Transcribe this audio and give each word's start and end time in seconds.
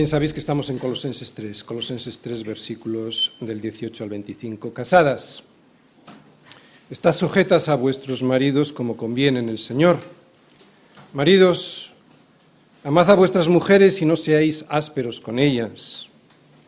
Bien, 0.00 0.08
sabéis 0.08 0.32
que 0.32 0.40
estamos 0.40 0.70
en 0.70 0.78
Colosenses 0.78 1.30
3, 1.34 1.62
Colosenses 1.62 2.20
3 2.20 2.44
versículos 2.44 3.32
del 3.38 3.60
18 3.60 4.02
al 4.02 4.08
25. 4.08 4.72
Casadas, 4.72 5.42
estás 6.88 7.16
sujetas 7.16 7.68
a 7.68 7.74
vuestros 7.74 8.22
maridos 8.22 8.72
como 8.72 8.96
conviene 8.96 9.40
en 9.40 9.50
el 9.50 9.58
Señor. 9.58 9.98
Maridos, 11.12 11.92
amad 12.82 13.10
a 13.10 13.14
vuestras 13.14 13.48
mujeres 13.48 14.00
y 14.00 14.06
no 14.06 14.16
seáis 14.16 14.64
ásperos 14.70 15.20
con 15.20 15.38
ellas. 15.38 16.06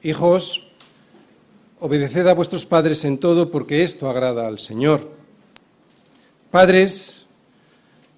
Hijos, 0.02 0.68
obedeced 1.80 2.26
a 2.26 2.34
vuestros 2.34 2.66
padres 2.66 3.02
en 3.06 3.16
todo 3.16 3.50
porque 3.50 3.82
esto 3.82 4.10
agrada 4.10 4.46
al 4.46 4.58
Señor. 4.58 5.10
Padres, 6.50 7.24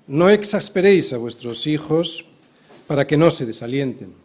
no 0.09 0.29
exasperéis 0.29 1.13
a 1.13 1.19
vuestros 1.19 1.69
hijos 1.69 2.25
para 2.89 3.07
que 3.07 3.17
no 3.17 3.31
se 3.31 3.47
desalienten. 3.47 4.24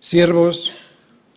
Siervos, 0.00 0.72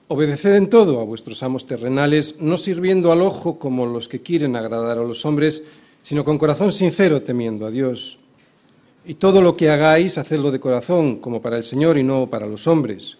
obedeced 0.07 0.55
en 0.55 0.69
todo 0.69 1.01
a 1.01 1.03
vuestros 1.03 1.41
amos 1.41 1.65
terrenales, 1.65 2.41
no 2.41 2.57
sirviendo 2.57 3.11
al 3.11 3.23
ojo 3.23 3.57
como 3.57 3.87
los 3.87 4.07
que 4.07 4.21
quieren 4.21 4.55
agradar 4.55 4.99
a 4.99 5.03
los 5.03 5.25
hombres, 5.25 5.65
sino 6.03 6.23
con 6.23 6.37
corazón 6.37 6.71
sincero 6.71 7.23
temiendo 7.23 7.65
a 7.65 7.71
Dios. 7.71 8.19
Y 9.03 9.15
todo 9.15 9.41
lo 9.41 9.55
que 9.55 9.71
hagáis, 9.71 10.19
hacedlo 10.19 10.51
de 10.51 10.59
corazón, 10.59 11.17
como 11.17 11.41
para 11.41 11.57
el 11.57 11.63
Señor 11.63 11.97
y 11.97 12.03
no 12.03 12.27
para 12.27 12.45
los 12.45 12.67
hombres, 12.67 13.17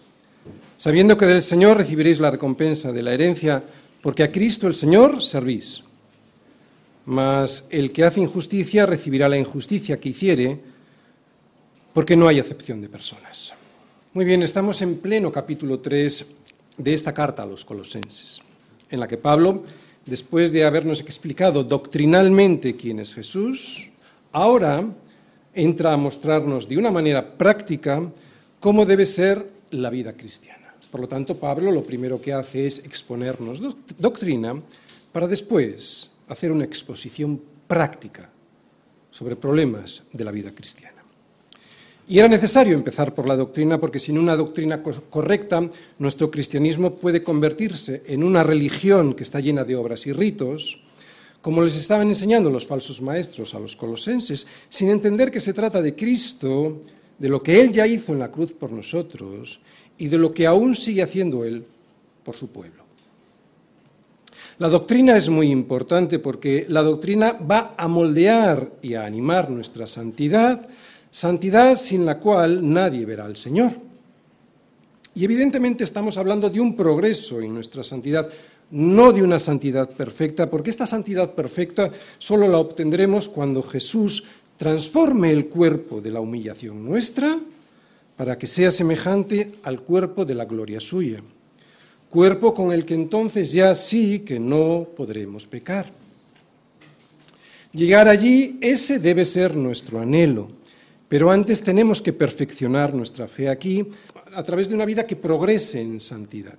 sabiendo 0.76 1.16
que 1.16 1.26
del 1.26 1.42
Señor 1.42 1.76
recibiréis 1.76 2.20
la 2.20 2.30
recompensa 2.30 2.92
de 2.92 3.02
la 3.02 3.12
herencia, 3.12 3.64
porque 4.00 4.22
a 4.22 4.30
Cristo 4.30 4.68
el 4.68 4.76
Señor 4.76 5.24
servís. 5.24 5.82
Mas 7.04 7.66
el 7.70 7.90
que 7.90 8.04
hace 8.04 8.20
injusticia 8.20 8.86
recibirá 8.86 9.28
la 9.28 9.38
injusticia 9.38 9.98
que 9.98 10.10
hiciere, 10.10 10.60
porque 11.92 12.16
no 12.16 12.28
hay 12.28 12.38
acepción 12.38 12.80
de 12.80 12.88
personas. 12.88 13.54
Muy 14.14 14.26
bien, 14.26 14.42
estamos 14.42 14.82
en 14.82 14.98
pleno 14.98 15.32
capítulo 15.32 15.80
3 15.80 16.26
de 16.76 16.92
esta 16.92 17.14
carta 17.14 17.44
a 17.44 17.46
los 17.46 17.64
colosenses, 17.64 18.42
en 18.90 19.00
la 19.00 19.08
que 19.08 19.16
Pablo, 19.16 19.64
después 20.04 20.52
de 20.52 20.66
habernos 20.66 21.00
explicado 21.00 21.64
doctrinalmente 21.64 22.76
quién 22.76 22.98
es 22.98 23.14
Jesús, 23.14 23.88
ahora 24.30 24.84
entra 25.54 25.94
a 25.94 25.96
mostrarnos 25.96 26.68
de 26.68 26.76
una 26.76 26.90
manera 26.90 27.38
práctica 27.38 28.02
cómo 28.60 28.84
debe 28.84 29.06
ser 29.06 29.48
la 29.70 29.88
vida 29.88 30.12
cristiana. 30.12 30.74
Por 30.90 31.00
lo 31.00 31.08
tanto, 31.08 31.38
Pablo 31.40 31.72
lo 31.72 31.82
primero 31.82 32.20
que 32.20 32.34
hace 32.34 32.66
es 32.66 32.80
exponernos 32.80 33.62
doctrina 33.96 34.60
para 35.10 35.26
después 35.26 36.12
hacer 36.28 36.52
una 36.52 36.66
exposición 36.66 37.40
práctica 37.66 38.28
sobre 39.10 39.36
problemas 39.36 40.02
de 40.12 40.24
la 40.24 40.32
vida 40.32 40.54
cristiana. 40.54 41.01
Y 42.12 42.18
era 42.18 42.28
necesario 42.28 42.74
empezar 42.74 43.14
por 43.14 43.26
la 43.26 43.36
doctrina 43.36 43.80
porque 43.80 43.98
sin 43.98 44.18
una 44.18 44.36
doctrina 44.36 44.82
correcta 44.82 45.66
nuestro 45.98 46.30
cristianismo 46.30 46.94
puede 46.94 47.22
convertirse 47.22 48.02
en 48.04 48.22
una 48.22 48.42
religión 48.42 49.14
que 49.14 49.22
está 49.22 49.40
llena 49.40 49.64
de 49.64 49.76
obras 49.76 50.06
y 50.06 50.12
ritos, 50.12 50.82
como 51.40 51.62
les 51.62 51.74
estaban 51.74 52.08
enseñando 52.08 52.50
los 52.50 52.66
falsos 52.66 53.00
maestros 53.00 53.54
a 53.54 53.60
los 53.60 53.76
colosenses, 53.76 54.46
sin 54.68 54.90
entender 54.90 55.30
que 55.30 55.40
se 55.40 55.54
trata 55.54 55.80
de 55.80 55.96
Cristo, 55.96 56.82
de 57.18 57.30
lo 57.30 57.40
que 57.40 57.58
Él 57.58 57.72
ya 57.72 57.86
hizo 57.86 58.12
en 58.12 58.18
la 58.18 58.30
cruz 58.30 58.52
por 58.52 58.72
nosotros 58.72 59.62
y 59.96 60.08
de 60.08 60.18
lo 60.18 60.32
que 60.32 60.46
aún 60.46 60.74
sigue 60.74 61.02
haciendo 61.02 61.44
Él 61.44 61.64
por 62.24 62.36
su 62.36 62.48
pueblo. 62.48 62.82
La 64.58 64.68
doctrina 64.68 65.16
es 65.16 65.30
muy 65.30 65.50
importante 65.50 66.18
porque 66.18 66.66
la 66.68 66.82
doctrina 66.82 67.32
va 67.32 67.74
a 67.74 67.88
moldear 67.88 68.70
y 68.82 68.96
a 68.96 69.06
animar 69.06 69.48
nuestra 69.48 69.86
santidad, 69.86 70.68
Santidad 71.12 71.76
sin 71.76 72.06
la 72.06 72.18
cual 72.18 72.72
nadie 72.72 73.04
verá 73.04 73.26
al 73.26 73.36
Señor. 73.36 73.72
Y 75.14 75.24
evidentemente 75.24 75.84
estamos 75.84 76.16
hablando 76.16 76.48
de 76.48 76.58
un 76.58 76.74
progreso 76.74 77.42
en 77.42 77.52
nuestra 77.52 77.84
santidad, 77.84 78.30
no 78.70 79.12
de 79.12 79.22
una 79.22 79.38
santidad 79.38 79.90
perfecta, 79.90 80.48
porque 80.48 80.70
esta 80.70 80.86
santidad 80.86 81.32
perfecta 81.32 81.90
solo 82.16 82.48
la 82.48 82.56
obtendremos 82.56 83.28
cuando 83.28 83.62
Jesús 83.62 84.24
transforme 84.56 85.30
el 85.30 85.48
cuerpo 85.48 86.00
de 86.00 86.10
la 86.12 86.20
humillación 86.20 86.82
nuestra 86.82 87.38
para 88.16 88.38
que 88.38 88.46
sea 88.46 88.70
semejante 88.70 89.52
al 89.64 89.82
cuerpo 89.82 90.24
de 90.24 90.34
la 90.34 90.46
gloria 90.46 90.80
suya, 90.80 91.20
cuerpo 92.08 92.54
con 92.54 92.72
el 92.72 92.86
que 92.86 92.94
entonces 92.94 93.52
ya 93.52 93.74
sí 93.74 94.20
que 94.20 94.40
no 94.40 94.86
podremos 94.96 95.46
pecar. 95.46 95.90
Llegar 97.72 98.08
allí, 98.08 98.58
ese 98.62 98.98
debe 98.98 99.26
ser 99.26 99.56
nuestro 99.56 100.00
anhelo. 100.00 100.61
Pero 101.12 101.28
antes 101.30 101.60
tenemos 101.60 102.00
que 102.00 102.16
perfeccionar 102.16 102.94
nuestra 102.94 103.28
fe 103.28 103.50
aquí 103.50 103.84
a 104.32 104.42
través 104.42 104.70
de 104.70 104.74
una 104.74 104.88
vida 104.88 105.04
que 105.04 105.14
progrese 105.14 105.78
en 105.78 106.00
santidad. 106.00 106.56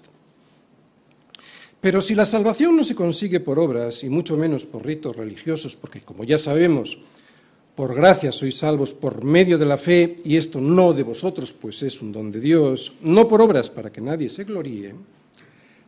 Pero 1.81 1.99
si 1.99 2.13
la 2.13 2.23
salvación 2.23 2.77
no 2.77 2.83
se 2.83 2.93
consigue 2.93 3.39
por 3.39 3.57
obras 3.57 4.03
y 4.03 4.09
mucho 4.09 4.37
menos 4.37 4.67
por 4.67 4.85
ritos 4.85 5.15
religiosos, 5.15 5.75
porque 5.75 6.01
como 6.01 6.23
ya 6.23 6.37
sabemos, 6.37 6.99
por 7.73 7.95
gracia 7.95 8.31
sois 8.31 8.53
salvos 8.53 8.93
por 8.93 9.25
medio 9.25 9.57
de 9.57 9.65
la 9.65 9.81
fe, 9.81 10.17
y 10.21 10.37
esto 10.37 10.61
no 10.61 10.93
de 10.93 11.01
vosotros, 11.01 11.51
pues 11.51 11.81
es 11.81 11.99
un 12.03 12.11
don 12.13 12.29
de 12.29 12.39
Dios, 12.39 13.01
no 13.01 13.27
por 13.27 13.41
obras 13.41 13.71
para 13.71 13.91
que 13.91 14.05
nadie 14.05 14.29
se 14.29 14.43
gloríe, 14.43 14.93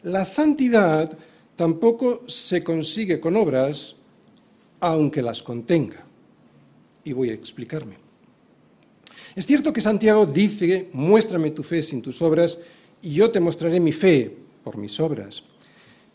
la 0.09 0.25
santidad 0.25 1.15
tampoco 1.55 2.25
se 2.25 2.63
consigue 2.63 3.19
con 3.19 3.37
obras, 3.37 3.93
aunque 4.79 5.21
las 5.21 5.43
contenga. 5.43 6.01
Y 7.03 7.13
voy 7.13 7.29
a 7.29 7.33
explicarme. 7.37 8.04
Es 9.35 9.45
cierto 9.45 9.73
que 9.73 9.81
Santiago 9.81 10.25
dice, 10.25 10.89
muéstrame 10.93 11.51
tu 11.51 11.61
fe 11.61 11.81
sin 11.81 12.01
tus 12.01 12.21
obras 12.21 12.59
y 13.01 13.13
yo 13.13 13.31
te 13.31 13.41
mostraré 13.41 13.79
mi 13.79 13.91
fe 13.91 14.33
por 14.63 14.77
mis 14.77 14.99
obras. 14.99 15.43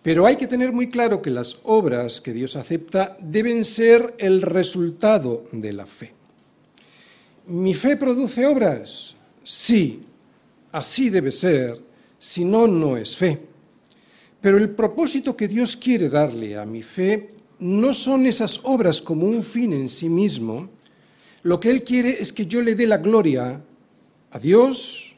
Pero 0.02 0.24
hay 0.24 0.36
que 0.36 0.46
tener 0.46 0.72
muy 0.72 0.88
claro 0.88 1.20
que 1.20 1.30
las 1.30 1.58
obras 1.64 2.22
que 2.22 2.32
Dios 2.32 2.56
acepta 2.56 3.18
deben 3.20 3.64
ser 3.64 4.14
el 4.18 4.40
resultado 4.40 5.44
de 5.52 5.72
la 5.74 5.84
fe. 5.84 6.14
¿Mi 7.46 7.74
fe 7.74 7.96
produce 7.96 8.46
obras? 8.46 9.14
Sí, 9.42 10.02
así 10.72 11.10
debe 11.10 11.30
ser, 11.30 11.78
si 12.18 12.44
no, 12.44 12.66
no 12.66 12.96
es 12.96 13.14
fe. 13.16 13.38
Pero 14.40 14.56
el 14.56 14.70
propósito 14.70 15.36
que 15.36 15.48
Dios 15.48 15.76
quiere 15.76 16.08
darle 16.08 16.56
a 16.56 16.64
mi 16.64 16.82
fe 16.82 17.28
no 17.58 17.92
son 17.92 18.24
esas 18.24 18.60
obras 18.62 19.02
como 19.02 19.26
un 19.26 19.44
fin 19.44 19.74
en 19.74 19.90
sí 19.90 20.08
mismo, 20.08 20.70
lo 21.42 21.58
que 21.58 21.70
Él 21.70 21.84
quiere 21.84 22.10
es 22.10 22.32
que 22.32 22.46
yo 22.46 22.62
le 22.62 22.74
dé 22.74 22.86
la 22.86 22.98
gloria 22.98 23.60
a 24.30 24.38
Dios 24.38 25.16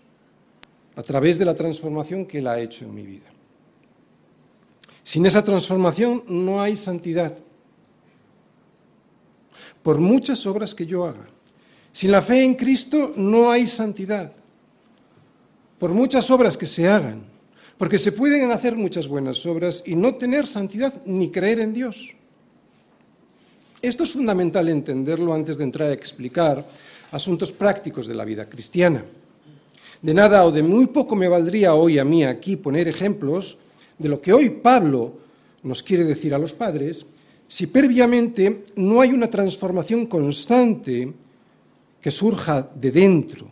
a 0.94 1.03
través 1.03 1.38
de 1.38 1.44
la 1.44 1.55
transformación 1.55 2.27
que 2.27 2.38
Él 2.38 2.47
ha 2.47 2.60
hecho 2.60 2.84
en 2.84 2.94
mi 2.94 3.03
vida. 3.03 3.27
Sin 5.03 5.27
esa 5.27 5.44
transformación 5.44 6.25
no 6.28 6.62
hay 6.62 6.77
santidad. 6.77 7.37
Por 9.83 9.99
muchas 9.99 10.47
obras 10.47 10.75
que 10.75 10.87
yo 10.87 11.05
haga. 11.05 11.27
Sin 11.91 12.12
la 12.12 12.22
fe 12.22 12.44
en 12.44 12.54
Cristo 12.54 13.12
no 13.16 13.50
hay 13.50 13.66
santidad. 13.66 14.33
Por 15.78 15.93
muchas 15.93 16.31
obras 16.31 16.56
que 16.56 16.66
se 16.66 16.89
hagan. 16.89 17.25
Porque 17.77 17.99
se 17.99 18.12
pueden 18.12 18.50
hacer 18.53 18.77
muchas 18.77 19.09
buenas 19.09 19.44
obras 19.44 19.83
y 19.84 19.97
no 19.97 20.15
tener 20.15 20.47
santidad 20.47 20.94
ni 21.04 21.33
creer 21.33 21.59
en 21.59 21.72
Dios. 21.72 22.15
Esto 23.82 24.04
es 24.04 24.12
fundamental 24.12 24.69
entenderlo 24.69 25.34
antes 25.34 25.59
de 25.59 25.65
entrar 25.65 25.91
a 25.91 25.93
explicar 25.93 26.65
asuntos 27.10 27.50
prácticos 27.50 28.06
de 28.06 28.15
la 28.15 28.25
vida 28.25 28.48
cristiana. 28.48 29.04
De 30.00 30.15
nada 30.15 30.47
o 30.47 30.53
de 30.53 30.62
muy 30.62 30.86
poco 30.86 31.16
me 31.16 31.27
valdría 31.27 31.74
hoy 31.74 31.98
a 31.98 32.04
mí 32.04 32.22
aquí 32.22 32.54
poner 32.54 32.86
ejemplos 32.86 33.59
de 33.98 34.09
lo 34.09 34.21
que 34.21 34.33
hoy 34.33 34.51
Pablo 34.51 35.18
nos 35.65 35.83
quiere 35.83 36.04
decir 36.04 36.33
a 36.33 36.39
los 36.39 36.53
padres 36.53 37.07
si 37.48 37.66
previamente 37.66 38.62
no 38.77 39.01
hay 39.01 39.12
una 39.12 39.28
transformación 39.28 40.07
constante 40.07 41.12
que 42.01 42.10
surja 42.12 42.71
de 42.74 42.92
dentro. 42.92 43.48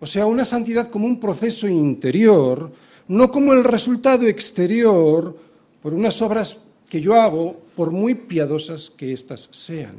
O 0.00 0.06
sea, 0.06 0.26
una 0.26 0.44
santidad 0.44 0.90
como 0.90 1.06
un 1.06 1.20
proceso 1.20 1.68
interior, 1.68 2.72
no 3.06 3.30
como 3.30 3.52
el 3.52 3.62
resultado 3.62 4.26
exterior 4.26 5.36
por 5.80 5.94
unas 5.94 6.20
obras 6.22 6.58
que 6.90 7.00
yo 7.00 7.14
hago, 7.14 7.56
por 7.76 7.92
muy 7.92 8.14
piadosas 8.14 8.90
que 8.90 9.12
éstas 9.12 9.48
sean. 9.52 9.94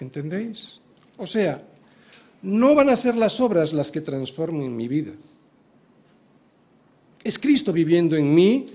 ¿Entendéis? 0.00 0.80
O 1.16 1.26
sea, 1.26 1.62
no 2.42 2.74
van 2.74 2.90
a 2.90 2.96
ser 2.96 3.16
las 3.16 3.40
obras 3.40 3.72
las 3.72 3.92
que 3.92 4.00
transformen 4.00 4.76
mi 4.76 4.88
vida. 4.88 5.12
Es 7.22 7.38
Cristo 7.38 7.72
viviendo 7.72 8.16
en 8.16 8.34
mí 8.34 8.66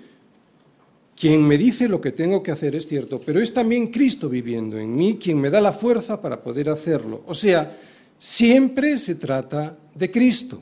quien 1.19 1.45
me 1.45 1.57
dice 1.57 1.89
lo 1.89 1.99
que 1.99 2.13
tengo 2.13 2.41
que 2.41 2.51
hacer, 2.51 2.75
es 2.75 2.87
cierto, 2.87 3.19
pero 3.19 3.41
es 3.41 3.53
también 3.53 3.87
Cristo 3.87 4.29
viviendo 4.29 4.79
en 4.79 4.95
mí 4.95 5.19
quien 5.21 5.39
me 5.39 5.49
da 5.49 5.59
la 5.59 5.73
fuerza 5.73 6.21
para 6.21 6.41
poder 6.41 6.69
hacerlo. 6.69 7.23
O 7.27 7.33
sea, 7.33 7.77
siempre 8.17 8.97
se 8.97 9.15
trata 9.15 9.77
de 9.93 10.09
Cristo. 10.09 10.61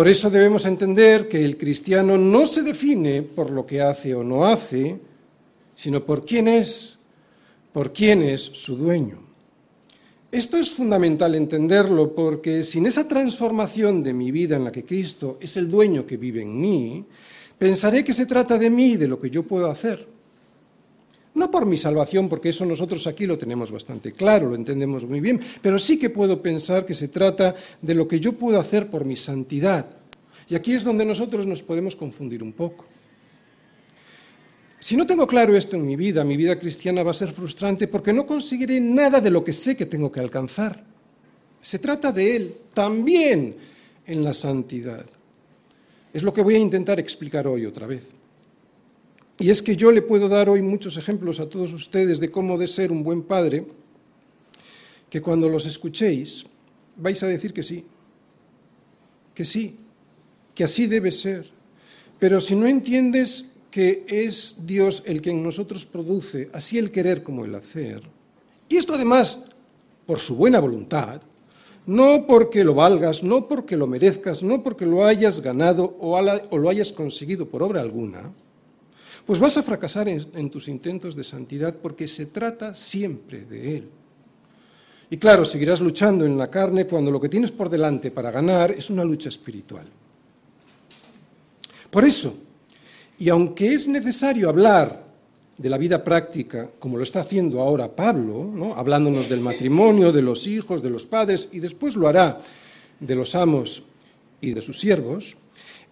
Por 0.00 0.08
eso 0.08 0.30
debemos 0.30 0.64
entender 0.64 1.28
que 1.28 1.44
el 1.44 1.58
cristiano 1.58 2.16
no 2.16 2.46
se 2.46 2.62
define 2.62 3.20
por 3.20 3.50
lo 3.50 3.66
que 3.66 3.82
hace 3.82 4.14
o 4.14 4.24
no 4.24 4.46
hace, 4.46 4.98
sino 5.74 6.06
por 6.06 6.24
quién 6.24 6.48
es, 6.48 6.98
por 7.70 7.92
quién 7.92 8.22
es 8.22 8.40
su 8.40 8.76
dueño. 8.76 9.18
Esto 10.32 10.56
es 10.56 10.70
fundamental 10.70 11.34
entenderlo 11.34 12.14
porque 12.14 12.62
sin 12.62 12.86
esa 12.86 13.06
transformación 13.06 14.02
de 14.02 14.14
mi 14.14 14.30
vida 14.30 14.56
en 14.56 14.64
la 14.64 14.72
que 14.72 14.86
Cristo 14.86 15.36
es 15.38 15.58
el 15.58 15.68
dueño 15.68 16.06
que 16.06 16.16
vive 16.16 16.40
en 16.40 16.58
mí, 16.58 17.04
pensaré 17.58 18.02
que 18.02 18.14
se 18.14 18.24
trata 18.24 18.56
de 18.56 18.70
mí, 18.70 18.96
de 18.96 19.06
lo 19.06 19.20
que 19.20 19.28
yo 19.28 19.42
puedo 19.42 19.70
hacer. 19.70 20.08
No 21.34 21.50
por 21.50 21.64
mi 21.64 21.76
salvación, 21.76 22.28
porque 22.28 22.48
eso 22.48 22.64
nosotros 22.66 23.06
aquí 23.06 23.26
lo 23.26 23.38
tenemos 23.38 23.70
bastante 23.70 24.12
claro, 24.12 24.48
lo 24.48 24.56
entendemos 24.56 25.06
muy 25.06 25.20
bien, 25.20 25.40
pero 25.62 25.78
sí 25.78 25.98
que 25.98 26.10
puedo 26.10 26.42
pensar 26.42 26.84
que 26.84 26.94
se 26.94 27.08
trata 27.08 27.54
de 27.80 27.94
lo 27.94 28.08
que 28.08 28.18
yo 28.18 28.32
puedo 28.32 28.58
hacer 28.58 28.90
por 28.90 29.04
mi 29.04 29.16
santidad. 29.16 29.86
Y 30.48 30.56
aquí 30.56 30.72
es 30.72 30.82
donde 30.82 31.04
nosotros 31.04 31.46
nos 31.46 31.62
podemos 31.62 31.94
confundir 31.94 32.42
un 32.42 32.52
poco. 32.52 32.84
Si 34.80 34.96
no 34.96 35.06
tengo 35.06 35.26
claro 35.26 35.56
esto 35.56 35.76
en 35.76 35.86
mi 35.86 35.94
vida, 35.94 36.24
mi 36.24 36.36
vida 36.36 36.58
cristiana 36.58 37.02
va 37.02 37.12
a 37.12 37.14
ser 37.14 37.28
frustrante 37.28 37.86
porque 37.86 38.12
no 38.12 38.26
conseguiré 38.26 38.80
nada 38.80 39.20
de 39.20 39.30
lo 39.30 39.44
que 39.44 39.52
sé 39.52 39.76
que 39.76 39.86
tengo 39.86 40.10
que 40.10 40.20
alcanzar. 40.20 40.82
Se 41.60 41.78
trata 41.78 42.10
de 42.10 42.34
Él 42.34 42.54
también 42.72 43.54
en 44.06 44.24
la 44.24 44.34
santidad. 44.34 45.04
Es 46.12 46.22
lo 46.22 46.32
que 46.32 46.42
voy 46.42 46.56
a 46.56 46.58
intentar 46.58 46.98
explicar 46.98 47.46
hoy 47.46 47.66
otra 47.66 47.86
vez. 47.86 48.02
Y 49.40 49.48
es 49.48 49.62
que 49.62 49.74
yo 49.74 49.90
le 49.90 50.02
puedo 50.02 50.28
dar 50.28 50.50
hoy 50.50 50.60
muchos 50.60 50.98
ejemplos 50.98 51.40
a 51.40 51.48
todos 51.48 51.72
ustedes 51.72 52.20
de 52.20 52.30
cómo 52.30 52.58
de 52.58 52.66
ser 52.66 52.92
un 52.92 53.02
buen 53.02 53.22
padre, 53.22 53.66
que 55.08 55.22
cuando 55.22 55.48
los 55.48 55.64
escuchéis 55.64 56.44
vais 56.96 57.22
a 57.22 57.26
decir 57.26 57.54
que 57.54 57.62
sí, 57.62 57.86
que 59.34 59.46
sí, 59.46 59.76
que 60.54 60.64
así 60.64 60.86
debe 60.86 61.10
ser. 61.10 61.50
Pero 62.18 62.38
si 62.38 62.54
no 62.54 62.66
entiendes 62.66 63.52
que 63.70 64.04
es 64.06 64.66
Dios 64.66 65.02
el 65.06 65.22
que 65.22 65.30
en 65.30 65.42
nosotros 65.42 65.86
produce 65.86 66.50
así 66.52 66.76
el 66.76 66.90
querer 66.90 67.22
como 67.22 67.46
el 67.46 67.54
hacer. 67.54 68.02
Y 68.68 68.76
esto 68.76 68.94
además 68.94 69.44
por 70.04 70.18
su 70.18 70.36
buena 70.36 70.60
voluntad, 70.60 71.22
no 71.86 72.26
porque 72.26 72.62
lo 72.62 72.74
valgas, 72.74 73.22
no 73.22 73.48
porque 73.48 73.76
lo 73.76 73.86
merezcas, 73.86 74.42
no 74.42 74.62
porque 74.62 74.84
lo 74.84 75.06
hayas 75.06 75.40
ganado 75.40 75.96
o, 75.98 76.58
lo 76.58 76.68
hayas 76.68 76.92
conseguido 76.92 77.48
por 77.48 77.62
obra 77.62 77.80
alguna, 77.80 78.32
pues 79.26 79.38
vas 79.38 79.56
a 79.56 79.62
fracasar 79.62 80.08
en, 80.08 80.50
tus 80.50 80.68
intentos 80.68 81.14
de 81.14 81.24
santidad 81.24 81.74
porque 81.74 82.08
se 82.08 82.26
trata 82.26 82.74
siempre 82.74 83.44
de 83.44 83.76
Él. 83.76 83.88
Y 85.10 85.16
claro, 85.16 85.44
seguirás 85.44 85.80
luchando 85.80 86.24
en 86.24 86.38
la 86.38 86.48
carne 86.48 86.86
cuando 86.86 87.10
lo 87.10 87.20
que 87.20 87.28
tienes 87.28 87.50
por 87.50 87.68
delante 87.68 88.10
para 88.10 88.30
ganar 88.30 88.70
es 88.70 88.90
una 88.90 89.04
lucha 89.04 89.28
espiritual. 89.28 89.86
Por 91.90 92.04
eso, 92.04 92.34
y 93.18 93.28
aunque 93.28 93.74
es 93.74 93.88
necesario 93.88 94.48
hablar 94.48 95.10
de 95.58 95.68
la 95.68 95.76
vida 95.76 96.02
práctica, 96.02 96.70
como 96.78 96.96
lo 96.96 97.02
está 97.02 97.20
haciendo 97.20 97.60
ahora 97.60 97.94
Pablo, 97.94 98.72
hablándonos 98.76 99.28
del 99.28 99.40
matrimonio, 99.40 100.10
de 100.10 100.22
los 100.22 100.46
hijos, 100.46 100.80
de 100.82 100.88
los 100.88 101.06
padres, 101.06 101.50
y 101.52 101.58
después 101.58 101.96
lo 101.96 102.08
hará 102.08 102.38
de 102.98 103.14
los 103.14 103.34
amos 103.34 103.82
y 104.40 104.52
de 104.52 104.62
sus 104.62 104.80
siervos, 104.80 105.36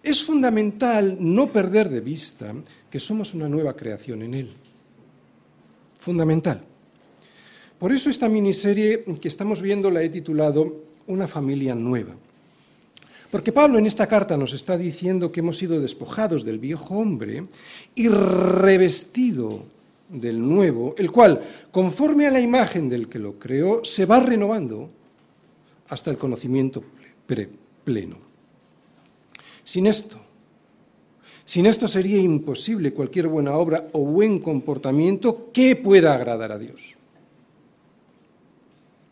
es 0.03 0.23
fundamental 0.23 1.17
no 1.19 1.51
perder 1.51 1.89
de 1.89 2.01
vista 2.01 2.53
que 2.89 2.99
somos 2.99 3.33
una 3.33 3.49
nueva 3.49 3.75
creación 3.75 4.21
en 4.21 4.33
Él. 4.33 4.49
Fundamental. 5.99 6.61
Por 7.77 7.91
eso 7.91 8.09
esta 8.09 8.27
miniserie 8.27 9.03
que 9.21 9.27
estamos 9.27 9.61
viendo 9.61 9.91
la 9.91 10.03
he 10.03 10.09
titulado 10.09 10.83
Una 11.07 11.27
familia 11.27 11.75
nueva. 11.75 12.15
Porque 13.31 13.51
Pablo 13.51 13.77
en 13.77 13.85
esta 13.85 14.07
carta 14.07 14.37
nos 14.37 14.53
está 14.53 14.77
diciendo 14.77 15.31
que 15.31 15.41
hemos 15.41 15.57
sido 15.57 15.79
despojados 15.79 16.43
del 16.43 16.57
viejo 16.57 16.97
hombre 16.97 17.43
y 17.93 18.07
revestido 18.07 19.63
del 20.09 20.41
nuevo, 20.41 20.95
el 20.97 21.11
cual, 21.11 21.41
conforme 21.71 22.25
a 22.25 22.31
la 22.31 22.39
imagen 22.39 22.89
del 22.89 23.07
que 23.07 23.19
lo 23.19 23.37
creó, 23.37 23.85
se 23.85 24.05
va 24.05 24.19
renovando 24.19 24.89
hasta 25.89 26.09
el 26.09 26.17
conocimiento 26.17 26.83
pleno. 27.83 28.28
Sin 29.69 29.85
esto, 29.85 30.19
sin 31.45 31.67
esto 31.67 31.87
sería 31.87 32.17
imposible 32.17 32.91
cualquier 32.91 33.27
buena 33.27 33.53
obra 33.53 33.87
o 33.91 33.99
buen 33.99 34.39
comportamiento 34.39 35.51
que 35.53 35.75
pueda 35.75 36.15
agradar 36.15 36.51
a 36.51 36.57
Dios. 36.57 36.95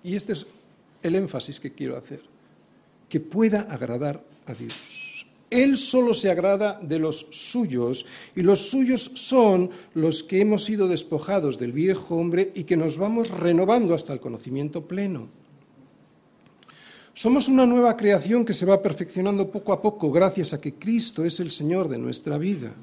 Y 0.04 0.16
este 0.16 0.34
es 0.34 0.48
el 1.04 1.14
énfasis 1.14 1.60
que 1.60 1.74
quiero 1.74 1.96
hacer 1.96 2.22
que 3.08 3.20
pueda 3.20 3.68
agradar 3.70 4.24
a 4.48 4.56
Dios. 4.56 5.28
Él 5.52 5.78
solo 5.78 6.16
se 6.16 6.32
agrada 6.32 6.80
de 6.82 6.98
los 6.98 7.28
suyos 7.30 8.08
y 8.36 8.42
los 8.42 8.68
suyos 8.68 9.12
son 9.14 9.70
los 9.94 10.24
que 10.24 10.42
hemos 10.42 10.66
sido 10.66 10.88
despojados 10.88 11.60
del 11.60 11.72
viejo 11.72 12.16
hombre 12.16 12.52
y 12.56 12.64
que 12.64 12.78
nos 12.78 12.98
vamos 12.98 13.30
renovando 13.30 13.94
hasta 13.94 14.12
el 14.12 14.20
conocimiento 14.20 14.88
pleno. 14.88 15.30
Somos 17.18 17.48
una 17.48 17.66
nueva 17.66 17.98
creación 17.98 18.46
que 18.46 18.54
se 18.54 18.68
va 18.68 18.80
perfeccionando 18.80 19.50
poco 19.50 19.74
a 19.74 19.82
poco 19.82 20.12
gracias 20.12 20.54
a 20.54 20.62
que 20.62 20.76
Cristo 20.76 21.26
es 21.26 21.40
el 21.40 21.50
Señor 21.50 21.90
de 21.90 21.98
nuestra 21.98 22.38
vida. 22.38 22.76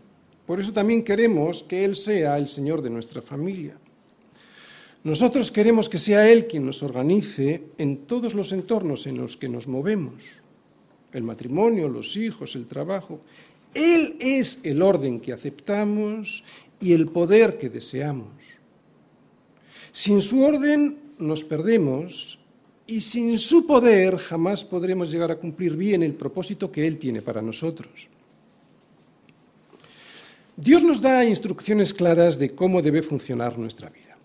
Por 0.44 0.58
eso 0.58 0.72
también 0.72 1.04
queremos 1.04 1.62
que 1.62 1.84
Él 1.84 1.94
sea 1.94 2.36
el 2.36 2.48
Señor 2.48 2.82
de 2.82 2.90
nuestra 2.90 3.22
familia. 3.22 3.78
Nosotros 5.04 5.52
queremos 5.52 5.88
que 5.88 5.98
sea 5.98 6.28
Él 6.28 6.48
quien 6.48 6.66
nos 6.66 6.82
organice 6.82 7.62
en 7.78 8.08
todos 8.08 8.34
los 8.34 8.50
entornos 8.50 9.06
en 9.06 9.18
los 9.18 9.36
que 9.36 9.48
nos 9.48 9.68
movemos, 9.68 10.24
el 11.12 11.22
matrimonio, 11.22 11.88
los 11.88 12.16
hijos, 12.16 12.56
el 12.56 12.66
trabajo. 12.66 13.20
Él 13.72 14.16
es 14.18 14.58
el 14.64 14.82
orden 14.82 15.20
que 15.20 15.32
aceptamos 15.32 16.42
y 16.80 16.92
el 16.92 17.06
poder 17.06 17.56
que 17.56 17.70
deseamos. 17.70 18.32
Sin 19.92 20.20
su 20.20 20.42
orden 20.42 20.98
nos 21.18 21.44
perdemos 21.44 22.40
y 22.86 23.00
sin 23.00 23.38
su 23.38 23.66
poder 23.66 24.16
jamás 24.18 24.64
podremos 24.64 25.10
llegar 25.10 25.30
a 25.30 25.36
cumplir 25.36 25.76
bien 25.76 26.02
el 26.02 26.14
propósito 26.14 26.70
que 26.70 26.86
Él 26.86 26.98
tiene 26.98 27.22
para 27.22 27.40
nosotros. 27.40 28.08
Dios 30.56 30.84
nos 30.84 31.00
da 31.00 31.24
instrucciones 31.24 31.92
claras 31.92 32.38
de 32.38 32.50
cómo 32.50 32.80
debe 32.80 33.02
funcionar 33.02 33.58
nuestra 33.58 33.88
vida. 33.88 34.16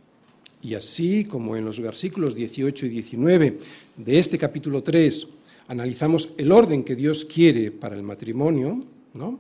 Y 0.61 0.75
así 0.75 1.25
como 1.25 1.55
en 1.55 1.65
los 1.65 1.79
versículos 1.79 2.35
18 2.35 2.85
y 2.85 2.89
19 2.89 3.59
de 3.97 4.19
este 4.19 4.37
capítulo 4.37 4.83
3 4.83 5.27
analizamos 5.69 6.33
el 6.37 6.51
orden 6.51 6.83
que 6.83 6.95
Dios 6.95 7.23
quiere 7.25 7.71
para 7.71 7.95
el 7.95 8.03
matrimonio, 8.03 8.83
¿no? 9.13 9.39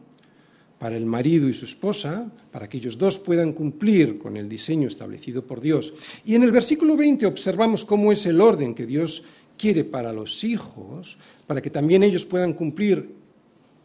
Para 0.79 0.95
el 0.95 1.05
marido 1.05 1.49
y 1.49 1.53
su 1.53 1.65
esposa, 1.65 2.31
para 2.51 2.69
que 2.69 2.77
ellos 2.77 2.97
dos 2.97 3.19
puedan 3.19 3.51
cumplir 3.51 4.17
con 4.17 4.37
el 4.37 4.47
diseño 4.47 4.87
establecido 4.87 5.45
por 5.45 5.59
Dios. 5.59 5.93
Y 6.25 6.35
en 6.35 6.43
el 6.43 6.51
versículo 6.51 6.95
20 6.95 7.25
observamos 7.25 7.83
cómo 7.83 8.11
es 8.11 8.25
el 8.25 8.39
orden 8.39 8.73
que 8.73 8.85
Dios 8.85 9.25
quiere 9.57 9.83
para 9.83 10.13
los 10.13 10.43
hijos, 10.45 11.17
para 11.45 11.61
que 11.61 11.69
también 11.69 12.01
ellos 12.01 12.23
puedan 12.25 12.53
cumplir 12.53 13.13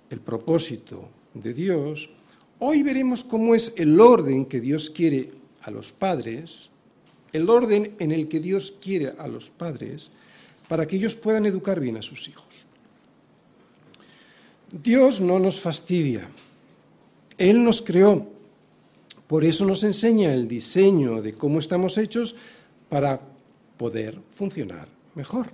el 0.08 0.20
propósito 0.20 1.08
de 1.34 1.52
Dios. 1.52 2.10
Hoy 2.60 2.84
veremos 2.84 3.24
cómo 3.24 3.56
es 3.56 3.74
el 3.76 4.00
orden 4.00 4.46
que 4.46 4.60
Dios 4.60 4.88
quiere 4.88 5.32
a 5.62 5.72
los 5.72 5.92
padres, 5.92 6.70
el 7.32 7.50
orden 7.50 7.96
en 7.98 8.12
el 8.12 8.28
que 8.28 8.38
Dios 8.38 8.72
quiere 8.80 9.14
a 9.18 9.26
los 9.26 9.50
padres 9.50 10.10
para 10.68 10.86
que 10.86 10.96
ellos 10.96 11.16
puedan 11.16 11.44
educar 11.46 11.80
bien 11.80 11.96
a 11.96 12.02
sus 12.02 12.28
hijos. 12.28 12.44
Dios 14.70 15.20
no 15.20 15.38
nos 15.38 15.60
fastidia, 15.60 16.28
Él 17.38 17.64
nos 17.64 17.82
creó, 17.82 18.26
por 19.26 19.44
eso 19.44 19.64
nos 19.64 19.82
enseña 19.84 20.32
el 20.32 20.46
diseño 20.46 21.22
de 21.22 21.32
cómo 21.32 21.58
estamos 21.58 21.98
hechos 21.98 22.36
para 22.88 23.20
poder 23.76 24.18
funcionar 24.34 24.88
mejor. 25.14 25.48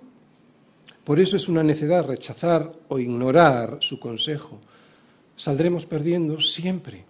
Por 1.05 1.19
eso 1.19 1.37
es 1.37 1.49
una 1.49 1.63
necedad 1.63 2.07
rechazar 2.07 2.71
o 2.89 2.99
ignorar 2.99 3.79
su 3.81 3.99
consejo. 3.99 4.59
Saldremos 5.37 5.87
perdiendo 5.87 6.39
siempre. 6.41 7.05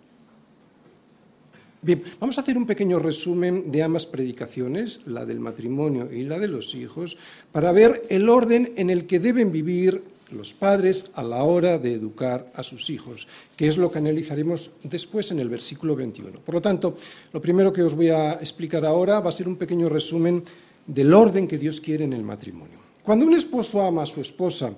Bien, 1.83 2.03
vamos 2.21 2.37
a 2.37 2.43
hacer 2.43 2.59
un 2.59 2.67
pequeño 2.67 2.99
resumen 2.99 3.73
de 3.73 3.83
ambas 3.83 4.05
predicaciones, 4.05 5.01
la 5.07 5.25
del 5.25 5.41
matrimonio 5.41 6.13
y 6.13 6.25
la 6.25 6.39
de 6.39 6.47
los 6.47 6.75
hijos, 6.75 7.17
para 7.53 7.73
ver 7.73 8.03
el 8.11 8.29
orden 8.29 8.75
en 8.77 8.91
el 8.91 9.07
que 9.07 9.19
deben 9.19 9.51
vivir 9.51 10.05
los 10.33 10.55
padres 10.55 11.11
a 11.15 11.23
la 11.23 11.43
hora 11.43 11.79
de 11.79 11.95
educar 11.95 12.51
a 12.55 12.63
sus 12.63 12.91
hijos, 12.91 13.29
que 13.57 13.69
es 13.69 13.79
lo 13.79 13.91
que 13.91 13.99
analizaremos 13.99 14.71
después 14.83 15.31
en 15.31 15.41
el 15.41 15.49
versículo 15.49 15.97
21. 15.97 16.41
Por 16.41 16.55
lo 16.55 16.61
tanto, 16.61 16.97
lo 17.33 17.41
primero 17.41 17.73
que 17.73 17.83
os 17.83 17.95
voy 17.95 18.09
a 18.09 18.33
explicar 18.35 18.85
ahora 18.85 19.21
va 19.21 19.29
a 19.29 19.33
ser 19.33 19.49
un 19.49 19.57
pequeño 19.57 19.89
resumen 19.89 20.43
del 20.87 21.13
orden 21.15 21.47
que 21.47 21.59
Dios 21.59 21.81
quiere 21.81 22.05
en 22.05 22.13
el 22.13 22.23
matrimonio. 22.23 22.79
Cuando 23.03 23.27
un 23.27 23.35
esposo 23.35 23.83
ama 23.83 24.03
a 24.03 24.07
su 24.07 24.21
esposa 24.21 24.73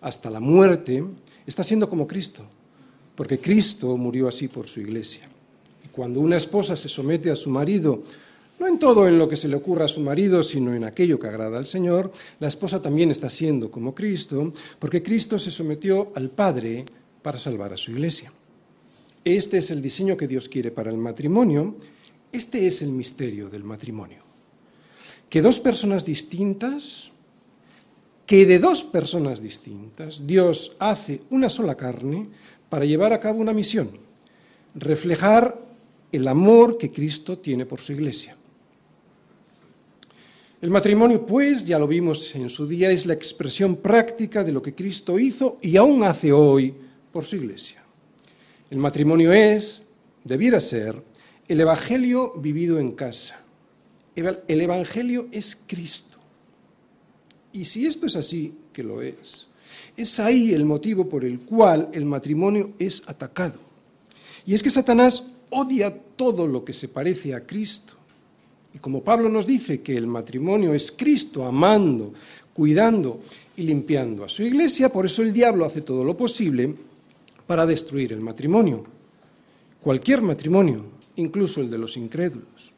hasta 0.00 0.30
la 0.30 0.40
muerte, 0.40 1.04
está 1.46 1.64
siendo 1.64 1.88
como 1.88 2.06
Cristo, 2.06 2.44
porque 3.14 3.38
Cristo 3.38 3.96
murió 3.96 4.28
así 4.28 4.48
por 4.48 4.66
su 4.68 4.80
iglesia. 4.80 5.28
Cuando 5.92 6.20
una 6.20 6.36
esposa 6.36 6.76
se 6.76 6.88
somete 6.88 7.30
a 7.30 7.36
su 7.36 7.48
marido, 7.48 8.02
no 8.58 8.66
en 8.66 8.78
todo 8.78 9.06
en 9.06 9.18
lo 9.18 9.28
que 9.28 9.36
se 9.36 9.48
le 9.48 9.56
ocurra 9.56 9.84
a 9.84 9.88
su 9.88 10.00
marido, 10.00 10.42
sino 10.42 10.74
en 10.74 10.84
aquello 10.84 11.18
que 11.18 11.26
agrada 11.26 11.58
al 11.58 11.66
Señor, 11.66 12.10
la 12.40 12.48
esposa 12.48 12.80
también 12.80 13.10
está 13.10 13.28
siendo 13.28 13.70
como 13.70 13.94
Cristo, 13.94 14.52
porque 14.78 15.02
Cristo 15.02 15.38
se 15.38 15.50
sometió 15.50 16.12
al 16.14 16.30
Padre 16.30 16.84
para 17.22 17.38
salvar 17.38 17.72
a 17.72 17.76
su 17.76 17.90
iglesia. 17.90 18.32
Este 19.24 19.58
es 19.58 19.70
el 19.70 19.82
diseño 19.82 20.16
que 20.16 20.28
Dios 20.28 20.48
quiere 20.48 20.70
para 20.70 20.90
el 20.90 20.96
matrimonio, 20.96 21.76
este 22.32 22.66
es 22.66 22.82
el 22.82 22.90
misterio 22.90 23.48
del 23.48 23.64
matrimonio. 23.64 24.24
que 25.28 25.42
dos 25.42 25.58
personas 25.58 26.04
distintas, 26.04 27.10
que 28.26 28.46
de 28.46 28.60
dos 28.60 28.84
personas 28.84 29.42
distintas 29.42 30.24
Dios 30.24 30.76
hace 30.78 31.22
una 31.30 31.48
sola 31.48 31.74
carne 31.74 32.28
para 32.68 32.84
llevar 32.84 33.12
a 33.12 33.18
cabo 33.18 33.40
una 33.40 33.52
misión, 33.52 33.90
reflejar 34.76 35.60
el 36.12 36.28
amor 36.28 36.78
que 36.78 36.92
Cristo 36.92 37.38
tiene 37.38 37.66
por 37.66 37.80
su 37.80 37.92
iglesia. 37.92 38.36
El 40.66 40.72
matrimonio, 40.72 41.24
pues, 41.24 41.64
ya 41.64 41.78
lo 41.78 41.86
vimos 41.86 42.34
en 42.34 42.50
su 42.50 42.66
día, 42.66 42.90
es 42.90 43.06
la 43.06 43.14
expresión 43.14 43.76
práctica 43.76 44.42
de 44.42 44.50
lo 44.50 44.60
que 44.60 44.74
Cristo 44.74 45.16
hizo 45.16 45.58
y 45.62 45.76
aún 45.76 46.02
hace 46.02 46.32
hoy 46.32 46.74
por 47.12 47.24
su 47.24 47.36
iglesia. 47.36 47.84
El 48.68 48.78
matrimonio 48.78 49.32
es, 49.32 49.82
debiera 50.24 50.60
ser, 50.60 51.00
el 51.46 51.60
Evangelio 51.60 52.32
vivido 52.38 52.80
en 52.80 52.90
casa. 52.90 53.40
El 54.16 54.60
Evangelio 54.60 55.28
es 55.30 55.56
Cristo. 55.68 56.18
Y 57.52 57.64
si 57.64 57.86
esto 57.86 58.06
es 58.06 58.16
así, 58.16 58.52
que 58.72 58.82
lo 58.82 59.02
es, 59.02 59.46
es 59.96 60.18
ahí 60.18 60.52
el 60.52 60.64
motivo 60.64 61.08
por 61.08 61.24
el 61.24 61.38
cual 61.42 61.90
el 61.92 62.06
matrimonio 62.06 62.72
es 62.80 63.08
atacado. 63.08 63.60
Y 64.44 64.52
es 64.54 64.64
que 64.64 64.70
Satanás 64.70 65.28
odia 65.48 65.96
todo 66.16 66.48
lo 66.48 66.64
que 66.64 66.72
se 66.72 66.88
parece 66.88 67.36
a 67.36 67.46
Cristo. 67.46 67.95
Y 68.76 68.78
como 68.78 69.02
Pablo 69.02 69.30
nos 69.30 69.46
dice 69.46 69.80
que 69.80 69.96
el 69.96 70.06
matrimonio 70.06 70.74
es 70.74 70.92
Cristo 70.92 71.46
amando, 71.46 72.12
cuidando 72.52 73.20
y 73.56 73.62
limpiando 73.62 74.22
a 74.22 74.28
su 74.28 74.42
iglesia, 74.42 74.90
por 74.90 75.06
eso 75.06 75.22
el 75.22 75.32
diablo 75.32 75.64
hace 75.64 75.80
todo 75.80 76.04
lo 76.04 76.14
posible 76.14 76.74
para 77.46 77.64
destruir 77.64 78.12
el 78.12 78.20
matrimonio. 78.20 78.84
Cualquier 79.82 80.20
matrimonio, 80.20 80.84
incluso 81.16 81.62
el 81.62 81.70
de 81.70 81.78
los 81.78 81.96
incrédulos. 81.96 82.74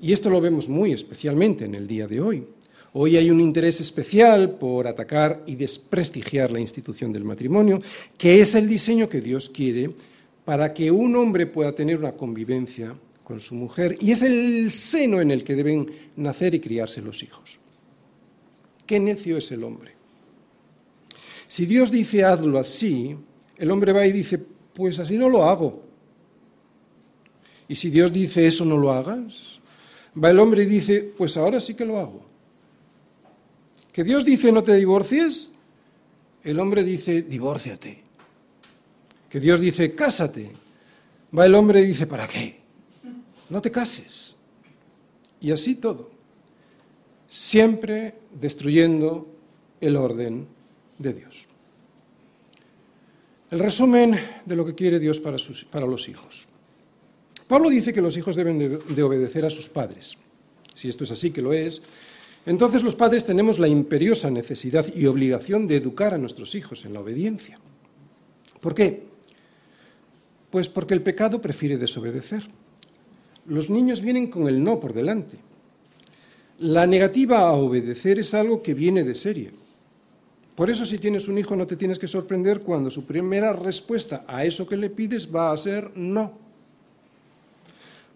Y 0.00 0.12
esto 0.12 0.28
lo 0.28 0.40
vemos 0.40 0.68
muy 0.68 0.92
especialmente 0.92 1.66
en 1.66 1.76
el 1.76 1.86
día 1.86 2.08
de 2.08 2.20
hoy. 2.20 2.44
Hoy 2.94 3.16
hay 3.16 3.30
un 3.30 3.40
interés 3.40 3.80
especial 3.80 4.58
por 4.58 4.88
atacar 4.88 5.44
y 5.46 5.54
desprestigiar 5.54 6.50
la 6.50 6.58
institución 6.58 7.12
del 7.12 7.22
matrimonio, 7.22 7.80
que 8.16 8.40
es 8.40 8.56
el 8.56 8.68
diseño 8.68 9.08
que 9.08 9.20
Dios 9.20 9.50
quiere 9.50 9.92
para 10.44 10.74
que 10.74 10.90
un 10.90 11.14
hombre 11.14 11.46
pueda 11.46 11.70
tener 11.70 11.96
una 11.96 12.16
convivencia 12.16 12.96
con 13.28 13.40
su 13.40 13.54
mujer 13.54 13.98
y 14.00 14.12
es 14.12 14.22
el 14.22 14.70
seno 14.70 15.20
en 15.20 15.30
el 15.30 15.44
que 15.44 15.54
deben 15.54 15.86
nacer 16.16 16.54
y 16.54 16.60
criarse 16.60 17.02
los 17.02 17.22
hijos. 17.22 17.58
Qué 18.86 18.98
necio 18.98 19.36
es 19.36 19.52
el 19.52 19.64
hombre. 19.64 19.94
Si 21.46 21.66
Dios 21.66 21.90
dice 21.90 22.24
hazlo 22.24 22.58
así, 22.58 23.14
el 23.58 23.70
hombre 23.70 23.92
va 23.92 24.06
y 24.06 24.12
dice, 24.12 24.38
pues 24.72 24.98
así 24.98 25.18
no 25.18 25.28
lo 25.28 25.44
hago. 25.44 25.82
Y 27.68 27.74
si 27.74 27.90
Dios 27.90 28.14
dice 28.14 28.46
eso 28.46 28.64
no 28.64 28.78
lo 28.78 28.92
hagas, 28.92 29.60
va 30.16 30.30
el 30.30 30.38
hombre 30.38 30.62
y 30.62 30.66
dice, 30.66 31.12
pues 31.14 31.36
ahora 31.36 31.60
sí 31.60 31.74
que 31.74 31.84
lo 31.84 31.98
hago. 31.98 32.24
Que 33.92 34.04
Dios 34.04 34.24
dice 34.24 34.50
no 34.52 34.62
te 34.62 34.74
divorcies, 34.74 35.52
el 36.44 36.58
hombre 36.58 36.82
dice, 36.82 37.20
divórciate. 37.20 38.04
Que 39.28 39.38
Dios 39.38 39.60
dice, 39.60 39.94
cásate, 39.94 40.50
va 41.38 41.44
el 41.44 41.54
hombre 41.54 41.80
y 41.80 41.88
dice, 41.88 42.06
¿para 42.06 42.26
qué? 42.26 42.67
No 43.50 43.62
te 43.62 43.70
cases. 43.70 44.34
Y 45.40 45.50
así 45.50 45.76
todo. 45.76 46.10
Siempre 47.28 48.14
destruyendo 48.40 49.28
el 49.80 49.96
orden 49.96 50.46
de 50.98 51.12
Dios. 51.12 51.46
El 53.50 53.60
resumen 53.60 54.18
de 54.44 54.56
lo 54.56 54.64
que 54.66 54.74
quiere 54.74 54.98
Dios 54.98 55.20
para, 55.20 55.38
sus, 55.38 55.64
para 55.64 55.86
los 55.86 56.08
hijos. 56.08 56.46
Pablo 57.46 57.70
dice 57.70 57.92
que 57.92 58.02
los 58.02 58.16
hijos 58.16 58.36
deben 58.36 58.58
de, 58.58 58.68
de 58.68 59.02
obedecer 59.02 59.44
a 59.44 59.50
sus 59.50 59.68
padres. 59.68 60.16
Si 60.74 60.88
esto 60.88 61.04
es 61.04 61.12
así, 61.12 61.30
que 61.30 61.40
lo 61.40 61.54
es, 61.54 61.80
entonces 62.44 62.82
los 62.82 62.94
padres 62.94 63.24
tenemos 63.24 63.58
la 63.58 63.68
imperiosa 63.68 64.30
necesidad 64.30 64.86
y 64.94 65.06
obligación 65.06 65.66
de 65.66 65.76
educar 65.76 66.12
a 66.12 66.18
nuestros 66.18 66.54
hijos 66.54 66.84
en 66.84 66.92
la 66.92 67.00
obediencia. 67.00 67.58
¿Por 68.60 68.74
qué? 68.74 69.02
Pues 70.50 70.68
porque 70.68 70.94
el 70.94 71.02
pecado 71.02 71.40
prefiere 71.40 71.78
desobedecer. 71.78 72.48
Los 73.48 73.70
niños 73.70 74.00
vienen 74.00 74.28
con 74.28 74.46
el 74.46 74.62
no 74.62 74.78
por 74.78 74.92
delante. 74.92 75.38
La 76.58 76.86
negativa 76.86 77.40
a 77.40 77.52
obedecer 77.52 78.18
es 78.18 78.34
algo 78.34 78.62
que 78.62 78.74
viene 78.74 79.04
de 79.04 79.14
serie. 79.14 79.50
Por 80.54 80.70
eso 80.70 80.84
si 80.84 80.98
tienes 80.98 81.28
un 81.28 81.38
hijo 81.38 81.54
no 81.54 81.66
te 81.66 81.76
tienes 81.76 81.98
que 81.98 82.08
sorprender 82.08 82.60
cuando 82.60 82.90
su 82.90 83.06
primera 83.06 83.52
respuesta 83.52 84.24
a 84.26 84.44
eso 84.44 84.66
que 84.66 84.76
le 84.76 84.90
pides 84.90 85.34
va 85.34 85.52
a 85.52 85.56
ser 85.56 85.92
no. 85.94 86.32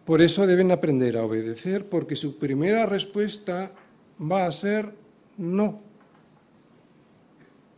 Por 0.05 0.21
eso 0.21 0.47
deben 0.47 0.73
aprender 0.73 1.17
a 1.17 1.25
obedecer, 1.25 1.87
porque 1.87 2.17
su 2.17 2.39
primera 2.39 2.85
respuesta 2.87 3.71
va 4.21 4.47
a 4.47 4.53
ser 4.53 4.93
no. 5.39 5.81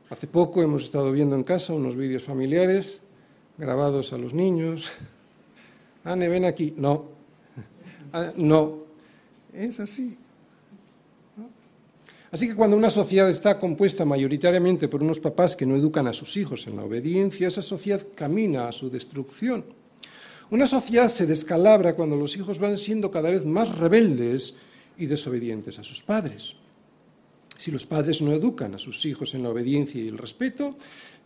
Hace 0.08 0.26
poco 0.26 0.62
hemos 0.62 0.84
estado 0.84 1.12
viendo 1.12 1.36
en 1.36 1.44
casa 1.44 1.74
unos 1.74 1.94
vídeos 1.94 2.22
familiares 2.22 3.02
grabados 3.58 4.12
a 4.14 4.18
los 4.18 4.32
niños. 4.32 4.90
Anne, 6.04 6.28
ven 6.28 6.46
aquí. 6.46 6.72
No. 6.76 7.13
Ah, 8.14 8.32
no. 8.36 8.84
Es 9.52 9.80
así. 9.80 10.16
Así 12.30 12.48
que 12.48 12.54
cuando 12.54 12.76
una 12.76 12.90
sociedad 12.90 13.28
está 13.28 13.58
compuesta 13.58 14.04
mayoritariamente 14.04 14.86
por 14.86 15.02
unos 15.02 15.18
papás 15.18 15.56
que 15.56 15.66
no 15.66 15.74
educan 15.74 16.06
a 16.06 16.12
sus 16.12 16.36
hijos 16.36 16.66
en 16.68 16.76
la 16.76 16.84
obediencia, 16.84 17.48
esa 17.48 17.62
sociedad 17.62 18.06
camina 18.14 18.68
a 18.68 18.72
su 18.72 18.88
destrucción. 18.88 19.64
Una 20.50 20.66
sociedad 20.66 21.08
se 21.08 21.26
descalabra 21.26 21.94
cuando 21.94 22.16
los 22.16 22.36
hijos 22.36 22.60
van 22.60 22.78
siendo 22.78 23.10
cada 23.10 23.30
vez 23.30 23.44
más 23.44 23.78
rebeldes 23.78 24.54
y 24.96 25.06
desobedientes 25.06 25.80
a 25.80 25.84
sus 25.84 26.02
padres. 26.02 26.54
Si 27.56 27.72
los 27.72 27.84
padres 27.84 28.22
no 28.22 28.32
educan 28.32 28.74
a 28.74 28.78
sus 28.78 29.04
hijos 29.06 29.34
en 29.34 29.42
la 29.42 29.50
obediencia 29.50 30.00
y 30.00 30.06
el 30.06 30.18
respeto, 30.18 30.76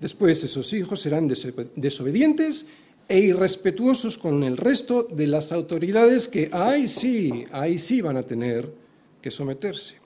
después 0.00 0.42
esos 0.42 0.72
hijos 0.72 1.00
serán 1.00 1.28
desobedientes 1.28 2.68
e 3.08 3.18
irrespetuosos 3.18 4.18
con 4.18 4.44
el 4.44 4.56
resto 4.56 5.04
de 5.04 5.26
las 5.26 5.50
autoridades 5.50 6.28
que 6.28 6.50
ahí 6.52 6.88
sí, 6.88 7.44
ahí 7.52 7.78
sí 7.78 8.02
van 8.02 8.18
a 8.18 8.22
tener 8.22 8.70
que 9.22 9.30
someterse. 9.30 9.96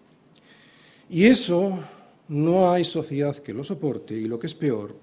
Y 1.10 1.24
eso 1.24 1.80
no 2.28 2.72
hay 2.72 2.84
sociedad 2.84 3.36
que 3.36 3.52
lo 3.52 3.64
soporte 3.64 4.14
y 4.14 4.24
lo 4.24 4.38
que 4.38 4.46
es 4.46 4.54
peor, 4.54 4.94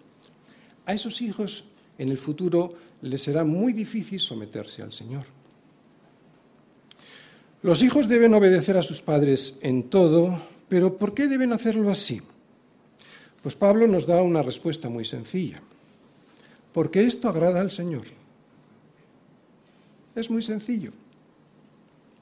a 0.85 0.93
esos 0.93 1.21
hijos 1.21 1.65
en 1.97 2.09
el 2.09 2.17
futuro 2.17 2.73
les 3.01 3.21
será 3.21 3.43
muy 3.43 3.73
difícil 3.73 4.19
someterse 4.19 4.81
al 4.81 4.91
Señor. 4.91 5.25
Los 7.61 7.83
hijos 7.83 8.07
deben 8.07 8.33
obedecer 8.33 8.77
a 8.77 8.81
sus 8.81 9.01
padres 9.01 9.59
en 9.61 9.89
todo, 9.89 10.41
pero 10.69 10.97
¿por 10.97 11.13
qué 11.13 11.27
deben 11.27 11.51
hacerlo 11.51 11.91
así? 11.91 12.21
Pues 13.43 13.53
Pablo 13.53 13.85
nos 13.85 14.07
da 14.07 14.21
una 14.21 14.41
respuesta 14.41 14.89
muy 14.89 15.05
sencilla. 15.05 15.61
Porque 16.73 17.03
esto 17.03 17.29
agrada 17.29 17.61
al 17.61 17.71
Señor. 17.71 18.03
Es 20.15 20.29
muy 20.29 20.41
sencillo. 20.41 20.91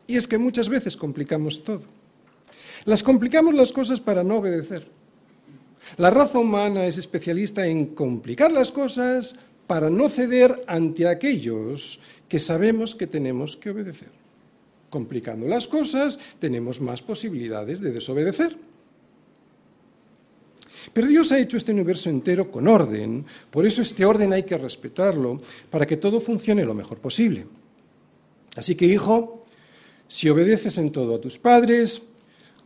Y 0.08 0.16
es 0.16 0.28
que 0.28 0.38
muchas 0.38 0.70
veces 0.70 0.96
complicamos 0.96 1.64
todo. 1.64 1.84
Las 2.86 3.04
complicamos 3.04 3.54
las 3.54 3.72
cosas 3.72 4.00
para 4.00 4.24
no 4.24 4.38
obedecer. 4.38 4.88
La 5.98 6.10
raza 6.10 6.40
humana 6.40 6.86
es 6.86 6.98
especialista 6.98 7.66
en 7.68 7.88
complicar 7.88 8.52
las 8.52 8.72
cosas 8.72 9.36
para 9.68 9.90
no 9.90 10.10
ceder 10.10 10.64
ante 10.68 11.08
aquellos 11.08 12.00
que 12.30 12.40
sabemos 12.40 12.96
que 12.96 13.08
tenemos 13.08 13.58
que 13.58 13.72
obedecer. 13.72 14.10
Complicando 14.90 15.48
las 15.48 15.68
cosas, 15.68 16.20
tenemos 16.40 16.80
más 16.80 17.02
posibilidades 17.02 17.82
de 17.82 17.92
desobedecer. 17.92 18.58
Pero 20.94 21.08
Dios 21.08 21.32
ha 21.32 21.40
hecho 21.40 21.58
este 21.58 21.72
universo 21.72 22.10
entero 22.10 22.50
con 22.50 22.68
orden, 22.68 23.26
por 23.52 23.66
eso 23.66 23.82
este 23.82 24.06
orden 24.06 24.34
hay 24.34 24.44
que 24.44 24.58
respetarlo 24.58 25.42
para 25.70 25.86
que 25.86 25.98
todo 25.98 26.20
funcione 26.20 26.66
lo 26.66 26.74
mejor 26.74 26.98
posible. 27.00 27.46
Así 28.56 28.76
que, 28.76 28.86
hijo, 28.86 29.44
si 30.08 30.30
obedeces 30.30 30.78
en 30.78 30.92
todo 30.92 31.16
a 31.16 31.22
tus 31.22 31.38
padres, 31.38 32.02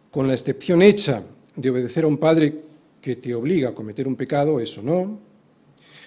con 0.09 0.27
la 0.27 0.33
excepción 0.33 0.81
hecha 0.81 1.23
de 1.55 1.69
obedecer 1.69 2.03
a 2.03 2.07
un 2.07 2.17
padre 2.17 2.61
que 3.01 3.15
te 3.15 3.33
obliga 3.33 3.69
a 3.69 3.75
cometer 3.75 4.07
un 4.07 4.15
pecado, 4.15 4.59
eso 4.59 4.81
no, 4.81 5.19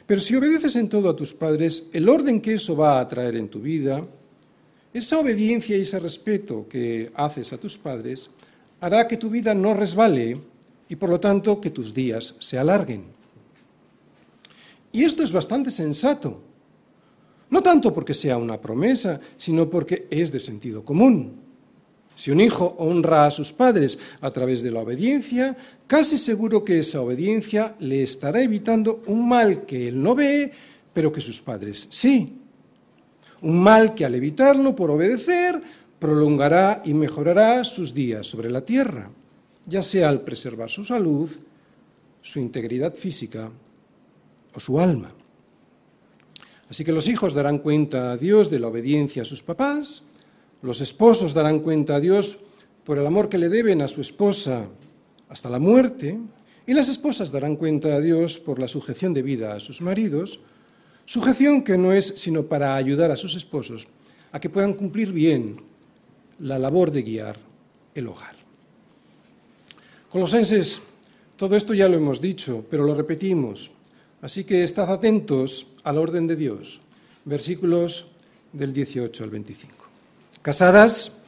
pero 0.06 0.21
si 0.21 0.37
obedeces 0.37 0.76
en 0.76 0.88
todo 0.88 1.09
a 1.09 1.16
tus 1.16 1.33
padres, 1.33 1.88
el 1.92 2.09
orden 2.09 2.40
que 2.40 2.54
eso 2.54 2.76
va 2.76 3.00
a 3.00 3.09
traer 3.09 3.37
en 3.37 3.49
tu 3.49 3.61
vida, 3.61 4.04
esa 4.92 5.18
obediencia 5.18 5.76
y 5.76 5.80
ese 5.80 5.99
respeto 5.99 6.66
que 6.68 7.11
haces 7.14 7.52
a 7.52 7.59
tus 7.59 7.78
padres, 7.78 8.30
hará 8.80 9.09
que 9.09 9.16
tu 9.16 9.30
vida 9.30 9.54
no 9.54 9.73
resbale 9.75 10.38
y 10.88 10.97
por 10.97 11.09
lo 11.09 11.21
tanto 11.21 11.61
que 11.61 11.71
tus 11.71 11.95
días 11.95 12.35
se 12.38 12.59
alarguen. 12.59 13.05
Y 14.93 15.05
esto 15.05 15.23
es 15.23 15.33
bastante 15.33 15.71
sensato, 15.71 16.41
no 17.50 17.62
tanto 17.62 17.93
porque 17.93 18.14
sea 18.14 18.37
una 18.37 18.61
promesa, 18.61 19.21
sino 19.37 19.69
porque 19.69 20.07
es 20.11 20.33
de 20.33 20.41
sentido 20.41 20.85
común. 20.85 21.45
Si 22.17 22.31
un 22.31 22.41
hijo 22.41 22.76
honra 22.79 23.26
a 23.26 23.31
sus 23.31 23.53
padres 23.53 23.99
a 24.21 24.31
través 24.31 24.62
de 24.62 24.71
la 24.71 24.81
obediencia, 24.81 25.57
casi 25.87 26.17
seguro 26.17 26.62
que 26.62 26.79
esa 26.79 27.00
obediencia 27.00 27.75
le 27.81 28.03
estará 28.03 28.41
evitando 28.41 29.03
un 29.07 29.29
mal 29.29 29.67
que 29.67 29.88
él 29.88 30.00
no 30.00 30.14
ve, 30.14 30.53
pero 30.93 31.12
que 31.12 31.21
sus 31.21 31.43
padres 31.43 31.88
sí. 31.91 32.38
Un 33.43 33.62
mal 33.62 33.95
que 33.95 34.05
al 34.05 34.14
evitarlo 34.14 34.75
por 34.76 34.91
obedecer 34.91 35.61
prolongará 35.99 36.83
y 36.85 36.95
mejorará 36.95 37.64
sus 37.64 37.93
días 37.93 38.26
sobre 38.26 38.50
la 38.50 38.64
tierra, 38.64 39.11
ya 39.66 39.83
sea 39.83 40.09
al 40.09 40.23
preservar 40.23 40.71
su 40.71 40.85
salud, 40.85 41.30
su 42.23 42.38
integridad 42.38 42.94
física 42.94 43.50
o 44.54 44.61
su 44.61 44.80
alma. 44.80 45.12
Así 46.68 46.85
que 46.85 46.92
los 46.92 47.09
hijos 47.09 47.35
darán 47.35 47.59
cuenta 47.59 48.12
a 48.12 48.16
Dios 48.16 48.50
de 48.50 48.59
la 48.59 48.68
obediencia 48.68 49.23
a 49.23 49.26
sus 49.26 49.42
papás, 49.42 50.02
los 50.62 50.80
esposos 50.80 51.35
darán 51.35 51.61
cuenta 51.61 51.97
a 51.97 52.00
Dios 52.00 52.38
por 52.85 52.99
el 52.99 53.06
amor 53.06 53.28
que 53.28 53.38
le 53.38 53.49
deben 53.49 53.83
a 53.83 53.88
su 53.88 54.00
esposa 54.00 54.66
hasta 55.28 55.50
la 55.50 55.59
muerte, 55.59 56.18
y 56.66 56.73
las 56.73 56.88
esposas 56.88 57.30
darán 57.30 57.56
cuenta 57.56 57.94
a 57.94 58.00
Dios 58.00 58.38
por 58.38 58.59
la 58.59 58.68
sujeción 58.68 59.12
de 59.12 59.23
vida 59.23 59.54
a 59.54 59.61
sus 59.61 59.83
maridos, 59.83 60.40
sujeción 61.04 61.62
que 61.62 61.76
no 61.76 61.92
es 61.92 62.14
sino 62.16 62.44
para 62.44 62.76
ayudar 62.76 63.11
a 63.11 63.16
sus 63.16 63.35
esposos 63.35 63.87
a 64.33 64.40
que 64.40 64.49
puedan 64.49 64.75
cumplir 64.75 65.12
bien 65.12 65.61
la 66.38 66.59
labor 66.59 66.90
de 66.90 67.02
guiar 67.02 67.37
el 67.94 68.09
hogar. 68.09 68.34
Colosenses, 70.14 70.78
todo 71.37 71.56
esto 71.56 71.75
ya 71.75 71.88
lo 71.88 71.97
hemos 71.97 72.21
dicho, 72.21 72.64
pero 72.71 72.85
lo 72.85 72.94
repetimos. 72.94 73.73
Así 74.23 74.44
que 74.44 74.62
estad 74.62 74.92
atentos 74.92 75.66
al 75.83 75.99
orden 75.99 76.28
de 76.28 76.37
Dios. 76.37 76.78
Versículos 77.25 78.06
del 78.52 78.73
18 78.73 79.25
al 79.25 79.30
25. 79.30 79.75
Casadas, 80.40 81.18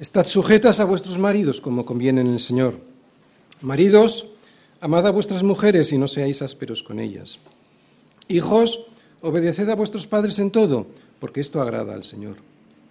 estad 0.00 0.24
sujetas 0.24 0.80
a 0.80 0.86
vuestros 0.86 1.18
maridos 1.18 1.60
como 1.60 1.84
conviene 1.84 2.22
en 2.22 2.28
el 2.28 2.40
Señor. 2.40 2.80
Maridos, 3.60 4.30
amad 4.80 5.06
a 5.06 5.10
vuestras 5.10 5.42
mujeres 5.42 5.92
y 5.92 5.98
no 5.98 6.08
seáis 6.08 6.40
ásperos 6.40 6.82
con 6.82 7.00
ellas. 7.00 7.36
Hijos, 8.28 8.86
obedeced 9.20 9.68
a 9.68 9.76
vuestros 9.76 10.06
padres 10.06 10.38
en 10.38 10.50
todo, 10.50 10.86
porque 11.18 11.42
esto 11.42 11.60
agrada 11.60 11.92
al 11.92 12.04
Señor. 12.04 12.36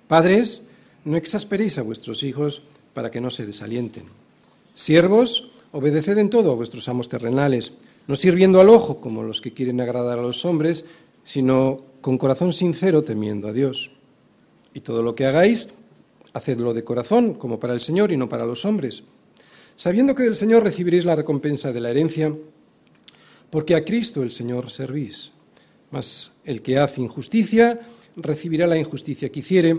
Padres, 0.08 0.62
no 1.04 1.18
exasperéis 1.18 1.80
a 1.80 1.82
vuestros 1.82 2.22
hijos 2.22 2.62
para 2.94 3.10
que 3.10 3.22
no 3.22 3.32
se 3.32 3.48
desalienten. 3.48 4.21
Siervos, 4.82 5.52
obedeced 5.74 6.18
en 6.18 6.32
todo 6.32 6.50
a 6.50 6.56
vuestros 6.56 6.90
amos 6.90 7.08
terrenales, 7.08 7.74
no 8.08 8.16
sirviendo 8.16 8.60
al 8.60 8.70
ojo 8.70 9.00
como 9.00 9.22
los 9.22 9.40
que 9.40 9.54
quieren 9.54 9.80
agradar 9.80 10.18
a 10.18 10.24
los 10.24 10.44
hombres, 10.44 10.86
sino 11.24 11.86
con 12.02 12.18
corazón 12.18 12.52
sincero 12.52 13.04
temiendo 13.04 13.48
a 13.48 13.54
Dios. 13.54 13.92
Y 14.74 14.80
todo 14.80 15.04
lo 15.04 15.14
que 15.14 15.28
hagáis, 15.28 15.70
hacedlo 16.34 16.74
de 16.74 16.84
corazón, 16.84 17.36
como 17.36 17.60
para 17.60 17.76
el 17.76 17.82
Señor 17.82 18.12
y 18.12 18.18
no 18.18 18.28
para 18.28 18.44
los 18.44 18.66
hombres, 18.66 19.04
sabiendo 19.76 20.16
que 20.16 20.24
del 20.24 20.36
Señor 20.36 20.64
recibiréis 20.64 21.06
la 21.06 21.16
recompensa 21.16 21.72
de 21.72 21.80
la 21.80 21.92
herencia, 21.92 22.36
porque 23.52 23.76
a 23.76 23.86
Cristo 23.86 24.24
el 24.24 24.32
Señor 24.32 24.72
servís. 24.72 25.32
Mas 25.92 26.38
el 26.44 26.64
que 26.64 26.80
hace 26.80 27.02
injusticia 27.02 27.82
recibirá 28.16 28.66
la 28.66 28.80
injusticia 28.80 29.32
que 29.32 29.42
hiciere, 29.42 29.78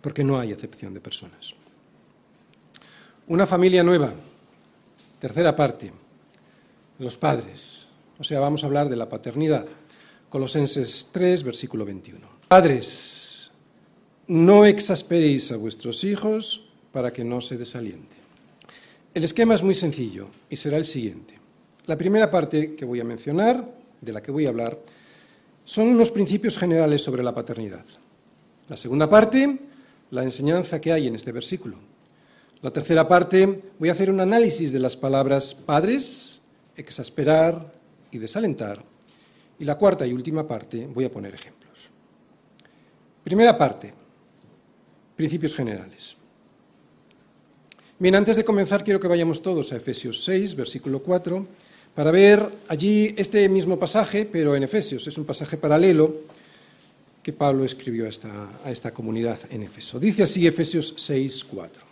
porque 0.00 0.24
no 0.24 0.38
hay 0.38 0.54
acepción 0.54 0.94
de 0.94 1.02
personas. 1.02 1.55
Una 3.28 3.44
familia 3.44 3.82
nueva. 3.82 4.12
Tercera 5.18 5.56
parte. 5.56 5.90
Los 7.00 7.16
padres. 7.16 7.88
O 8.20 8.24
sea, 8.24 8.38
vamos 8.38 8.62
a 8.62 8.66
hablar 8.66 8.88
de 8.88 8.94
la 8.94 9.08
paternidad. 9.08 9.66
Colosenses 10.28 11.08
3, 11.10 11.42
versículo 11.42 11.84
21. 11.84 12.20
Padres, 12.46 13.50
no 14.28 14.64
exasperéis 14.64 15.50
a 15.50 15.56
vuestros 15.56 16.04
hijos 16.04 16.68
para 16.92 17.12
que 17.12 17.24
no 17.24 17.40
se 17.40 17.58
desaliente. 17.58 18.16
El 19.12 19.24
esquema 19.24 19.54
es 19.54 19.62
muy 19.64 19.74
sencillo 19.74 20.28
y 20.48 20.56
será 20.56 20.76
el 20.76 20.84
siguiente. 20.84 21.34
La 21.86 21.98
primera 21.98 22.30
parte 22.30 22.76
que 22.76 22.84
voy 22.84 23.00
a 23.00 23.04
mencionar, 23.04 23.68
de 24.00 24.12
la 24.12 24.22
que 24.22 24.30
voy 24.30 24.46
a 24.46 24.50
hablar, 24.50 24.78
son 25.64 25.88
unos 25.88 26.12
principios 26.12 26.56
generales 26.56 27.02
sobre 27.02 27.24
la 27.24 27.34
paternidad. 27.34 27.84
La 28.68 28.76
segunda 28.76 29.10
parte, 29.10 29.58
la 30.10 30.22
enseñanza 30.22 30.80
que 30.80 30.92
hay 30.92 31.08
en 31.08 31.16
este 31.16 31.32
versículo. 31.32 31.85
La 32.66 32.72
tercera 32.72 33.06
parte, 33.06 33.62
voy 33.78 33.90
a 33.90 33.92
hacer 33.92 34.10
un 34.10 34.18
análisis 34.18 34.72
de 34.72 34.80
las 34.80 34.96
palabras 34.96 35.54
padres, 35.54 36.40
exasperar 36.74 37.70
y 38.10 38.18
desalentar. 38.18 38.82
Y 39.60 39.64
la 39.64 39.78
cuarta 39.78 40.04
y 40.04 40.12
última 40.12 40.44
parte, 40.48 40.84
voy 40.92 41.04
a 41.04 41.10
poner 41.12 41.32
ejemplos. 41.32 41.90
Primera 43.22 43.56
parte, 43.56 43.94
principios 45.14 45.54
generales. 45.54 46.16
Bien, 48.00 48.16
antes 48.16 48.36
de 48.36 48.44
comenzar 48.44 48.82
quiero 48.82 48.98
que 48.98 49.06
vayamos 49.06 49.42
todos 49.42 49.70
a 49.72 49.76
Efesios 49.76 50.24
6, 50.24 50.56
versículo 50.56 51.00
4, 51.04 51.46
para 51.94 52.10
ver 52.10 52.44
allí 52.66 53.14
este 53.16 53.48
mismo 53.48 53.78
pasaje, 53.78 54.24
pero 54.24 54.56
en 54.56 54.64
Efesios. 54.64 55.06
Es 55.06 55.16
un 55.16 55.24
pasaje 55.24 55.56
paralelo 55.56 56.22
que 57.22 57.32
Pablo 57.32 57.64
escribió 57.64 58.06
a 58.06 58.70
esta, 58.72 58.90
comunidad 58.90 59.38
en 59.50 59.62
Efeso. 59.62 60.00
Dice 60.00 60.24
así 60.24 60.48
Efesios 60.48 60.94
6, 60.96 61.44
4. 61.44 61.85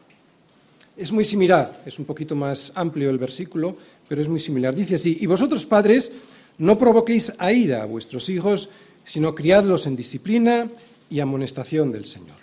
Es 0.97 1.11
muy 1.13 1.25
similar, 1.25 1.83
es 1.85 1.99
un 1.99 2.05
poquito 2.05 2.37
más 2.37 2.73
amplio 2.75 3.11
el 3.11 3.19
versículo, 3.19 3.77
pero 4.09 4.23
es 4.23 4.29
muy 4.29 4.39
similar. 4.39 4.75
Dice 4.75 4.95
así, 4.95 5.19
y 5.21 5.27
vosotros 5.27 5.67
padres, 5.67 6.13
no 6.59 6.79
provoquéis 6.79 7.33
a 7.39 7.53
ira 7.53 7.83
a 7.83 7.87
vuestros 7.87 8.29
hijos, 8.29 8.71
sino 9.05 9.35
criadlos 9.35 9.87
en 9.87 9.97
disciplina 9.97 10.71
y 11.11 11.21
amonestación 11.21 11.91
del 11.91 12.07
Señor. 12.07 12.37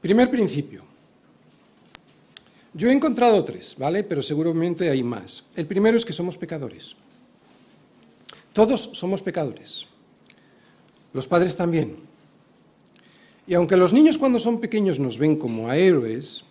Primer 0.00 0.30
principio. 0.30 0.84
Yo 2.72 2.88
he 2.88 2.92
encontrado 2.92 3.44
tres, 3.44 3.74
¿vale? 3.76 4.04
Pero 4.04 4.22
seguramente 4.22 4.88
hay 4.88 5.02
más. 5.02 5.44
El 5.56 5.66
primero 5.66 5.96
es 5.96 6.04
que 6.04 6.12
somos 6.12 6.38
pecadores. 6.38 6.94
Todos 8.52 8.90
somos 8.92 9.22
pecadores 9.22 9.88
los 11.12 11.26
padres 11.26 11.56
también. 11.56 12.07
Y 13.48 13.54
aunque 13.54 13.78
los 13.78 13.94
niños 13.94 14.18
cuando 14.18 14.38
son 14.38 14.60
pequeños 14.60 14.98
nos 14.98 15.16
ven 15.16 15.36
como 15.36 15.70
a 15.70 15.78
héroes, 15.78 16.44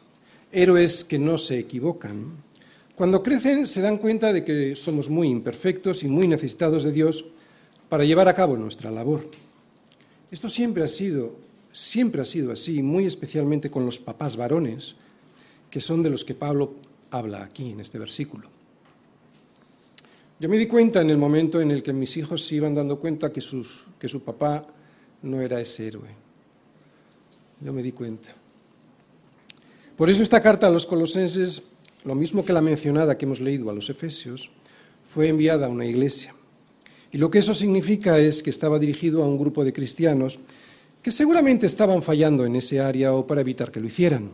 héroes 0.52 1.04
que 1.04 1.20
no 1.20 1.38
se 1.38 1.60
equivocan, 1.60 2.32
cuando 2.96 3.22
crecen 3.22 3.68
se 3.68 3.82
dan 3.82 4.00
cuenta 4.00 4.34
de 4.34 4.44
que 4.44 4.76
somos 4.76 5.08
muy 5.08 5.28
imperfectos 5.28 6.04
y 6.04 6.08
muy 6.08 6.28
necesitados 6.28 6.84
de 6.84 6.92
Dios 6.92 7.24
para 7.88 8.04
llevar 8.04 8.28
a 8.28 8.34
cabo 8.34 8.58
nuestra 8.58 8.90
labor. 8.90 9.30
Esto 10.32 10.50
siempre 10.50 10.84
ha 10.84 10.88
sido, 10.88 11.36
siempre 11.72 12.24
ha 12.24 12.26
sido 12.26 12.52
así, 12.52 12.82
muy 12.82 13.06
especialmente 13.06 13.70
con 13.70 13.86
los 13.86 14.00
papás 14.00 14.36
varones, 14.36 14.96
que 15.70 15.80
son 15.80 16.02
de 16.02 16.10
los 16.10 16.26
que 16.26 16.34
Pablo 16.34 16.74
habla 17.12 17.44
aquí 17.44 17.70
en 17.70 17.80
este 17.80 18.00
versículo. 18.00 18.50
Yo 20.40 20.50
me 20.50 20.58
di 20.58 20.66
cuenta 20.66 21.02
en 21.02 21.12
el 21.12 21.18
momento 21.18 21.62
en 21.62 21.70
el 21.70 21.84
que 21.84 21.94
mis 21.94 22.18
hijos 22.18 22.44
se 22.44 22.56
iban 22.56 22.74
dando 22.74 23.00
cuenta 23.00 23.32
que, 23.32 23.42
que 24.00 24.10
su 24.10 24.22
papá 24.24 24.66
no 25.22 25.42
era 25.42 25.62
ese 25.62 25.88
héroe. 25.88 26.27
Yo 27.62 27.74
me 27.74 27.82
di 27.82 27.92
cuenta. 27.92 28.30
Por 29.96 30.10
eso 30.10 30.22
esta 30.22 30.42
carta 30.42 30.68
a 30.68 30.70
los 30.70 30.86
colosenses, 30.86 31.64
lo 32.04 32.16
mismo 32.16 32.46
que 32.46 32.54
la 32.54 32.62
mencionada 32.62 33.18
que 33.18 33.26
hemos 33.26 33.42
leído 33.42 33.70
a 33.70 33.74
los 33.74 33.90
efesios, 33.90 34.52
fue 35.08 35.30
enviada 35.30 35.66
a 35.66 35.70
una 35.70 35.86
iglesia. 35.86 36.36
Y 37.12 37.18
lo 37.18 37.32
que 37.32 37.40
eso 37.40 37.54
significa 37.54 38.20
es 38.20 38.44
que 38.44 38.50
estaba 38.50 38.78
dirigido 38.78 39.24
a 39.24 39.28
un 39.28 39.38
grupo 39.38 39.64
de 39.64 39.74
cristianos 39.74 40.40
que 41.02 41.12
seguramente 41.12 41.66
estaban 41.66 42.04
fallando 42.04 42.46
en 42.46 42.56
ese 42.56 42.80
área 42.80 43.14
o 43.14 43.26
para 43.26 43.42
evitar 43.42 43.72
que 43.72 43.80
lo 43.80 43.88
hicieran 43.88 44.30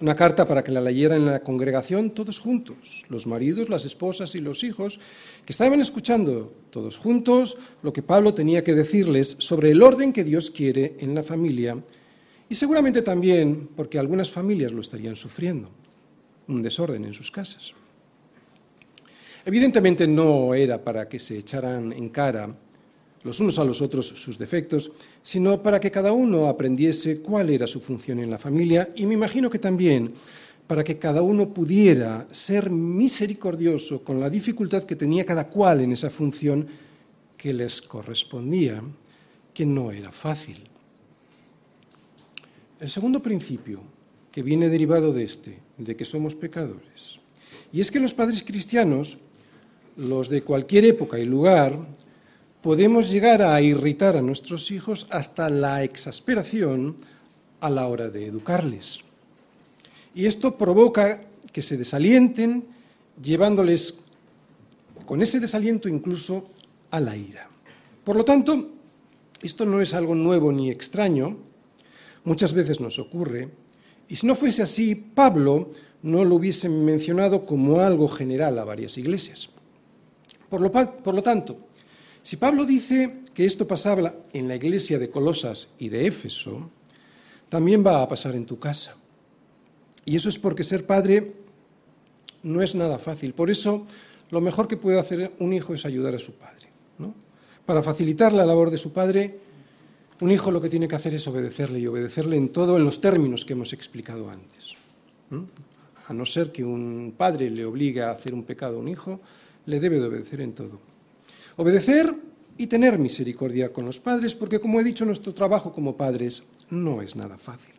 una 0.00 0.16
carta 0.16 0.46
para 0.46 0.64
que 0.64 0.72
la 0.72 0.80
leyera 0.80 1.16
en 1.16 1.26
la 1.26 1.40
congregación 1.40 2.10
todos 2.10 2.38
juntos, 2.38 3.04
los 3.08 3.26
maridos, 3.26 3.68
las 3.68 3.84
esposas 3.84 4.34
y 4.34 4.38
los 4.38 4.64
hijos, 4.64 4.98
que 5.46 5.52
estaban 5.52 5.80
escuchando 5.80 6.52
todos 6.70 6.98
juntos 6.98 7.56
lo 7.82 7.92
que 7.92 8.02
Pablo 8.02 8.34
tenía 8.34 8.64
que 8.64 8.74
decirles 8.74 9.36
sobre 9.38 9.70
el 9.70 9.82
orden 9.82 10.12
que 10.12 10.24
Dios 10.24 10.50
quiere 10.50 10.96
en 10.98 11.14
la 11.14 11.22
familia 11.22 11.78
y 12.48 12.54
seguramente 12.54 13.02
también 13.02 13.68
porque 13.74 13.98
algunas 13.98 14.30
familias 14.30 14.72
lo 14.72 14.80
estarían 14.80 15.16
sufriendo, 15.16 15.70
un 16.48 16.62
desorden 16.62 17.04
en 17.04 17.14
sus 17.14 17.30
casas. 17.30 17.74
Evidentemente 19.46 20.06
no 20.06 20.54
era 20.54 20.82
para 20.82 21.08
que 21.08 21.18
se 21.18 21.36
echaran 21.38 21.92
en 21.92 22.08
cara 22.08 22.54
los 23.24 23.40
unos 23.40 23.58
a 23.58 23.64
los 23.64 23.80
otros 23.80 24.06
sus 24.06 24.38
defectos, 24.38 24.92
sino 25.22 25.62
para 25.62 25.80
que 25.80 25.90
cada 25.90 26.12
uno 26.12 26.48
aprendiese 26.48 27.20
cuál 27.20 27.50
era 27.50 27.66
su 27.66 27.80
función 27.80 28.20
en 28.20 28.30
la 28.30 28.38
familia 28.38 28.90
y 28.94 29.06
me 29.06 29.14
imagino 29.14 29.48
que 29.50 29.58
también 29.58 30.12
para 30.66 30.84
que 30.84 30.98
cada 30.98 31.22
uno 31.22 31.52
pudiera 31.52 32.26
ser 32.30 32.70
misericordioso 32.70 34.02
con 34.02 34.20
la 34.20 34.30
dificultad 34.30 34.84
que 34.84 34.96
tenía 34.96 35.26
cada 35.26 35.48
cual 35.48 35.80
en 35.80 35.92
esa 35.92 36.10
función 36.10 36.66
que 37.36 37.52
les 37.52 37.82
correspondía, 37.82 38.82
que 39.52 39.66
no 39.66 39.90
era 39.90 40.10
fácil. 40.10 40.73
El 42.80 42.90
segundo 42.90 43.22
principio, 43.22 43.80
que 44.32 44.42
viene 44.42 44.68
derivado 44.68 45.12
de 45.12 45.24
este, 45.24 45.58
de 45.78 45.96
que 45.96 46.04
somos 46.04 46.34
pecadores, 46.34 47.20
y 47.72 47.80
es 47.80 47.90
que 47.90 48.00
los 48.00 48.14
padres 48.14 48.42
cristianos, 48.42 49.18
los 49.96 50.28
de 50.28 50.42
cualquier 50.42 50.84
época 50.84 51.18
y 51.18 51.24
lugar, 51.24 51.78
podemos 52.62 53.10
llegar 53.10 53.42
a 53.42 53.60
irritar 53.60 54.16
a 54.16 54.22
nuestros 54.22 54.70
hijos 54.70 55.06
hasta 55.10 55.48
la 55.48 55.84
exasperación 55.84 56.96
a 57.60 57.70
la 57.70 57.86
hora 57.86 58.08
de 58.08 58.26
educarles. 58.26 59.00
Y 60.14 60.26
esto 60.26 60.56
provoca 60.56 61.22
que 61.52 61.62
se 61.62 61.76
desalienten, 61.76 62.64
llevándoles 63.22 64.00
con 65.06 65.22
ese 65.22 65.38
desaliento 65.40 65.88
incluso 65.88 66.48
a 66.90 67.00
la 67.00 67.16
ira. 67.16 67.48
Por 68.02 68.16
lo 68.16 68.24
tanto, 68.24 68.70
esto 69.40 69.64
no 69.64 69.80
es 69.80 69.94
algo 69.94 70.14
nuevo 70.14 70.50
ni 70.50 70.70
extraño, 70.70 71.36
Muchas 72.24 72.52
veces 72.54 72.80
nos 72.80 72.98
ocurre, 72.98 73.50
y 74.08 74.16
si 74.16 74.26
no 74.26 74.34
fuese 74.34 74.62
así, 74.62 74.94
Pablo 74.94 75.70
no 76.02 76.24
lo 76.24 76.36
hubiese 76.36 76.68
mencionado 76.68 77.46
como 77.46 77.80
algo 77.80 78.08
general 78.08 78.58
a 78.58 78.64
varias 78.64 78.98
iglesias. 78.98 79.48
Por 80.48 80.60
lo, 80.60 81.22
tanto, 81.22 81.58
si 82.22 82.36
Pablo 82.36 82.64
dice 82.64 83.22
que 83.34 83.44
esto 83.44 83.66
pasaba 83.66 84.14
en 84.32 84.46
la 84.46 84.56
iglesia 84.56 84.98
de 84.98 85.10
Colosas 85.10 85.68
y 85.78 85.88
de 85.88 86.06
Éfeso, 86.06 86.70
también 87.48 87.84
va 87.84 88.02
a 88.02 88.08
pasar 88.08 88.36
en 88.36 88.46
tu 88.46 88.58
casa. 88.58 88.94
Y 90.04 90.16
eso 90.16 90.28
es 90.28 90.38
porque 90.38 90.62
ser 90.62 90.86
padre 90.86 91.32
no 92.42 92.62
es 92.62 92.74
nada 92.74 92.98
fácil. 92.98 93.32
Por 93.32 93.50
eso, 93.50 93.86
lo 94.30 94.40
mejor 94.40 94.68
que 94.68 94.76
puede 94.76 95.00
hacer 95.00 95.32
un 95.38 95.52
hijo 95.52 95.74
es 95.74 95.86
ayudar 95.86 96.14
a 96.14 96.18
su 96.18 96.34
padre. 96.34 96.68
Para 97.64 97.82
facilitar 97.82 98.32
la 98.32 98.44
labor 98.44 98.70
de 98.70 98.76
su 98.76 98.92
padre, 98.92 99.40
un 100.20 100.30
hijo 100.30 100.50
lo 100.50 100.60
que 100.60 100.68
tiene 100.68 100.88
que 100.88 100.96
hacer 100.96 101.14
es 101.14 101.26
obedecerle 101.26 101.78
y 101.80 101.86
obedecerle 101.86 102.36
en 102.36 102.50
todo 102.50 102.76
en 102.76 102.84
los 102.84 103.00
términos 103.00 103.44
que 103.44 103.54
hemos 103.54 103.72
explicado 103.72 104.30
antes. 104.30 104.74
A 106.06 106.12
no 106.12 106.24
ser 106.24 106.52
que 106.52 106.64
un 106.64 107.14
padre 107.16 107.50
le 107.50 107.64
obligue 107.64 108.02
a 108.02 108.10
hacer 108.10 108.34
un 108.34 108.44
pecado 108.44 108.76
a 108.76 108.80
un 108.80 108.88
hijo, 108.88 109.20
le 109.66 109.80
debe 109.80 109.98
de 109.98 110.06
obedecer 110.06 110.40
en 110.40 110.52
todo. 110.52 110.78
Obedecer 111.56 112.14
y 112.56 112.66
tener 112.66 112.98
misericordia 112.98 113.72
con 113.72 113.84
los 113.84 113.98
padres, 113.98 114.34
porque 114.34 114.60
como 114.60 114.80
he 114.80 114.84
dicho, 114.84 115.04
nuestro 115.04 115.34
trabajo 115.34 115.72
como 115.72 115.96
padres 115.96 116.44
no 116.70 117.02
es 117.02 117.16
nada 117.16 117.36
fácil. 117.36 117.74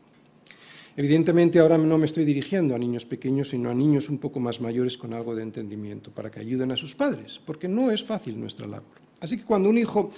Evidentemente 0.98 1.60
ahora 1.60 1.78
no 1.78 1.98
me 1.98 2.06
estoy 2.06 2.24
dirigiendo 2.24 2.74
a 2.74 2.80
niños 2.80 3.06
pequeños, 3.06 3.50
sino 3.50 3.69
a 3.69 3.74
niños 3.74 4.10
un 4.10 4.17
poco 4.17 4.39
más 4.39 4.62
mayores 4.62 4.98
con 4.98 5.13
algo 5.13 5.36
de 5.36 5.43
entendimiento, 5.43 6.12
para 6.12 6.32
que 6.32 6.39
ayuden 6.39 6.71
a 6.71 6.78
sus 6.78 6.95
padres, 6.95 7.39
porque 7.45 7.67
no 7.67 7.91
es 7.91 8.04
fácil 8.04 8.39
nuestra 8.39 8.65
labor. 8.65 8.95
Así 9.19 9.38
que 9.38 9.43
cuando 9.43 9.69
un 9.69 9.78
hijo 9.78 10.12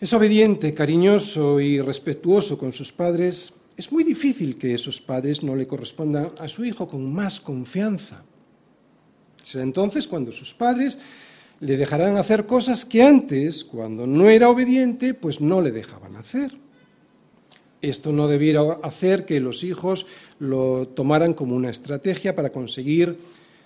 es 0.00 0.12
obediente, 0.12 0.74
cariñoso 0.74 1.60
y 1.60 1.80
respetuoso 1.80 2.58
con 2.58 2.72
sus 2.72 2.92
padres, 2.92 3.54
es 3.76 3.90
muy 3.90 4.04
difícil 4.04 4.56
que 4.56 4.74
esos 4.74 5.00
padres 5.00 5.42
no 5.42 5.56
le 5.56 5.66
correspondan 5.66 6.30
a 6.38 6.48
su 6.48 6.64
hijo 6.64 6.86
con 6.88 7.12
más 7.12 7.40
confianza. 7.40 8.22
Será 9.42 9.64
entonces 9.64 10.06
cuando 10.06 10.32
sus 10.32 10.54
padres 10.54 10.98
le 11.60 11.76
dejarán 11.76 12.16
hacer 12.16 12.46
cosas 12.46 12.84
que 12.84 13.02
antes, 13.02 13.64
cuando 13.64 14.06
no 14.06 14.28
era 14.28 14.48
obediente, 14.48 15.14
pues 15.14 15.40
no 15.40 15.60
le 15.60 15.72
dejaban 15.72 16.16
hacer. 16.16 16.52
Esto 17.80 18.12
no 18.12 18.28
debiera 18.28 18.78
hacer 18.82 19.24
que 19.24 19.40
los 19.40 19.62
hijos 19.62 20.06
lo 20.38 20.88
tomaran 20.88 21.34
como 21.34 21.54
una 21.54 21.70
estrategia 21.70 22.34
para 22.34 22.50
conseguir 22.50 23.18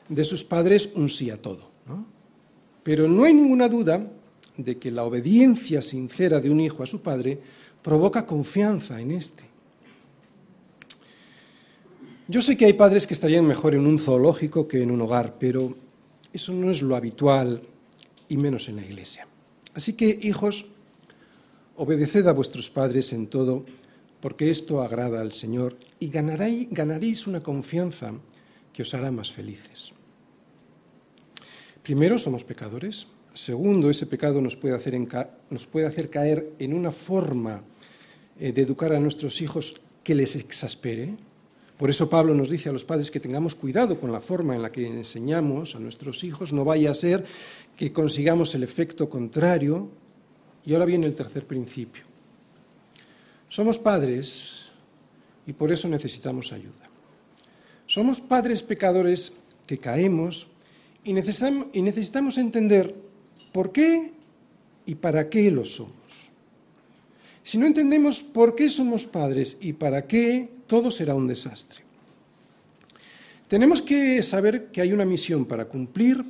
de 0.09 0.25
sus 0.25 0.43
padres 0.43 0.91
un 0.95 1.09
sí 1.09 1.31
a 1.31 1.41
todo. 1.41 1.71
Pero 2.83 3.07
no 3.09 3.25
hay 3.25 3.35
ninguna 3.35 3.69
duda 3.69 4.05
de 4.59 4.77
que 4.77 4.91
la 4.91 5.05
obediencia 5.05 5.81
sincera 5.81 6.41
de 6.41 6.51
un 6.51 6.61
hijo 6.61 6.83
a 6.83 6.87
su 6.87 7.01
padre 7.01 7.41
provoca 7.83 8.27
confianza 8.27 9.01
en 9.01 9.13
éste. 9.13 9.45
Yo 12.27 12.43
sé 12.43 12.59
que 12.59 12.67
hay 12.67 12.75
padres 12.75 13.07
que 13.07 13.15
estarían 13.15 13.47
mejor 13.47 13.75
en 13.75 13.87
un 13.87 13.99
zoológico 13.99 14.69
que 14.69 14.83
en 14.83 14.91
un 14.91 15.01
hogar, 15.01 15.37
pero 15.39 15.75
eso 16.33 16.53
no 16.53 16.71
es 16.71 16.83
lo 16.83 16.95
habitual 16.95 17.63
y 18.29 18.37
menos 18.37 18.69
en 18.69 18.77
la 18.77 18.83
iglesia. 18.85 19.27
Así 19.75 19.95
que, 19.95 20.19
hijos, 20.23 20.67
obedeced 21.77 22.27
a 22.27 22.33
vuestros 22.33 22.69
padres 22.69 23.13
en 23.13 23.29
todo 23.29 23.65
porque 24.21 24.51
esto 24.51 24.83
agrada 24.83 25.21
al 25.21 25.33
Señor 25.33 25.79
y 26.01 26.11
ganaréis 26.11 27.27
una 27.27 27.43
confianza 27.43 28.13
que 28.73 28.83
os 28.83 28.93
hará 28.93 29.11
más 29.11 29.31
felices. 29.31 29.93
Primero, 31.83 32.19
somos 32.19 32.45
pecadores. 32.45 33.07
Segundo, 33.39 33.89
ese 33.89 34.07
pecado 34.07 34.41
nos 34.43 34.57
puede 34.57 34.75
hacer, 34.75 34.99
nos 35.49 35.65
puede 35.65 35.87
hacer 35.87 36.11
caer 36.11 36.55
en 36.59 36.75
una 36.75 36.91
forma 36.91 37.63
eh, 38.41 38.51
de 38.51 38.63
educar 38.63 38.93
a 38.93 38.99
nuestros 38.99 39.41
hijos 39.41 39.81
que 40.03 40.17
les 40.17 40.35
exaspere. 40.35 41.15
Por 41.77 41.89
eso 41.89 42.11
Pablo 42.11 42.35
nos 42.35 42.51
dice 42.51 42.69
a 42.69 42.73
los 42.73 42.85
padres 42.85 43.13
que 43.13 43.21
tengamos 43.21 43.55
cuidado 43.55 44.01
con 44.01 44.11
la 44.11 44.19
forma 44.19 44.57
en 44.57 44.63
la 44.63 44.73
que 44.73 44.85
enseñamos 44.89 45.77
a 45.77 45.79
nuestros 45.79 46.25
hijos, 46.25 46.53
no 46.53 46.65
vaya 46.65 46.91
a 46.91 46.97
ser 46.97 47.25
que 47.77 47.93
consigamos 47.93 48.57
el 48.57 48.65
efecto 48.65 49.09
contrario. 49.09 49.89
Y 50.67 50.73
ahora 50.73 50.87
viene 50.87 51.07
el 51.07 51.15
tercer 51.15 51.47
principio. 51.47 52.03
Somos 53.49 53.79
padres 53.79 54.67
y 55.47 55.53
por 55.53 55.71
eso 55.71 55.87
necesitamos 55.87 56.53
ayuda. 56.53 56.91
Somos 57.87 58.21
padres 58.21 58.65
pecadores 58.65 59.35
que 59.65 59.79
caemos 59.79 60.49
y 61.05 61.13
necesitamos 61.13 62.37
entender 62.37 63.07
por 63.49 63.73
qué 63.73 64.13
y 64.87 64.95
para 64.95 65.29
qué 65.29 65.51
lo 65.51 65.65
somos. 65.65 65.93
Si 67.43 67.57
no 67.57 67.67
entendemos 67.67 68.23
por 68.23 68.55
qué 68.55 68.69
somos 68.69 69.07
padres 69.07 69.57
y 69.61 69.73
para 69.73 70.07
qué, 70.07 70.51
todo 70.67 70.91
será 70.91 71.15
un 71.15 71.27
desastre. 71.27 71.81
Tenemos 73.49 73.81
que 73.81 74.23
saber 74.23 74.67
que 74.67 74.83
hay 74.83 74.93
una 74.93 75.07
misión 75.07 75.47
para 75.47 75.65
cumplir, 75.65 76.23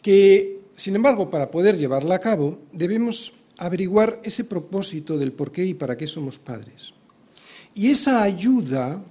que, 0.00 0.60
sin 0.72 0.94
embargo, 0.94 1.28
para 1.28 1.50
poder 1.50 1.76
llevarla 1.76 2.14
a 2.14 2.20
cabo, 2.20 2.60
debemos 2.72 3.34
averiguar 3.56 4.20
ese 4.22 4.44
propósito 4.44 5.18
del 5.18 5.32
por 5.32 5.50
qué 5.50 5.64
y 5.64 5.74
para 5.74 5.96
qué 5.96 6.06
somos 6.06 6.38
padres. 6.38 6.94
Y 7.74 7.90
esa 7.90 8.22
ayuda, 8.22 9.02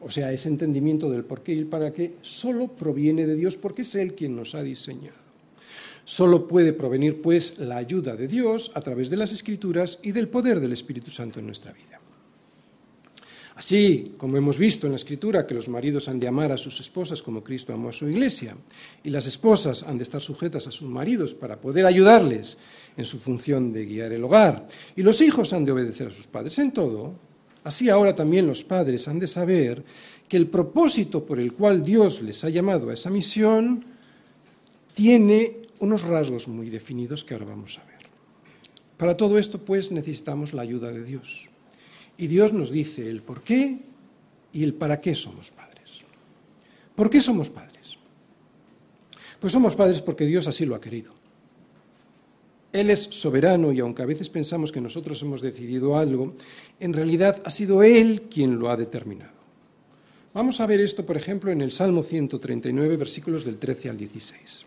o 0.00 0.10
sea, 0.10 0.32
ese 0.32 0.48
entendimiento 0.48 1.08
del 1.08 1.24
por 1.24 1.44
qué 1.44 1.52
y 1.52 1.64
para 1.64 1.92
qué, 1.92 2.16
solo 2.22 2.66
proviene 2.66 3.26
de 3.26 3.36
Dios 3.36 3.56
porque 3.56 3.82
es 3.82 3.94
Él 3.94 4.14
quien 4.14 4.34
nos 4.34 4.56
ha 4.56 4.62
diseñado. 4.64 5.19
Solo 6.10 6.48
puede 6.48 6.72
provenir, 6.72 7.22
pues, 7.22 7.60
la 7.60 7.76
ayuda 7.76 8.16
de 8.16 8.26
Dios 8.26 8.72
a 8.74 8.80
través 8.80 9.10
de 9.10 9.16
las 9.16 9.30
Escrituras 9.30 10.00
y 10.02 10.10
del 10.10 10.26
poder 10.26 10.58
del 10.58 10.72
Espíritu 10.72 11.08
Santo 11.08 11.38
en 11.38 11.46
nuestra 11.46 11.72
vida. 11.72 12.00
Así 13.54 14.14
como 14.16 14.36
hemos 14.36 14.58
visto 14.58 14.88
en 14.88 14.92
la 14.92 14.96
Escritura 14.96 15.46
que 15.46 15.54
los 15.54 15.68
maridos 15.68 16.08
han 16.08 16.18
de 16.18 16.26
amar 16.26 16.50
a 16.50 16.58
sus 16.58 16.80
esposas 16.80 17.22
como 17.22 17.44
Cristo 17.44 17.72
amó 17.72 17.90
a 17.90 17.92
su 17.92 18.08
iglesia, 18.08 18.56
y 19.04 19.10
las 19.10 19.28
esposas 19.28 19.84
han 19.84 19.98
de 19.98 20.02
estar 20.02 20.20
sujetas 20.20 20.66
a 20.66 20.72
sus 20.72 20.88
maridos 20.88 21.32
para 21.32 21.60
poder 21.60 21.86
ayudarles 21.86 22.58
en 22.96 23.04
su 23.04 23.20
función 23.20 23.72
de 23.72 23.86
guiar 23.86 24.10
el 24.10 24.24
hogar, 24.24 24.66
y 24.96 25.04
los 25.04 25.20
hijos 25.20 25.52
han 25.52 25.64
de 25.64 25.70
obedecer 25.70 26.08
a 26.08 26.12
sus 26.12 26.26
padres 26.26 26.58
en 26.58 26.72
todo, 26.72 27.14
así 27.62 27.88
ahora 27.88 28.16
también 28.16 28.48
los 28.48 28.64
padres 28.64 29.06
han 29.06 29.20
de 29.20 29.28
saber 29.28 29.84
que 30.28 30.36
el 30.36 30.48
propósito 30.48 31.24
por 31.24 31.38
el 31.38 31.52
cual 31.52 31.84
Dios 31.84 32.20
les 32.20 32.42
ha 32.42 32.48
llamado 32.48 32.90
a 32.90 32.94
esa 32.94 33.10
misión 33.10 33.84
tiene 34.92 35.59
unos 35.80 36.02
rasgos 36.02 36.48
muy 36.48 36.70
definidos 36.70 37.24
que 37.24 37.34
ahora 37.34 37.46
vamos 37.46 37.78
a 37.78 37.84
ver. 37.84 38.00
Para 38.96 39.16
todo 39.16 39.38
esto, 39.38 39.58
pues, 39.58 39.90
necesitamos 39.90 40.54
la 40.54 40.62
ayuda 40.62 40.92
de 40.92 41.02
Dios. 41.02 41.48
Y 42.16 42.26
Dios 42.26 42.52
nos 42.52 42.70
dice 42.70 43.08
el 43.08 43.22
por 43.22 43.42
qué 43.42 43.78
y 44.52 44.62
el 44.62 44.74
para 44.74 45.00
qué 45.00 45.14
somos 45.14 45.50
padres. 45.50 46.02
¿Por 46.94 47.08
qué 47.08 47.20
somos 47.20 47.48
padres? 47.48 47.96
Pues 49.40 49.54
somos 49.54 49.74
padres 49.74 50.02
porque 50.02 50.26
Dios 50.26 50.46
así 50.46 50.66
lo 50.66 50.74
ha 50.74 50.80
querido. 50.80 51.14
Él 52.72 52.90
es 52.90 53.00
soberano 53.00 53.72
y 53.72 53.80
aunque 53.80 54.02
a 54.02 54.06
veces 54.06 54.28
pensamos 54.28 54.70
que 54.70 54.82
nosotros 54.82 55.20
hemos 55.22 55.40
decidido 55.40 55.96
algo, 55.96 56.34
en 56.78 56.92
realidad 56.92 57.40
ha 57.44 57.50
sido 57.50 57.82
Él 57.82 58.28
quien 58.30 58.58
lo 58.58 58.70
ha 58.70 58.76
determinado. 58.76 59.32
Vamos 60.34 60.60
a 60.60 60.66
ver 60.66 60.80
esto, 60.80 61.04
por 61.04 61.16
ejemplo, 61.16 61.50
en 61.50 61.62
el 61.62 61.72
Salmo 61.72 62.02
139, 62.02 62.96
versículos 62.96 63.44
del 63.44 63.58
13 63.58 63.88
al 63.88 63.96
16. 63.96 64.66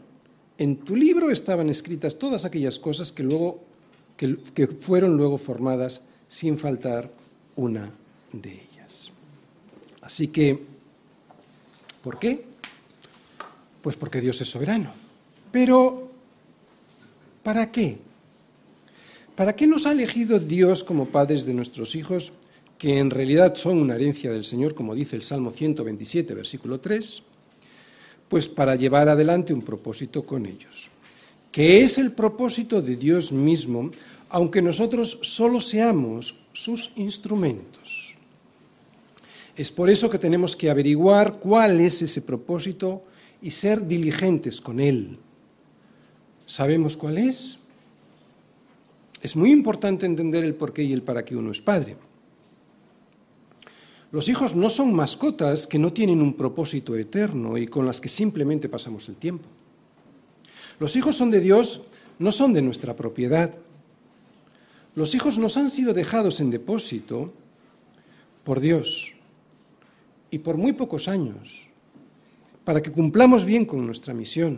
en 0.57 0.77
tu 0.77 0.95
libro 0.95 1.31
estaban 1.31 1.69
escritas 1.69 2.17
todas 2.17 2.45
aquellas 2.45 2.77
cosas 2.79 3.11
que, 3.11 3.23
luego, 3.23 3.63
que, 4.17 4.67
fueron 4.67 5.17
luego 5.17 5.37
formadas 5.37 6.03
sin 6.27 6.57
faltar 6.57 7.11
una 7.55 7.91
de 8.31 8.51
ellas. 8.51 9.11
Así 10.01 10.27
que, 10.27 10.61
¿por 12.03 12.19
qué? 12.19 12.45
Pues 13.81 13.95
porque 13.95 14.21
Dios 14.21 14.39
es 14.41 14.49
soberano. 14.49 14.91
Pero, 15.51 16.09
¿para 17.43 17.71
qué? 17.71 17.97
¿Para 19.35 19.55
qué 19.55 19.65
nos 19.65 19.85
ha 19.85 19.91
elegido 19.91 20.39
Dios 20.39 20.83
como 20.83 21.07
padres 21.07 21.45
de 21.45 21.53
nuestros 21.53 21.95
hijos, 21.95 22.33
que 22.77 22.99
en 22.99 23.09
realidad 23.09 23.55
son 23.55 23.79
una 23.79 23.95
herencia 23.95 24.31
del 24.31 24.45
Señor, 24.45 24.75
como 24.75 24.93
dice 24.93 25.15
el 25.15 25.23
Salmo 25.23 25.51
127, 25.51 26.33
versículo 26.35 26.79
3? 26.79 27.23
Pues 28.31 28.47
para 28.47 28.77
llevar 28.77 29.09
adelante 29.09 29.53
un 29.53 29.61
propósito 29.61 30.23
con 30.23 30.45
ellos, 30.45 30.89
que 31.51 31.83
es 31.83 31.97
el 31.97 32.13
propósito 32.13 32.81
de 32.81 32.95
Dios 32.95 33.33
mismo, 33.33 33.91
aunque 34.29 34.61
nosotros 34.61 35.19
solo 35.21 35.59
seamos 35.59 36.39
sus 36.53 36.93
instrumentos. 36.95 38.15
Es 39.57 39.69
por 39.69 39.89
eso 39.89 40.09
que 40.09 40.17
tenemos 40.17 40.55
que 40.55 40.69
averiguar 40.69 41.39
cuál 41.39 41.81
es 41.81 42.01
ese 42.01 42.21
propósito 42.21 43.01
y 43.41 43.51
ser 43.51 43.85
diligentes 43.85 44.61
con 44.61 44.79
él. 44.79 45.17
¿Sabemos 46.45 46.95
cuál 46.95 47.17
es? 47.17 47.57
Es 49.21 49.35
muy 49.35 49.51
importante 49.51 50.05
entender 50.05 50.45
el 50.45 50.55
por 50.55 50.71
qué 50.71 50.83
y 50.83 50.93
el 50.93 51.03
para 51.03 51.25
qué 51.25 51.35
uno 51.35 51.51
es 51.51 51.59
padre. 51.59 51.97
Los 54.11 54.27
hijos 54.27 54.55
no 54.55 54.69
son 54.69 54.93
mascotas 54.93 55.67
que 55.67 55.79
no 55.79 55.93
tienen 55.93 56.21
un 56.21 56.33
propósito 56.33 56.97
eterno 56.97 57.57
y 57.57 57.67
con 57.67 57.85
las 57.85 58.01
que 58.01 58.09
simplemente 58.09 58.67
pasamos 58.67 59.07
el 59.07 59.15
tiempo. 59.15 59.47
Los 60.79 60.95
hijos 60.95 61.15
son 61.15 61.31
de 61.31 61.39
Dios, 61.39 61.83
no 62.19 62.31
son 62.31 62.53
de 62.53 62.61
nuestra 62.61 62.95
propiedad. 62.95 63.55
Los 64.95 65.15
hijos 65.15 65.37
nos 65.37 65.55
han 65.55 65.69
sido 65.69 65.93
dejados 65.93 66.41
en 66.41 66.51
depósito 66.51 67.31
por 68.43 68.59
Dios 68.59 69.13
y 70.29 70.39
por 70.39 70.57
muy 70.57 70.73
pocos 70.73 71.07
años, 71.07 71.67
para 72.65 72.81
que 72.81 72.91
cumplamos 72.91 73.45
bien 73.45 73.65
con 73.65 73.85
nuestra 73.85 74.13
misión. 74.13 74.57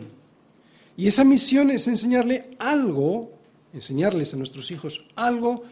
Y 0.96 1.06
esa 1.06 1.24
misión 1.24 1.70
es 1.70 1.86
enseñarle 1.86 2.50
algo, 2.58 3.30
enseñarles 3.72 4.34
a 4.34 4.36
nuestros 4.36 4.70
hijos 4.70 5.04
algo 5.14 5.64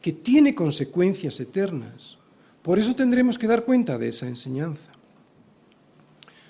que 0.00 0.12
tiene 0.12 0.54
consecuencias 0.54 1.40
eternas. 1.40 2.17
Por 2.68 2.78
eso 2.78 2.94
tendremos 2.94 3.38
que 3.38 3.46
dar 3.46 3.64
cuenta 3.64 3.96
de 3.96 4.08
esa 4.08 4.28
enseñanza. 4.28 4.92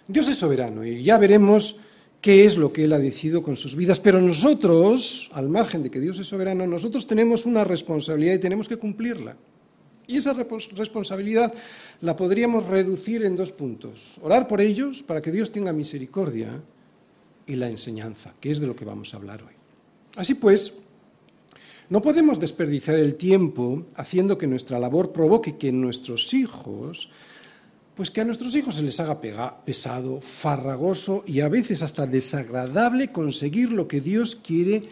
Dios 0.08 0.26
es 0.26 0.36
soberano 0.36 0.84
y 0.84 1.04
ya 1.04 1.16
veremos 1.16 1.76
qué 2.20 2.44
es 2.44 2.56
lo 2.56 2.72
que 2.72 2.82
Él 2.82 2.92
ha 2.92 2.98
decidido 2.98 3.40
con 3.40 3.56
sus 3.56 3.76
vidas, 3.76 4.00
pero 4.00 4.20
nosotros, 4.20 5.30
al 5.32 5.48
margen 5.48 5.84
de 5.84 5.92
que 5.92 6.00
Dios 6.00 6.18
es 6.18 6.26
soberano, 6.26 6.66
nosotros 6.66 7.06
tenemos 7.06 7.46
una 7.46 7.62
responsabilidad 7.62 8.34
y 8.34 8.40
tenemos 8.40 8.68
que 8.68 8.78
cumplirla. 8.78 9.36
Y 10.08 10.16
esa 10.16 10.32
responsabilidad 10.32 11.54
la 12.00 12.16
podríamos 12.16 12.66
reducir 12.66 13.24
en 13.24 13.36
dos 13.36 13.52
puntos. 13.52 14.18
Orar 14.20 14.48
por 14.48 14.60
ellos 14.60 15.04
para 15.04 15.20
que 15.20 15.30
Dios 15.30 15.52
tenga 15.52 15.72
misericordia 15.72 16.60
y 17.46 17.54
la 17.54 17.68
enseñanza, 17.68 18.34
que 18.40 18.50
es 18.50 18.58
de 18.58 18.66
lo 18.66 18.74
que 18.74 18.84
vamos 18.84 19.14
a 19.14 19.18
hablar 19.18 19.44
hoy. 19.44 19.54
Así 20.16 20.34
pues, 20.34 20.74
no 21.90 22.02
podemos 22.02 22.38
desperdiciar 22.38 22.96
el 22.96 23.14
tiempo 23.14 23.84
haciendo 23.96 24.36
que 24.36 24.46
nuestra 24.46 24.78
labor 24.78 25.12
provoque 25.12 25.56
que 25.56 25.72
nuestros 25.72 26.34
hijos, 26.34 27.10
pues 27.94 28.10
que 28.10 28.20
a 28.20 28.24
nuestros 28.24 28.54
hijos 28.56 28.74
se 28.74 28.82
les 28.82 29.00
haga 29.00 29.20
pesado, 29.64 30.20
farragoso 30.20 31.24
y 31.26 31.40
a 31.40 31.48
veces 31.48 31.82
hasta 31.82 32.06
desagradable 32.06 33.10
conseguir 33.10 33.72
lo 33.72 33.88
que 33.88 34.02
Dios 34.02 34.36
quiere 34.36 34.82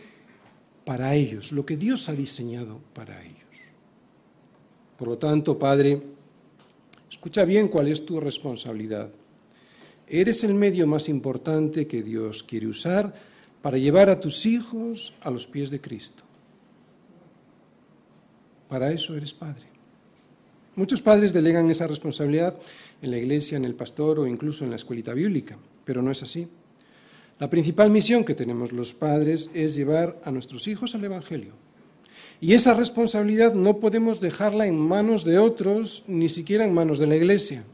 para 0.87 1.15
ellos, 1.15 1.53
lo 1.53 1.67
que 1.67 1.77
Dios 1.77 2.09
ha 2.09 2.15
diseñado 2.15 2.81
para 2.95 3.23
ellos. 3.23 3.37
Por 4.97 5.09
lo 5.09 5.19
tanto, 5.19 5.59
Padre, 5.59 6.03
escucha 7.11 7.45
bien 7.45 7.69
cuál 7.69 7.89
es 7.89 8.07
tu 8.07 8.21
responsabilidad. 8.21 9.11
Eres 10.09 10.45
el 10.45 10.55
medio 10.55 10.87
más 10.87 11.11
importante 11.11 11.87
que 11.87 12.03
Dios 12.03 12.43
quiere 12.43 12.69
usar 12.69 13.13
para 13.61 13.77
llevar 13.77 14.09
a 14.09 14.21
tus 14.21 14.47
hijos 14.47 15.13
a 15.21 15.31
los 15.31 15.47
pies 15.47 15.71
de 15.71 15.81
Cristo. 15.81 16.26
Para 18.69 18.93
eso 18.93 19.17
eres 19.17 19.33
padre. 19.33 19.65
Muchos 20.77 21.01
padres 21.01 21.33
delegan 21.33 21.71
esa 21.71 21.87
responsabilidad 21.87 22.55
en 23.01 23.11
la 23.11 23.19
iglesia, 23.19 23.57
en 23.57 23.65
el 23.65 23.75
pastor 23.75 24.19
o 24.19 24.27
incluso 24.27 24.65
en 24.65 24.71
la 24.71 24.77
escuelita 24.77 25.15
bíblica, 25.15 25.57
pero 25.85 26.03
no 26.03 26.11
es 26.11 26.23
así. 26.23 26.49
La 27.39 27.49
principal 27.49 27.91
misión 27.91 28.25
que 28.25 28.35
tenemos 28.35 28.73
los 28.73 28.93
padres 28.95 29.51
es 29.55 29.75
llevar 29.75 30.21
a 30.25 30.31
nuestros 30.31 30.69
hijos 30.69 30.95
al 30.95 31.05
Evangelio. 31.05 31.53
Y 32.41 32.53
esa 32.53 32.75
responsabilidad 32.75 33.55
no 33.55 33.79
podemos 33.79 34.21
dejarla 34.21 34.67
en 34.67 34.79
manos 34.79 35.25
de 35.25 35.39
otros, 35.39 36.05
ni 36.07 36.29
siquiera 36.29 36.67
en 36.67 36.75
manos 36.75 36.99
de 36.99 37.07
la 37.07 37.17
iglesia. 37.17 37.65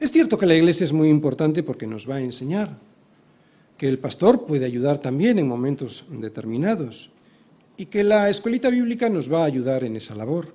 Es 0.00 0.10
cierto 0.10 0.38
que 0.38 0.46
la 0.46 0.56
iglesia 0.56 0.84
es 0.84 0.92
muy 0.92 1.08
importante 1.08 1.62
porque 1.62 1.86
nos 1.86 2.10
va 2.10 2.16
a 2.16 2.20
enseñar, 2.20 2.76
que 3.78 3.88
el 3.88 3.98
pastor 3.98 4.46
puede 4.46 4.66
ayudar 4.66 4.98
también 4.98 5.38
en 5.38 5.46
momentos 5.46 6.04
determinados, 6.10 7.10
y 7.76 7.86
que 7.86 8.04
la 8.04 8.30
escuelita 8.30 8.68
bíblica 8.70 9.08
nos 9.08 9.32
va 9.32 9.42
a 9.42 9.46
ayudar 9.46 9.84
en 9.84 9.96
esa 9.96 10.14
labor. 10.14 10.54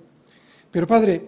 Pero 0.70 0.86
Padre, 0.86 1.22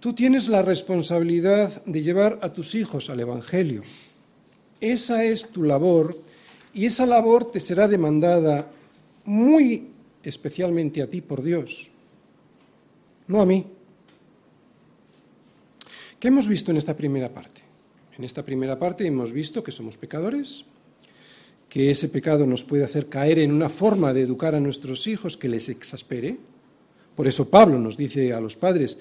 tú 0.00 0.12
tienes 0.12 0.48
la 0.48 0.62
responsabilidad 0.62 1.84
de 1.84 2.02
llevar 2.02 2.38
a 2.42 2.52
tus 2.52 2.74
hijos 2.74 3.10
al 3.10 3.20
Evangelio. 3.20 3.82
Esa 4.80 5.24
es 5.24 5.48
tu 5.48 5.62
labor 5.62 6.16
y 6.74 6.86
esa 6.86 7.06
labor 7.06 7.50
te 7.50 7.60
será 7.60 7.88
demandada 7.88 8.70
muy 9.24 9.88
especialmente 10.22 11.02
a 11.02 11.10
ti 11.10 11.20
por 11.20 11.42
Dios, 11.42 11.90
no 13.26 13.40
a 13.40 13.46
mí. 13.46 13.66
¿Qué 16.18 16.28
hemos 16.28 16.46
visto 16.46 16.70
en 16.70 16.76
esta 16.76 16.96
primera 16.96 17.28
parte? 17.28 17.62
En 18.16 18.24
esta 18.24 18.44
primera 18.44 18.78
parte 18.78 19.06
hemos 19.06 19.32
visto 19.32 19.62
que 19.62 19.72
somos 19.72 19.96
pecadores, 19.96 20.64
que 21.72 21.90
ese 21.90 22.10
pecado 22.10 22.44
nos 22.44 22.64
puede 22.64 22.84
hacer 22.84 23.08
caer 23.08 23.38
en 23.38 23.50
una 23.50 23.70
forma 23.70 24.12
de 24.12 24.20
educar 24.20 24.54
a 24.54 24.60
nuestros 24.60 25.06
hijos 25.06 25.38
que 25.38 25.48
les 25.48 25.70
exaspere. 25.70 26.36
Por 27.16 27.26
eso 27.26 27.48
Pablo 27.48 27.78
nos 27.78 27.96
dice 27.96 28.34
a 28.34 28.40
los 28.42 28.56
padres 28.56 28.98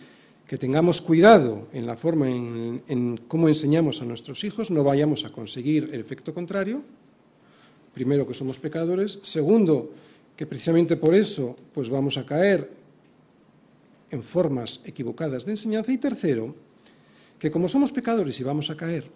que 0.47 0.57
tengamos 0.57 1.01
cuidado 1.01 1.67
en 1.73 1.85
la 1.85 1.97
forma 1.97 2.29
en, 2.29 3.19
cómo 3.27 3.49
enseñamos 3.49 4.01
a 4.01 4.05
nuestros 4.05 4.45
hijos, 4.45 4.71
no 4.71 4.85
vayamos 4.85 5.25
a 5.25 5.31
conseguir 5.31 5.89
el 5.91 5.99
efecto 5.99 6.33
contrario. 6.33 6.81
Primero, 7.93 8.25
que 8.25 8.33
somos 8.33 8.57
pecadores. 8.57 9.19
Segundo, 9.21 9.91
que 10.37 10.47
precisamente 10.47 10.95
por 10.95 11.13
eso 11.13 11.57
pues 11.73 11.89
vamos 11.89 12.17
a 12.17 12.25
caer 12.25 12.71
en 14.11 14.23
formas 14.23 14.79
equivocadas 14.85 15.43
de 15.43 15.51
enseñanza. 15.51 15.91
Y 15.91 15.97
tercero, 15.97 16.55
que 17.37 17.51
como 17.51 17.67
somos 17.67 17.91
pecadores 17.91 18.39
y 18.39 18.45
vamos 18.45 18.69
a 18.69 18.77
caer, 18.77 19.11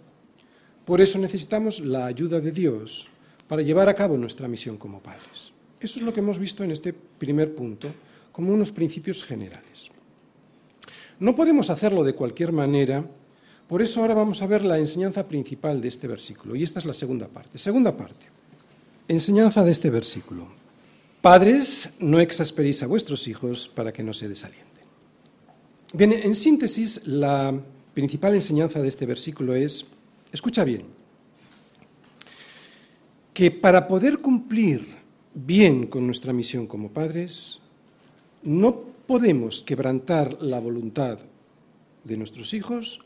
por 0.84 1.00
eso 1.00 1.18
necesitamos 1.20 1.80
la 1.80 2.06
ayuda 2.06 2.42
de 2.42 2.52
Dios 2.52 3.15
para 3.48 3.62
llevar 3.62 3.90
a 3.90 3.94
cabo 3.94 4.18
nuestra 4.18 4.48
misión 4.48 4.78
como 4.78 5.02
padres. 5.02 5.54
Eso 5.80 6.00
es 6.00 6.06
lo 6.06 6.14
que 6.14 6.20
hemos 6.20 6.40
visto 6.40 6.64
en 6.64 6.72
este 6.72 6.94
primer 6.94 7.54
punto 7.54 7.92
como 8.32 8.52
unos 8.52 8.72
principios 8.72 9.24
generales. 9.24 9.92
No 11.20 11.36
podemos 11.36 11.70
hacerlo 11.70 12.04
de 12.04 12.16
cualquier 12.16 12.52
manera, 12.52 13.06
por 13.68 13.82
eso 13.82 14.02
ahora 14.02 14.14
vamos 14.14 14.42
a 14.42 14.48
ver 14.48 14.66
la 14.66 14.78
enseñanza 14.78 15.28
principal 15.28 15.80
de 15.80 15.88
este 15.88 16.08
versículo, 16.08 16.56
y 16.56 16.64
esta 16.64 16.80
es 16.80 16.86
la 16.86 16.94
segunda 16.94 17.28
parte. 17.28 17.58
Segunda 17.58 17.96
parte, 17.96 18.26
enseñanza 19.08 19.64
de 19.64 19.72
este 19.72 19.90
versículo. 19.90 20.48
Padres, 21.22 21.96
no 22.00 22.20
exasperéis 22.20 22.84
a 22.84 22.88
vuestros 22.88 23.28
hijos 23.28 23.68
para 23.68 23.92
que 23.92 24.04
no 24.04 24.14
se 24.14 24.28
desalienten. 24.28 24.66
Bien, 25.94 26.12
en 26.12 26.36
síntesis, 26.36 27.08
la 27.08 27.58
principal 27.94 28.34
enseñanza 28.34 28.82
de 28.82 28.90
este 28.90 29.06
versículo 29.06 29.56
es, 29.56 29.86
escucha 30.34 30.64
bien, 30.64 30.84
que 33.36 33.52
para 33.52 33.86
poder 33.86 34.20
cumplir 34.20 34.88
bien 35.34 35.88
con 35.88 36.06
nuestra 36.06 36.32
misión 36.32 36.68
como 36.68 36.92
padres, 36.92 37.60
no 38.44 38.80
podemos 39.06 39.62
quebrantar 39.62 40.42
la 40.42 40.58
voluntad 40.58 41.20
de 42.06 42.16
nuestros 42.16 42.54
hijos 42.54 43.02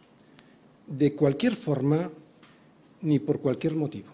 de 0.86 1.16
cualquier 1.16 1.56
forma 1.56 2.12
ni 3.02 3.18
por 3.18 3.40
cualquier 3.40 3.74
motivo. 3.74 4.10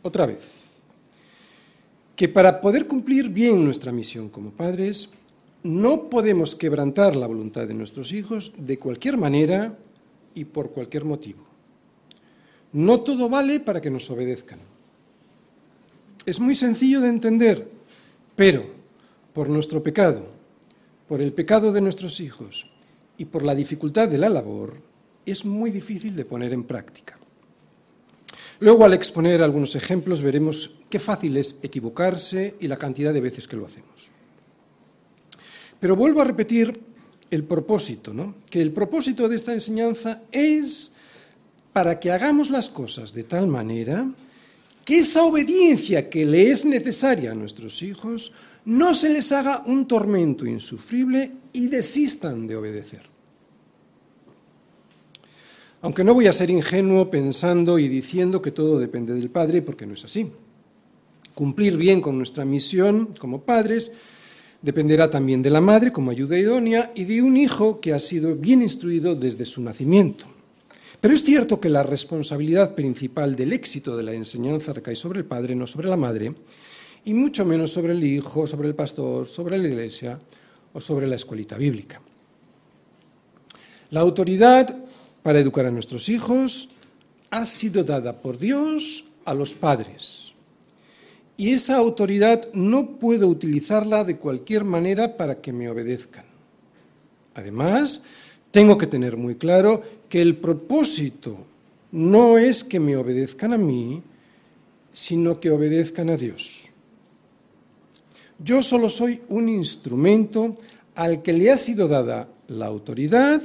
Otra 0.00 0.24
vez, 0.24 0.64
que 2.16 2.30
para 2.30 2.62
poder 2.62 2.86
cumplir 2.86 3.28
bien 3.28 3.62
nuestra 3.62 3.92
misión 3.92 4.30
como 4.30 4.52
padres, 4.52 5.10
no 5.64 6.08
podemos 6.08 6.56
quebrantar 6.56 7.14
la 7.14 7.26
voluntad 7.26 7.68
de 7.68 7.74
nuestros 7.74 8.14
hijos 8.14 8.54
de 8.56 8.78
cualquier 8.78 9.18
manera 9.18 9.76
y 10.34 10.46
por 10.46 10.70
cualquier 10.70 11.04
motivo. 11.04 11.44
No 12.72 13.02
todo 13.02 13.28
vale 13.28 13.60
para 13.60 13.82
que 13.82 13.90
nos 13.90 14.10
obedezcan. 14.10 14.77
Es 16.28 16.40
muy 16.40 16.54
sencillo 16.54 17.00
de 17.00 17.08
entender, 17.08 17.66
pero 18.36 18.62
por 19.32 19.48
nuestro 19.48 19.82
pecado, 19.82 20.28
por 21.08 21.22
el 21.22 21.32
pecado 21.32 21.72
de 21.72 21.80
nuestros 21.80 22.20
hijos 22.20 22.70
y 23.16 23.24
por 23.24 23.42
la 23.42 23.54
dificultad 23.54 24.08
de 24.08 24.18
la 24.18 24.28
labor, 24.28 24.74
es 25.24 25.46
muy 25.46 25.70
difícil 25.70 26.14
de 26.14 26.26
poner 26.26 26.52
en 26.52 26.64
práctica. 26.64 27.18
Luego, 28.60 28.84
al 28.84 28.92
exponer 28.92 29.40
algunos 29.40 29.74
ejemplos, 29.74 30.20
veremos 30.20 30.72
qué 30.90 30.98
fácil 30.98 31.34
es 31.38 31.56
equivocarse 31.62 32.56
y 32.60 32.68
la 32.68 32.76
cantidad 32.76 33.14
de 33.14 33.22
veces 33.22 33.48
que 33.48 33.56
lo 33.56 33.64
hacemos. 33.64 34.10
Pero 35.80 35.96
vuelvo 35.96 36.20
a 36.20 36.24
repetir 36.24 36.78
el 37.30 37.44
propósito, 37.44 38.12
¿no? 38.12 38.34
que 38.50 38.60
el 38.60 38.72
propósito 38.72 39.30
de 39.30 39.36
esta 39.36 39.54
enseñanza 39.54 40.20
es 40.30 40.92
para 41.72 41.98
que 41.98 42.10
hagamos 42.10 42.50
las 42.50 42.68
cosas 42.68 43.14
de 43.14 43.24
tal 43.24 43.46
manera 43.46 44.12
que 44.88 45.00
esa 45.00 45.22
obediencia 45.24 46.08
que 46.08 46.24
le 46.24 46.50
es 46.50 46.64
necesaria 46.64 47.32
a 47.32 47.34
nuestros 47.34 47.82
hijos 47.82 48.32
no 48.64 48.94
se 48.94 49.10
les 49.10 49.32
haga 49.32 49.62
un 49.66 49.86
tormento 49.86 50.46
insufrible 50.46 51.30
y 51.52 51.66
desistan 51.66 52.46
de 52.46 52.56
obedecer. 52.56 53.02
Aunque 55.82 56.02
no 56.04 56.14
voy 56.14 56.26
a 56.26 56.32
ser 56.32 56.48
ingenuo 56.48 57.10
pensando 57.10 57.78
y 57.78 57.86
diciendo 57.86 58.40
que 58.40 58.50
todo 58.50 58.78
depende 58.78 59.12
del 59.12 59.28
Padre, 59.28 59.60
porque 59.60 59.84
no 59.84 59.92
es 59.92 60.06
así. 60.06 60.32
Cumplir 61.34 61.76
bien 61.76 62.00
con 62.00 62.16
nuestra 62.16 62.46
misión 62.46 63.10
como 63.18 63.42
padres 63.42 63.92
Dependerá 64.62 65.10
también 65.10 65.42
de 65.42 65.50
la 65.50 65.60
madre 65.60 65.92
como 65.92 66.10
ayuda 66.10 66.38
idónea 66.38 66.92
y 66.94 67.04
de 67.04 67.20
un 67.20 67.36
hijo 67.36 67.78
que 67.78 67.92
ha 67.92 68.00
sido 68.00 68.36
bien 68.36 68.62
instruido 68.62 69.14
desde 69.14 69.44
su 69.44 69.60
nacimiento. 69.60 70.37
Pero 71.00 71.14
es 71.14 71.22
cierto 71.22 71.60
que 71.60 71.68
la 71.68 71.82
responsabilidad 71.82 72.74
principal 72.74 73.36
del 73.36 73.52
éxito 73.52 73.96
de 73.96 74.02
la 74.02 74.12
enseñanza 74.12 74.72
recae 74.72 74.96
sobre 74.96 75.20
el 75.20 75.26
padre, 75.26 75.54
no 75.54 75.66
sobre 75.66 75.88
la 75.88 75.96
madre, 75.96 76.34
y 77.04 77.14
mucho 77.14 77.44
menos 77.44 77.70
sobre 77.70 77.92
el 77.92 78.02
hijo, 78.02 78.46
sobre 78.46 78.68
el 78.68 78.74
pastor, 78.74 79.28
sobre 79.28 79.58
la 79.58 79.68
iglesia 79.68 80.18
o 80.72 80.80
sobre 80.80 81.06
la 81.06 81.16
escuelita 81.16 81.56
bíblica. 81.56 82.00
La 83.90 84.00
autoridad 84.00 84.76
para 85.22 85.38
educar 85.38 85.66
a 85.66 85.70
nuestros 85.70 86.08
hijos 86.08 86.68
ha 87.30 87.44
sido 87.44 87.84
dada 87.84 88.16
por 88.16 88.36
Dios 88.36 89.04
a 89.24 89.34
los 89.34 89.54
padres. 89.54 90.32
Y 91.36 91.52
esa 91.52 91.76
autoridad 91.76 92.48
no 92.52 92.98
puedo 92.98 93.28
utilizarla 93.28 94.02
de 94.02 94.16
cualquier 94.16 94.64
manera 94.64 95.16
para 95.16 95.38
que 95.38 95.52
me 95.52 95.70
obedezcan. 95.70 96.24
Además, 97.34 98.02
tengo 98.50 98.78
que 98.78 98.86
tener 98.86 99.16
muy 99.16 99.36
claro 99.36 99.82
que 100.08 100.22
el 100.22 100.36
propósito 100.36 101.36
no 101.92 102.38
es 102.38 102.64
que 102.64 102.80
me 102.80 102.96
obedezcan 102.96 103.52
a 103.52 103.58
mí, 103.58 104.02
sino 104.92 105.38
que 105.40 105.50
obedezcan 105.50 106.10
a 106.10 106.16
Dios. 106.16 106.68
Yo 108.38 108.62
solo 108.62 108.88
soy 108.88 109.20
un 109.28 109.48
instrumento 109.48 110.54
al 110.94 111.22
que 111.22 111.32
le 111.32 111.50
ha 111.50 111.56
sido 111.56 111.88
dada 111.88 112.28
la 112.48 112.66
autoridad 112.66 113.42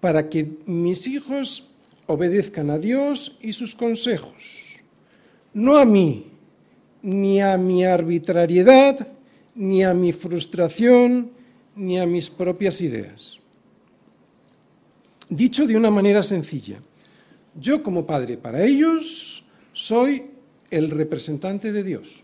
para 0.00 0.28
que 0.28 0.58
mis 0.66 1.06
hijos 1.06 1.68
obedezcan 2.06 2.70
a 2.70 2.78
Dios 2.78 3.38
y 3.40 3.52
sus 3.52 3.74
consejos, 3.74 4.82
no 5.54 5.76
a 5.76 5.84
mí, 5.84 6.26
ni 7.02 7.40
a 7.40 7.56
mi 7.56 7.84
arbitrariedad, 7.84 9.08
ni 9.54 9.82
a 9.84 9.94
mi 9.94 10.12
frustración, 10.12 11.30
ni 11.76 11.98
a 11.98 12.06
mis 12.06 12.30
propias 12.30 12.80
ideas. 12.80 13.41
Dicho 15.32 15.66
de 15.66 15.74
una 15.74 15.90
manera 15.90 16.22
sencilla, 16.22 16.76
yo 17.58 17.82
como 17.82 18.06
padre 18.06 18.36
para 18.36 18.62
ellos 18.62 19.42
soy 19.72 20.26
el 20.70 20.90
representante 20.90 21.72
de 21.72 21.82
Dios. 21.82 22.20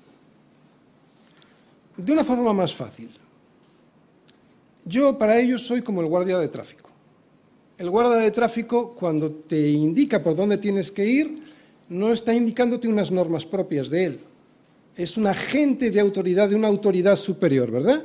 De 1.97 2.13
una 2.13 2.23
forma 2.23 2.53
más 2.53 2.75
fácil, 2.75 3.09
yo 4.85 5.17
para 5.17 5.41
ellos 5.41 5.63
soy 5.63 5.81
como 5.81 6.03
el 6.03 6.07
guardia 6.07 6.37
de 6.37 6.49
tráfico. 6.49 6.91
El 7.79 7.89
guardia 7.89 8.17
de 8.17 8.31
tráfico, 8.31 8.95
cuando 8.95 9.31
te 9.31 9.71
indica 9.71 10.23
por 10.23 10.37
dónde 10.37 10.59
tienes 10.59 10.93
que 10.93 11.07
ir, 11.07 11.43
no 11.89 12.13
está 12.13 12.35
indicándote 12.35 12.89
unas 12.89 13.11
normas 13.11 13.47
propias 13.47 13.89
de 13.89 14.05
él. 14.05 14.21
Es 14.95 15.17
un 15.17 15.29
agente 15.29 15.91
de 15.91 16.01
autoridad, 16.01 16.51
de 16.51 16.57
una 16.57 16.69
autoridad 16.69 17.17
superior, 17.17 17.71
¿verdad? 17.71 18.03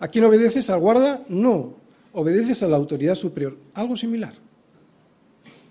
¿A 0.00 0.08
quién 0.08 0.24
obedeces? 0.24 0.68
¿Al 0.68 0.80
guarda? 0.80 1.22
No, 1.28 1.78
obedeces 2.12 2.62
a 2.62 2.68
la 2.68 2.76
autoridad 2.76 3.14
superior. 3.14 3.56
Algo 3.74 3.96
similar. 3.96 4.34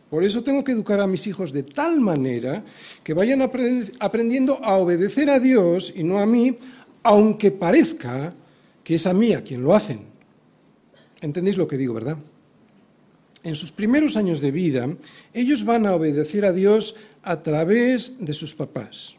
Por 0.09 0.23
eso 0.23 0.43
tengo 0.43 0.63
que 0.63 0.71
educar 0.71 0.99
a 0.99 1.07
mis 1.07 1.27
hijos 1.27 1.53
de 1.53 1.63
tal 1.63 1.99
manera 2.01 2.63
que 3.03 3.13
vayan 3.13 3.41
aprendiendo 3.41 4.63
a 4.63 4.75
obedecer 4.77 5.29
a 5.29 5.39
Dios 5.39 5.93
y 5.95 6.03
no 6.03 6.19
a 6.19 6.25
mí, 6.25 6.57
aunque 7.03 7.51
parezca 7.51 8.33
que 8.83 8.95
es 8.95 9.05
a 9.05 9.13
mí 9.13 9.33
a 9.33 9.43
quien 9.43 9.61
lo 9.61 9.75
hacen. 9.75 10.01
¿Entendéis 11.21 11.57
lo 11.57 11.67
que 11.67 11.77
digo, 11.77 11.93
verdad? 11.93 12.17
en 13.43 13.55
sus 13.55 13.71
primeros 13.71 14.17
años 14.17 14.41
de 14.41 14.51
vida, 14.51 14.87
ellos 15.33 15.63
van 15.63 15.85
a 15.85 15.95
obedecer 15.95 16.45
a 16.45 16.53
Dios 16.53 16.95
a 17.23 17.41
través 17.41 18.17
de 18.19 18.33
sus 18.33 18.55
papás. 18.55 19.15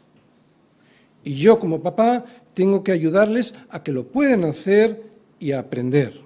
Y 1.23 1.35
yo 1.35 1.59
como 1.59 1.81
papá 1.81 2.25
tengo 2.53 2.83
que 2.83 2.91
ayudarles 2.91 3.55
a 3.69 3.83
que 3.83 3.91
lo 3.91 4.07
puedan 4.07 4.43
hacer 4.43 5.03
y 5.39 5.51
a 5.51 5.59
aprender. 5.59 6.21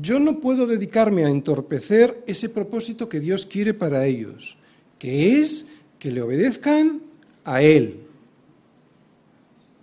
Yo 0.00 0.18
no 0.18 0.40
puedo 0.40 0.66
dedicarme 0.66 1.24
a 1.24 1.30
entorpecer 1.30 2.22
ese 2.26 2.48
propósito 2.48 3.08
que 3.08 3.20
Dios 3.20 3.46
quiere 3.46 3.72
para 3.72 4.06
ellos, 4.06 4.56
que 4.98 5.38
es 5.38 5.68
que 5.98 6.10
le 6.10 6.22
obedezcan 6.22 7.00
a 7.44 7.62
Él. 7.62 8.00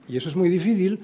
Y 0.08 0.18
eso 0.18 0.30
es 0.30 0.36
muy 0.36 0.50
difícil 0.50 1.00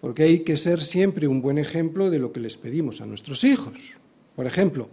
porque 0.00 0.24
hay 0.24 0.40
que 0.40 0.56
ser 0.56 0.82
siempre 0.82 1.28
un 1.28 1.42
buen 1.42 1.58
ejemplo 1.58 2.10
de 2.10 2.18
lo 2.18 2.32
que 2.32 2.40
les 2.40 2.56
pedimos 2.56 3.00
a 3.00 3.06
nuestros 3.06 3.44
hijos. 3.44 3.96
Por 4.34 4.46
ejemplo, 4.46 4.88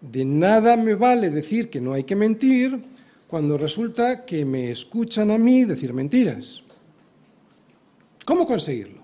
de 0.00 0.24
nada 0.24 0.76
me 0.76 0.94
vale 0.94 1.30
decir 1.30 1.70
que 1.70 1.80
no 1.80 1.92
hay 1.92 2.04
que 2.04 2.16
mentir 2.16 2.78
cuando 3.26 3.58
resulta 3.58 4.24
que 4.24 4.44
me 4.44 4.70
escuchan 4.70 5.30
a 5.30 5.38
mí 5.38 5.64
decir 5.64 5.92
mentiras. 5.92 6.62
¿Cómo 8.24 8.46
conseguirlo? 8.46 9.02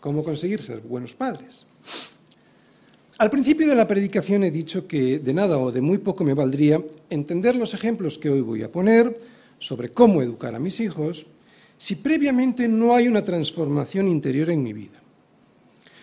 ¿Cómo 0.00 0.22
conseguir 0.22 0.60
ser 0.60 0.80
buenos 0.80 1.14
padres? 1.14 1.66
Al 3.24 3.30
principio 3.30 3.66
de 3.66 3.74
la 3.74 3.88
predicación 3.88 4.44
he 4.44 4.50
dicho 4.50 4.86
que 4.86 5.18
de 5.18 5.32
nada 5.32 5.56
o 5.56 5.72
de 5.72 5.80
muy 5.80 5.96
poco 5.96 6.24
me 6.24 6.34
valdría 6.34 6.84
entender 7.08 7.54
los 7.54 7.72
ejemplos 7.72 8.18
que 8.18 8.28
hoy 8.28 8.42
voy 8.42 8.62
a 8.62 8.70
poner 8.70 9.16
sobre 9.58 9.88
cómo 9.88 10.20
educar 10.20 10.54
a 10.54 10.58
mis 10.58 10.78
hijos 10.80 11.24
si 11.78 11.94
previamente 11.94 12.68
no 12.68 12.94
hay 12.94 13.08
una 13.08 13.24
transformación 13.24 14.08
interior 14.08 14.50
en 14.50 14.62
mi 14.62 14.74
vida. 14.74 15.00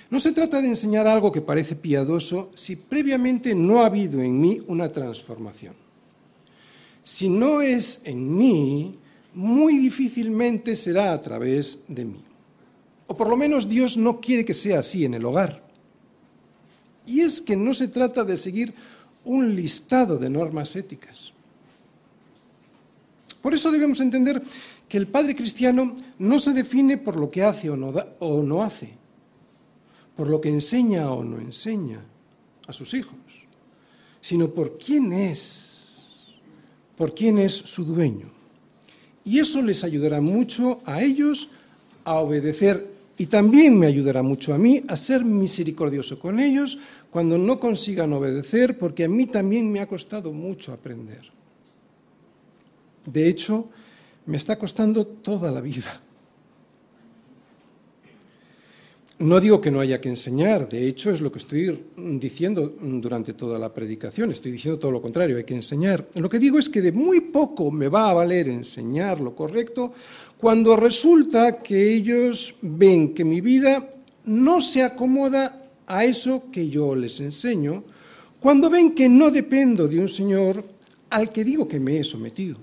No 0.09 0.19
se 0.19 0.31
trata 0.31 0.63
de 0.63 0.69
enseñar 0.69 1.05
algo 1.05 1.31
que 1.31 1.41
parece 1.41 1.75
piadoso 1.75 2.49
si 2.55 2.75
previamente 2.75 3.53
no 3.53 3.83
ha 3.83 3.85
habido 3.85 4.19
en 4.19 4.41
mí 4.41 4.59
una 4.65 4.89
transformación. 4.89 5.75
Si 7.03 7.29
no 7.29 7.61
es 7.61 8.01
en 8.05 8.35
mí, 8.35 8.97
muy 9.35 9.77
difícilmente 9.77 10.75
será 10.75 11.13
a 11.13 11.21
través 11.21 11.83
de 11.87 12.03
mí. 12.03 12.23
O 13.05 13.15
por 13.15 13.29
lo 13.29 13.37
menos 13.37 13.69
Dios 13.69 13.95
no 13.95 14.19
quiere 14.19 14.43
que 14.43 14.55
sea 14.55 14.79
así 14.79 15.05
en 15.05 15.13
el 15.13 15.23
hogar. 15.23 15.69
Y 17.05 17.21
es 17.21 17.41
que 17.41 17.55
no 17.55 17.73
se 17.73 17.87
trata 17.87 18.23
de 18.23 18.37
seguir 18.37 18.73
un 19.23 19.55
listado 19.55 20.17
de 20.17 20.29
normas 20.29 20.75
éticas. 20.75 21.33
Por 23.41 23.53
eso 23.53 23.71
debemos 23.71 23.99
entender 23.99 24.41
que 24.87 24.97
el 24.97 25.07
padre 25.07 25.35
cristiano 25.35 25.95
no 26.19 26.39
se 26.39 26.53
define 26.53 26.97
por 26.97 27.19
lo 27.19 27.29
que 27.29 27.43
hace 27.43 27.69
o 27.69 27.75
no, 27.75 27.93
o 28.19 28.43
no 28.43 28.63
hace, 28.63 28.93
por 30.15 30.27
lo 30.27 30.39
que 30.39 30.49
enseña 30.49 31.11
o 31.11 31.23
no 31.23 31.39
enseña 31.39 32.01
a 32.67 32.73
sus 32.73 32.93
hijos, 32.93 33.17
sino 34.19 34.49
por 34.49 34.77
quién 34.77 35.11
es, 35.13 36.27
por 36.97 37.15
quién 37.15 37.39
es 37.39 37.53
su 37.53 37.83
dueño. 37.85 38.29
Y 39.23 39.39
eso 39.39 39.61
les 39.61 39.83
ayudará 39.83 40.21
mucho 40.21 40.81
a 40.85 41.01
ellos 41.01 41.49
a 42.03 42.15
obedecer 42.15 42.91
y 43.21 43.27
también 43.27 43.77
me 43.77 43.85
ayudará 43.85 44.23
mucho 44.23 44.51
a 44.51 44.57
mí 44.57 44.81
a 44.87 44.97
ser 44.97 45.23
misericordioso 45.23 46.17
con 46.17 46.39
ellos 46.39 46.79
cuando 47.11 47.37
no 47.37 47.59
consigan 47.59 48.13
obedecer, 48.13 48.79
porque 48.79 49.03
a 49.03 49.07
mí 49.07 49.27
también 49.27 49.71
me 49.71 49.79
ha 49.79 49.85
costado 49.85 50.33
mucho 50.33 50.73
aprender. 50.73 51.21
De 53.05 53.27
hecho, 53.27 53.69
me 54.25 54.37
está 54.37 54.57
costando 54.57 55.05
toda 55.05 55.51
la 55.51 55.61
vida. 55.61 56.01
No 59.21 59.39
digo 59.39 59.61
que 59.61 59.69
no 59.69 59.79
haya 59.79 60.01
que 60.01 60.09
enseñar, 60.09 60.67
de 60.67 60.87
hecho 60.87 61.11
es 61.11 61.21
lo 61.21 61.31
que 61.31 61.37
estoy 61.37 61.85
diciendo 61.95 62.73
durante 62.81 63.33
toda 63.33 63.59
la 63.59 63.71
predicación, 63.71 64.31
estoy 64.31 64.51
diciendo 64.51 64.79
todo 64.79 64.91
lo 64.91 64.99
contrario, 64.99 65.37
hay 65.37 65.43
que 65.43 65.53
enseñar. 65.53 66.07
Lo 66.15 66.27
que 66.27 66.39
digo 66.39 66.57
es 66.57 66.69
que 66.69 66.81
de 66.81 66.91
muy 66.91 67.21
poco 67.21 67.69
me 67.69 67.87
va 67.87 68.09
a 68.09 68.15
valer 68.15 68.47
enseñar 68.47 69.19
lo 69.19 69.35
correcto 69.35 69.93
cuando 70.39 70.75
resulta 70.75 71.61
que 71.61 71.93
ellos 71.93 72.55
ven 72.63 73.13
que 73.13 73.23
mi 73.23 73.41
vida 73.41 73.91
no 74.25 74.59
se 74.59 74.81
acomoda 74.81 75.69
a 75.85 76.03
eso 76.03 76.49
que 76.51 76.69
yo 76.69 76.95
les 76.95 77.19
enseño, 77.19 77.83
cuando 78.39 78.71
ven 78.71 78.95
que 78.95 79.07
no 79.07 79.29
dependo 79.29 79.87
de 79.87 79.99
un 79.99 80.09
Señor 80.09 80.65
al 81.11 81.29
que 81.29 81.43
digo 81.43 81.67
que 81.67 81.79
me 81.79 81.99
he 81.99 82.03
sometido. 82.03 82.57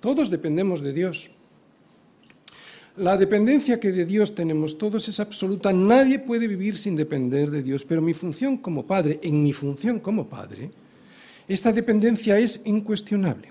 Todos 0.00 0.30
dependemos 0.30 0.80
de 0.80 0.94
Dios. 0.94 1.30
La 2.96 3.16
dependencia 3.16 3.78
que 3.78 3.92
de 3.92 4.04
Dios 4.04 4.34
tenemos 4.34 4.76
todos 4.76 5.08
es 5.08 5.20
absoluta. 5.20 5.72
Nadie 5.72 6.18
puede 6.18 6.48
vivir 6.48 6.76
sin 6.76 6.96
depender 6.96 7.50
de 7.50 7.62
Dios, 7.62 7.84
pero 7.84 8.02
mi 8.02 8.14
función 8.14 8.56
como 8.58 8.84
padre, 8.84 9.20
en 9.22 9.42
mi 9.42 9.52
función 9.52 10.00
como 10.00 10.28
padre, 10.28 10.70
esta 11.46 11.72
dependencia 11.72 12.38
es 12.38 12.62
incuestionable. 12.64 13.48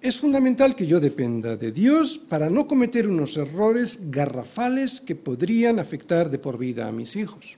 Es 0.00 0.18
fundamental 0.18 0.74
que 0.74 0.86
yo 0.86 1.00
dependa 1.00 1.56
de 1.56 1.70
Dios 1.70 2.18
para 2.18 2.50
no 2.50 2.66
cometer 2.66 3.06
unos 3.06 3.36
errores 3.36 4.10
garrafales 4.10 5.00
que 5.00 5.14
podrían 5.14 5.78
afectar 5.78 6.30
de 6.30 6.38
por 6.38 6.58
vida 6.58 6.88
a 6.88 6.92
mis 6.92 7.14
hijos. 7.14 7.56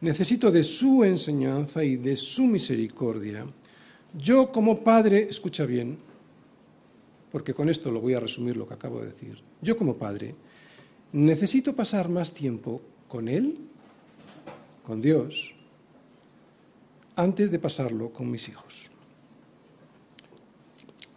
Necesito 0.00 0.50
de 0.50 0.62
su 0.62 1.04
enseñanza 1.04 1.82
y 1.84 1.96
de 1.96 2.16
su 2.16 2.46
misericordia. 2.46 3.44
Yo 4.16 4.52
como 4.52 4.82
padre, 4.82 5.26
escucha 5.28 5.66
bien, 5.66 5.98
porque 7.36 7.52
con 7.52 7.68
esto 7.68 7.90
lo 7.90 8.00
voy 8.00 8.14
a 8.14 8.20
resumir 8.20 8.56
lo 8.56 8.66
que 8.66 8.72
acabo 8.72 8.98
de 8.98 9.08
decir. 9.08 9.42
Yo 9.60 9.76
como 9.76 9.98
padre 9.98 10.34
necesito 11.12 11.76
pasar 11.76 12.08
más 12.08 12.32
tiempo 12.32 12.80
con 13.08 13.28
Él, 13.28 13.58
con 14.82 15.02
Dios, 15.02 15.52
antes 17.14 17.50
de 17.50 17.58
pasarlo 17.58 18.08
con 18.08 18.30
mis 18.30 18.48
hijos. 18.48 18.88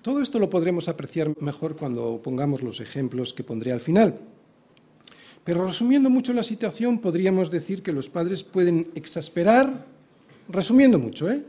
Todo 0.01 0.22
esto 0.22 0.39
lo 0.39 0.49
podremos 0.49 0.89
apreciar 0.89 1.32
mejor 1.39 1.78
cuando 1.78 2.20
pongamos 2.22 2.63
los 2.63 2.82
ejemplos 2.82 3.34
que 3.34 3.45
pondré 3.45 3.72
al 3.72 3.80
final. 3.80 4.20
Pero 5.45 5.65
resumiendo 5.65 6.09
mucho 6.09 6.34
la 6.34 6.43
situación, 6.43 6.99
podríamos 6.99 7.49
decir 7.49 7.82
que 7.82 7.93
los 7.93 8.09
padres 8.09 8.43
pueden 8.43 8.91
exasperar, 8.93 9.86
resumiendo 10.49 10.99
mucho, 10.99 11.32
¿eh? 11.32 11.45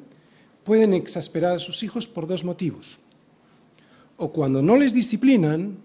pueden 0.62 0.94
exasperar 0.94 1.56
a 1.56 1.58
sus 1.58 1.82
hijos 1.82 2.06
por 2.06 2.28
dos 2.28 2.44
motivos. 2.44 3.00
O 4.20 4.28
cuando 4.32 4.60
no 4.60 4.76
les 4.76 4.92
disciplinan, 4.92 5.80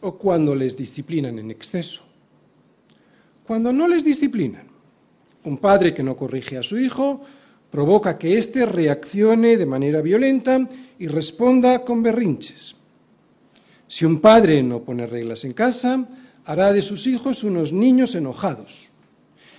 o 0.00 0.14
cuando 0.14 0.54
les 0.54 0.78
disciplinan 0.78 1.38
en 1.38 1.50
exceso. 1.50 2.06
Cuando 3.42 3.72
no 3.72 3.88
les 3.88 4.04
disciplinan, 4.04 4.68
un 5.42 5.58
padre 5.58 5.92
que 5.92 6.02
no 6.02 6.16
corrige 6.16 6.58
a 6.58 6.62
su 6.62 6.78
hijo 6.78 7.20
provoca 7.70 8.16
que 8.16 8.38
éste 8.38 8.64
reaccione 8.64 9.56
de 9.56 9.66
manera 9.66 10.02
violenta 10.02 10.68
y 10.98 11.08
responda 11.08 11.84
con 11.84 12.02
berrinches. 12.02 12.76
Si 13.88 14.04
un 14.04 14.20
padre 14.20 14.62
no 14.62 14.82
pone 14.82 15.06
reglas 15.06 15.44
en 15.44 15.52
casa, 15.52 16.06
hará 16.44 16.72
de 16.72 16.82
sus 16.82 17.06
hijos 17.06 17.42
unos 17.42 17.72
niños 17.72 18.14
enojados, 18.14 18.88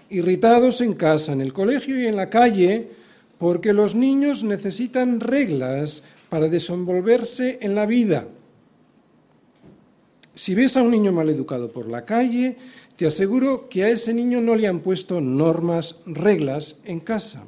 irritados 0.09 0.81
en 0.81 0.93
casa, 0.93 1.33
en 1.33 1.41
el 1.41 1.51
colegio 1.51 1.99
y 1.99 2.07
en 2.07 2.15
la 2.15 2.29
calle, 2.29 2.91
porque 3.37 3.73
los 3.73 3.95
niños 3.95 4.43
necesitan 4.43 5.19
reglas 5.19 6.03
para 6.29 6.47
desenvolverse 6.47 7.57
en 7.61 7.75
la 7.75 7.85
vida. 7.85 8.27
Si 10.33 10.55
ves 10.55 10.77
a 10.77 10.83
un 10.83 10.91
niño 10.91 11.11
mal 11.11 11.29
educado 11.29 11.71
por 11.71 11.89
la 11.89 12.05
calle, 12.05 12.55
te 12.95 13.05
aseguro 13.05 13.67
que 13.67 13.83
a 13.83 13.89
ese 13.89 14.13
niño 14.13 14.39
no 14.39 14.55
le 14.55 14.67
han 14.67 14.79
puesto 14.79 15.19
normas, 15.19 15.97
reglas 16.05 16.77
en 16.85 16.99
casa. 16.99 17.43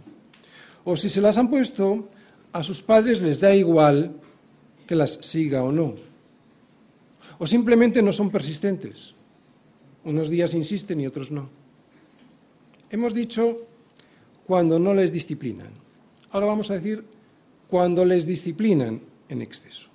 O 0.84 0.96
si 0.96 1.08
se 1.08 1.22
las 1.22 1.38
han 1.38 1.50
puesto, 1.50 2.10
a 2.52 2.64
sus 2.64 2.82
padres 2.82 3.22
les 3.22 3.40
da 3.40 3.56
igual 3.56 4.16
que 4.88 4.96
las 4.96 5.12
siga 5.22 5.64
o 5.64 5.72
no. 5.72 5.96
O 7.38 7.48
simplemente 7.48 8.02
no 8.02 8.12
son 8.12 8.30
persistentes. 8.30 9.14
Unos 10.04 10.30
días 10.30 10.54
insisten 10.54 11.00
y 11.00 11.08
otros 11.08 11.32
no. 11.32 11.50
Hemos 12.90 13.14
dicho 13.14 13.68
cuando 14.46 14.80
no 14.80 14.94
les 14.94 15.12
disciplinan. 15.14 15.70
Ahora 16.32 16.48
vamos 16.48 16.72
a 16.72 16.76
decir 16.76 17.06
cuando 17.72 18.04
les 18.04 18.28
disciplinan 18.28 19.00
en 19.30 19.42
exceso. 19.42 19.88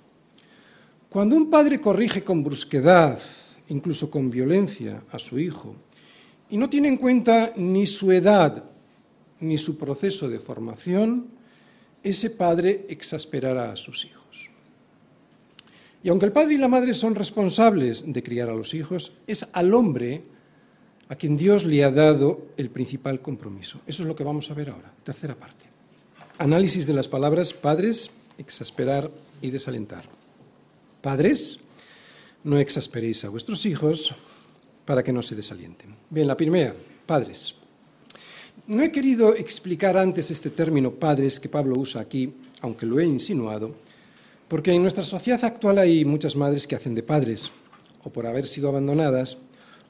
Cuando 1.09 1.35
un 1.35 1.51
padre 1.51 1.79
corrige 1.79 2.23
con 2.23 2.43
brusquedad, 2.43 3.19
incluso 3.69 4.09
con 4.09 4.31
violencia, 4.31 5.03
a 5.11 5.19
su 5.19 5.37
hijo, 5.37 5.75
y 6.49 6.57
no 6.57 6.71
tiene 6.71 6.87
en 6.87 6.97
cuenta 6.97 7.53
ni 7.55 7.85
su 7.85 8.11
edad 8.11 8.63
ni 9.41 9.59
su 9.59 9.77
proceso 9.77 10.27
de 10.27 10.39
formación, 10.39 11.27
ese 12.01 12.31
padre 12.31 12.87
exasperará 12.89 13.71
a 13.71 13.77
sus 13.77 14.05
hijos. 14.05 14.49
Y 16.01 16.09
aunque 16.09 16.25
el 16.25 16.31
padre 16.31 16.55
y 16.55 16.57
la 16.57 16.67
madre 16.67 16.95
son 16.95 17.13
responsables 17.13 18.11
de 18.11 18.23
criar 18.23 18.49
a 18.49 18.55
los 18.55 18.73
hijos, 18.73 19.13
es 19.27 19.47
al 19.53 19.71
hombre 19.75 20.23
a 21.09 21.15
quien 21.15 21.37
Dios 21.37 21.63
le 21.63 21.83
ha 21.83 21.91
dado 21.91 22.47
el 22.57 22.71
principal 22.71 23.21
compromiso. 23.21 23.81
Eso 23.85 24.01
es 24.01 24.07
lo 24.07 24.15
que 24.15 24.23
vamos 24.23 24.49
a 24.49 24.55
ver 24.55 24.71
ahora, 24.71 24.91
tercera 25.03 25.35
parte. 25.35 25.66
Análisis 26.39 26.85
de 26.85 26.93
las 26.93 27.07
palabras 27.07 27.51
padres, 27.51 28.11
exasperar 28.37 29.09
y 29.41 29.49
desalentar. 29.49 30.05
Padres, 31.01 31.59
no 32.43 32.59
exasperéis 32.59 33.25
a 33.25 33.29
vuestros 33.29 33.65
hijos 33.65 34.13
para 34.85 35.03
que 35.03 35.11
no 35.11 35.23
se 35.23 35.35
desalienten. 35.35 35.95
Bien, 36.09 36.27
la 36.27 36.37
primera, 36.37 36.75
padres. 37.07 37.55
No 38.67 38.83
he 38.83 38.91
querido 38.91 39.33
explicar 39.33 39.97
antes 39.97 40.29
este 40.29 40.51
término 40.51 40.91
padres 40.91 41.39
que 41.39 41.49
Pablo 41.49 41.75
usa 41.75 42.01
aquí, 42.01 42.31
aunque 42.61 42.85
lo 42.85 42.99
he 42.99 43.05
insinuado, 43.05 43.73
porque 44.47 44.73
en 44.73 44.81
nuestra 44.81 45.03
sociedad 45.03 45.43
actual 45.43 45.79
hay 45.79 46.05
muchas 46.05 46.35
madres 46.35 46.67
que 46.67 46.75
hacen 46.75 46.93
de 46.93 47.01
padres, 47.01 47.51
o 48.03 48.11
por 48.11 48.27
haber 48.27 48.47
sido 48.47 48.69
abandonadas, 48.69 49.37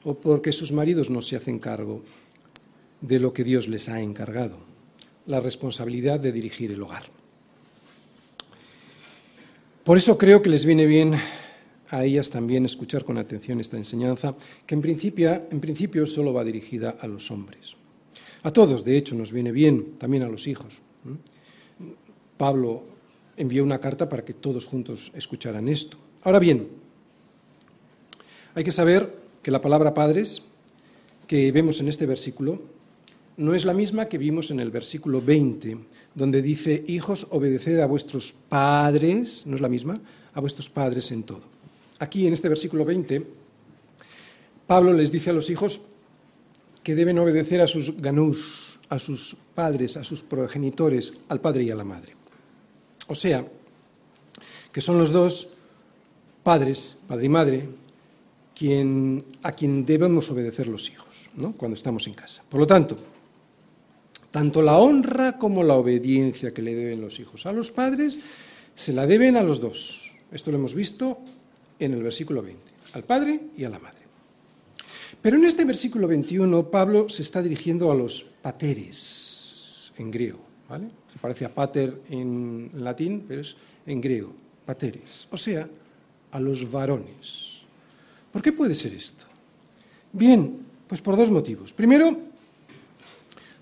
o 0.02 0.14
porque 0.14 0.52
sus 0.52 0.72
maridos 0.72 1.10
no 1.10 1.20
se 1.20 1.36
hacen 1.36 1.58
cargo 1.58 2.02
de 3.00 3.18
lo 3.20 3.32
que 3.32 3.44
Dios 3.44 3.68
les 3.68 3.88
ha 3.88 4.00
encargado, 4.00 4.67
la 5.28 5.40
responsabilidad 5.40 6.18
de 6.18 6.32
dirigir 6.32 6.72
el 6.72 6.82
hogar. 6.82 7.04
Por 9.84 9.96
eso 9.98 10.16
creo 10.18 10.42
que 10.42 10.48
les 10.48 10.64
viene 10.64 10.86
bien 10.86 11.14
a 11.90 12.04
ellas 12.04 12.30
también 12.30 12.64
escuchar 12.64 13.04
con 13.04 13.18
atención 13.18 13.60
esta 13.60 13.76
enseñanza, 13.76 14.34
que 14.66 14.74
en 14.74 14.82
principio, 14.82 15.42
en 15.50 15.60
principio 15.60 16.06
solo 16.06 16.32
va 16.32 16.44
dirigida 16.44 16.96
a 17.00 17.06
los 17.06 17.30
hombres. 17.30 17.76
A 18.42 18.50
todos, 18.50 18.84
de 18.84 18.96
hecho, 18.96 19.14
nos 19.14 19.30
viene 19.30 19.52
bien, 19.52 19.96
también 19.98 20.22
a 20.22 20.28
los 20.28 20.46
hijos. 20.46 20.80
Pablo 22.36 22.82
envió 23.36 23.62
una 23.64 23.80
carta 23.80 24.08
para 24.08 24.24
que 24.24 24.34
todos 24.34 24.64
juntos 24.64 25.12
escucharan 25.14 25.68
esto. 25.68 25.98
Ahora 26.22 26.38
bien, 26.38 26.68
hay 28.54 28.64
que 28.64 28.72
saber 28.72 29.14
que 29.42 29.50
la 29.50 29.60
palabra 29.60 29.92
padres 29.92 30.42
que 31.26 31.52
vemos 31.52 31.80
en 31.80 31.88
este 31.88 32.06
versículo 32.06 32.77
no 33.38 33.54
es 33.54 33.64
la 33.64 33.72
misma 33.72 34.06
que 34.06 34.18
vimos 34.18 34.50
en 34.50 34.60
el 34.60 34.70
versículo 34.70 35.22
20, 35.22 35.78
donde 36.14 36.42
dice, 36.42 36.84
hijos, 36.88 37.28
obedeced 37.30 37.78
a 37.78 37.86
vuestros 37.86 38.32
padres, 38.32 39.44
no 39.46 39.54
es 39.54 39.62
la 39.62 39.68
misma, 39.68 40.00
a 40.34 40.40
vuestros 40.40 40.68
padres 40.68 41.10
en 41.12 41.22
todo. 41.22 41.42
Aquí 42.00 42.26
en 42.26 42.32
este 42.32 42.48
versículo 42.48 42.84
20, 42.84 43.24
Pablo 44.66 44.92
les 44.92 45.12
dice 45.12 45.30
a 45.30 45.32
los 45.32 45.50
hijos, 45.50 45.80
que 46.82 46.94
deben 46.94 47.18
obedecer 47.18 47.60
a 47.60 47.66
sus 47.66 47.96
ganús, 47.96 48.80
a 48.88 48.98
sus 48.98 49.36
padres, 49.54 49.96
a 49.96 50.04
sus 50.04 50.22
progenitores, 50.22 51.14
al 51.28 51.40
padre 51.40 51.62
y 51.62 51.70
a 51.70 51.76
la 51.76 51.84
madre. 51.84 52.14
O 53.06 53.14
sea, 53.14 53.46
que 54.72 54.80
son 54.80 54.98
los 54.98 55.12
dos 55.12 55.48
padres, 56.42 56.96
padre 57.06 57.26
y 57.26 57.28
madre, 57.28 57.68
quien, 58.54 59.24
a 59.42 59.52
quien 59.52 59.86
debemos 59.86 60.30
obedecer 60.30 60.66
los 60.66 60.90
hijos, 60.90 61.30
¿no? 61.36 61.52
cuando 61.52 61.76
estamos 61.76 62.06
en 62.08 62.14
casa. 62.14 62.42
Por 62.48 62.58
lo 62.58 62.66
tanto, 62.66 62.96
tanto 64.30 64.62
la 64.62 64.78
honra 64.78 65.38
como 65.38 65.62
la 65.62 65.74
obediencia 65.74 66.52
que 66.52 66.62
le 66.62 66.74
deben 66.74 67.00
los 67.00 67.18
hijos 67.18 67.46
a 67.46 67.52
los 67.52 67.70
padres 67.70 68.20
se 68.74 68.92
la 68.92 69.06
deben 69.06 69.36
a 69.36 69.42
los 69.42 69.60
dos. 69.60 70.12
Esto 70.30 70.50
lo 70.50 70.58
hemos 70.58 70.74
visto 70.74 71.18
en 71.78 71.94
el 71.94 72.02
versículo 72.02 72.42
20, 72.42 72.60
al 72.92 73.04
padre 73.04 73.40
y 73.56 73.64
a 73.64 73.70
la 73.70 73.78
madre. 73.78 73.98
Pero 75.20 75.36
en 75.36 75.44
este 75.44 75.64
versículo 75.64 76.06
21 76.06 76.70
Pablo 76.70 77.08
se 77.08 77.22
está 77.22 77.42
dirigiendo 77.42 77.90
a 77.90 77.94
los 77.94 78.24
pateres 78.42 79.92
en 79.98 80.10
griego. 80.10 80.40
¿vale? 80.68 80.88
Se 81.12 81.18
parece 81.18 81.44
a 81.44 81.54
pater 81.54 82.02
en 82.10 82.70
latín, 82.74 83.24
pero 83.26 83.40
es 83.40 83.56
en 83.86 84.00
griego, 84.00 84.32
pateres. 84.64 85.26
O 85.30 85.36
sea, 85.36 85.68
a 86.30 86.40
los 86.40 86.70
varones. 86.70 87.62
¿Por 88.32 88.42
qué 88.42 88.52
puede 88.52 88.74
ser 88.74 88.92
esto? 88.92 89.24
Bien, 90.12 90.60
pues 90.86 91.00
por 91.00 91.16
dos 91.16 91.30
motivos. 91.30 91.72
Primero, 91.72 92.27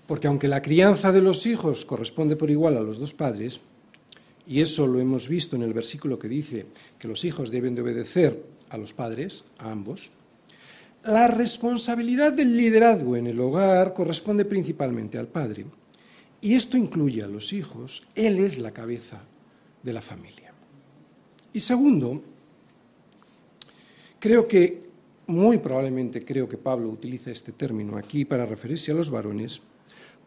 porque 0.07 0.27
aunque 0.27 0.47
la 0.47 0.61
crianza 0.61 1.11
de 1.11 1.21
los 1.21 1.45
hijos 1.45 1.85
corresponde 1.85 2.35
por 2.35 2.49
igual 2.49 2.77
a 2.77 2.81
los 2.81 2.99
dos 2.99 3.13
padres, 3.13 3.59
y 4.47 4.61
eso 4.61 4.87
lo 4.87 4.99
hemos 4.99 5.27
visto 5.27 5.55
en 5.55 5.61
el 5.63 5.73
versículo 5.73 6.17
que 6.17 6.29
dice 6.29 6.65
que 6.97 7.07
los 7.07 7.25
hijos 7.25 7.51
deben 7.51 7.75
de 7.75 7.81
obedecer 7.81 8.41
a 8.69 8.77
los 8.77 8.93
padres, 8.93 9.43
a 9.57 9.71
ambos, 9.71 10.11
la 11.03 11.27
responsabilidad 11.27 12.33
del 12.33 12.57
liderazgo 12.57 13.15
en 13.15 13.27
el 13.27 13.39
hogar 13.39 13.93
corresponde 13.93 14.43
principalmente 14.43 15.17
al 15.17 15.27
padre. 15.27 15.65
Y 16.41 16.55
esto 16.55 16.75
incluye 16.75 17.23
a 17.23 17.27
los 17.27 17.53
hijos. 17.53 18.03
Él 18.13 18.39
es 18.39 18.57
la 18.57 18.71
cabeza 18.71 19.21
de 19.83 19.93
la 19.93 20.01
familia. 20.01 20.53
Y 21.53 21.61
segundo, 21.61 22.21
creo 24.19 24.47
que, 24.47 24.87
muy 25.27 25.57
probablemente 25.59 26.23
creo 26.25 26.47
que 26.47 26.57
Pablo 26.57 26.89
utiliza 26.89 27.31
este 27.31 27.53
término 27.53 27.97
aquí 27.97 28.25
para 28.25 28.45
referirse 28.45 28.91
a 28.91 28.95
los 28.95 29.09
varones, 29.09 29.61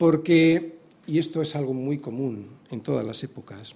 porque, 0.01 0.79
y 1.07 1.19
esto 1.19 1.43
es 1.43 1.55
algo 1.55 1.75
muy 1.75 1.99
común 1.99 2.47
en 2.71 2.81
todas 2.81 3.05
las 3.05 3.23
épocas, 3.23 3.75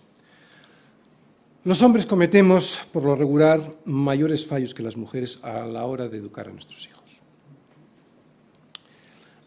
los 1.64 1.82
hombres 1.82 2.06
cometemos, 2.06 2.80
por 2.94 3.02
lo 3.02 3.14
regular, 3.14 3.60
mayores 3.84 4.46
fallos 4.46 4.72
que 4.72 4.82
las 4.82 4.96
mujeres 4.96 5.38
a 5.42 5.66
la 5.66 5.84
hora 5.84 6.08
de 6.08 6.16
educar 6.16 6.48
a 6.48 6.50
nuestros 6.50 6.86
hijos. 6.86 7.20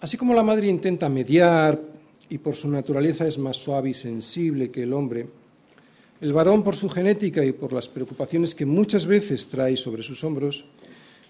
Así 0.01 0.17
como 0.17 0.35
la 0.35 0.43
madre 0.43 0.67
intenta 0.67 1.09
mediar 1.09 1.81
y 2.29 2.37
por 2.37 2.53
su 2.53 2.69
naturaleza 2.69 3.27
es 3.27 3.39
más 3.39 3.57
suave 3.57 3.89
y 3.89 3.93
sensible 3.95 4.69
que 4.69 4.83
el 4.83 4.93
hombre, 4.93 5.27
el 6.21 6.31
varón 6.31 6.63
por 6.63 6.75
su 6.75 6.89
genética 6.89 7.43
y 7.43 7.53
por 7.53 7.73
las 7.73 7.89
preocupaciones 7.89 8.53
que 8.53 8.67
muchas 8.67 9.07
veces 9.07 9.47
trae 9.47 9.77
sobre 9.77 10.03
sus 10.03 10.23
hombros, 10.23 10.65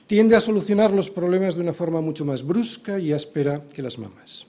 tiende 0.07 0.35
a 0.35 0.41
solucionar 0.41 0.91
los 0.91 1.09
problemas 1.09 1.55
de 1.55 1.61
una 1.61 1.71
forma 1.71 2.01
mucho 2.01 2.25
más 2.25 2.45
brusca 2.45 2.99
y 2.99 3.13
áspera 3.13 3.65
que 3.65 3.81
las 3.81 3.97
mamás. 3.97 4.45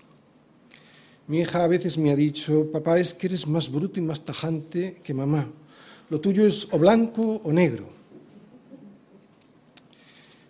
Mi 1.29 1.41
hija 1.41 1.62
a 1.62 1.68
veces 1.68 1.99
me 1.99 2.11
ha 2.11 2.16
dicho, 2.16 2.72
papá, 2.72 2.99
es 2.99 3.14
que 3.14 3.29
eres 3.29 3.47
más 3.47 3.70
bruto 3.70 4.01
y 4.01 4.03
más 4.03 4.24
tajante 4.24 5.01
que 5.05 5.14
mamá. 5.14 5.49
Lo 6.11 6.20
tuyo 6.20 6.47
es 6.47 6.66
o 6.72 6.79
blanco 6.79 7.41
o 7.45 7.53
negro. 7.53 7.87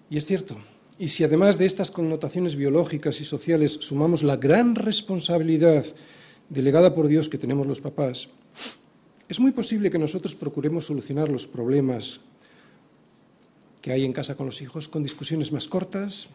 Y 0.09 0.17
es 0.17 0.25
cierto. 0.25 0.57
Y 0.99 1.09
si 1.09 1.25
además 1.25 1.59
de 1.59 1.67
estas 1.67 1.91
connotaciones 1.91 2.57
biológicas 2.57 3.21
y 3.21 3.25
sociales 3.25 3.79
sumamos 3.81 4.23
la 4.23 4.37
gran 4.37 4.75
responsabilidad 4.75 5.85
delegada 6.49 6.95
por 6.95 7.09
Dios 7.09 7.29
que 7.29 7.39
tenemos 7.39 7.67
los 7.67 7.81
papás, 7.81 8.29
Es 9.29 9.41
muy 9.41 9.53
posible 9.53 9.91
que 9.91 9.99
nosotros 9.99 10.35
procuremos 10.35 10.87
solucionar 10.87 11.29
los 11.29 11.47
problemas 11.47 12.21
que 13.83 13.93
hay 13.93 14.07
en 14.07 14.15
casa 14.15 14.37
con 14.37 14.47
los 14.47 14.63
hijos 14.63 14.89
con 14.89 15.03
discusiones 15.03 15.53
más 15.53 15.69
cortas, 15.69 16.31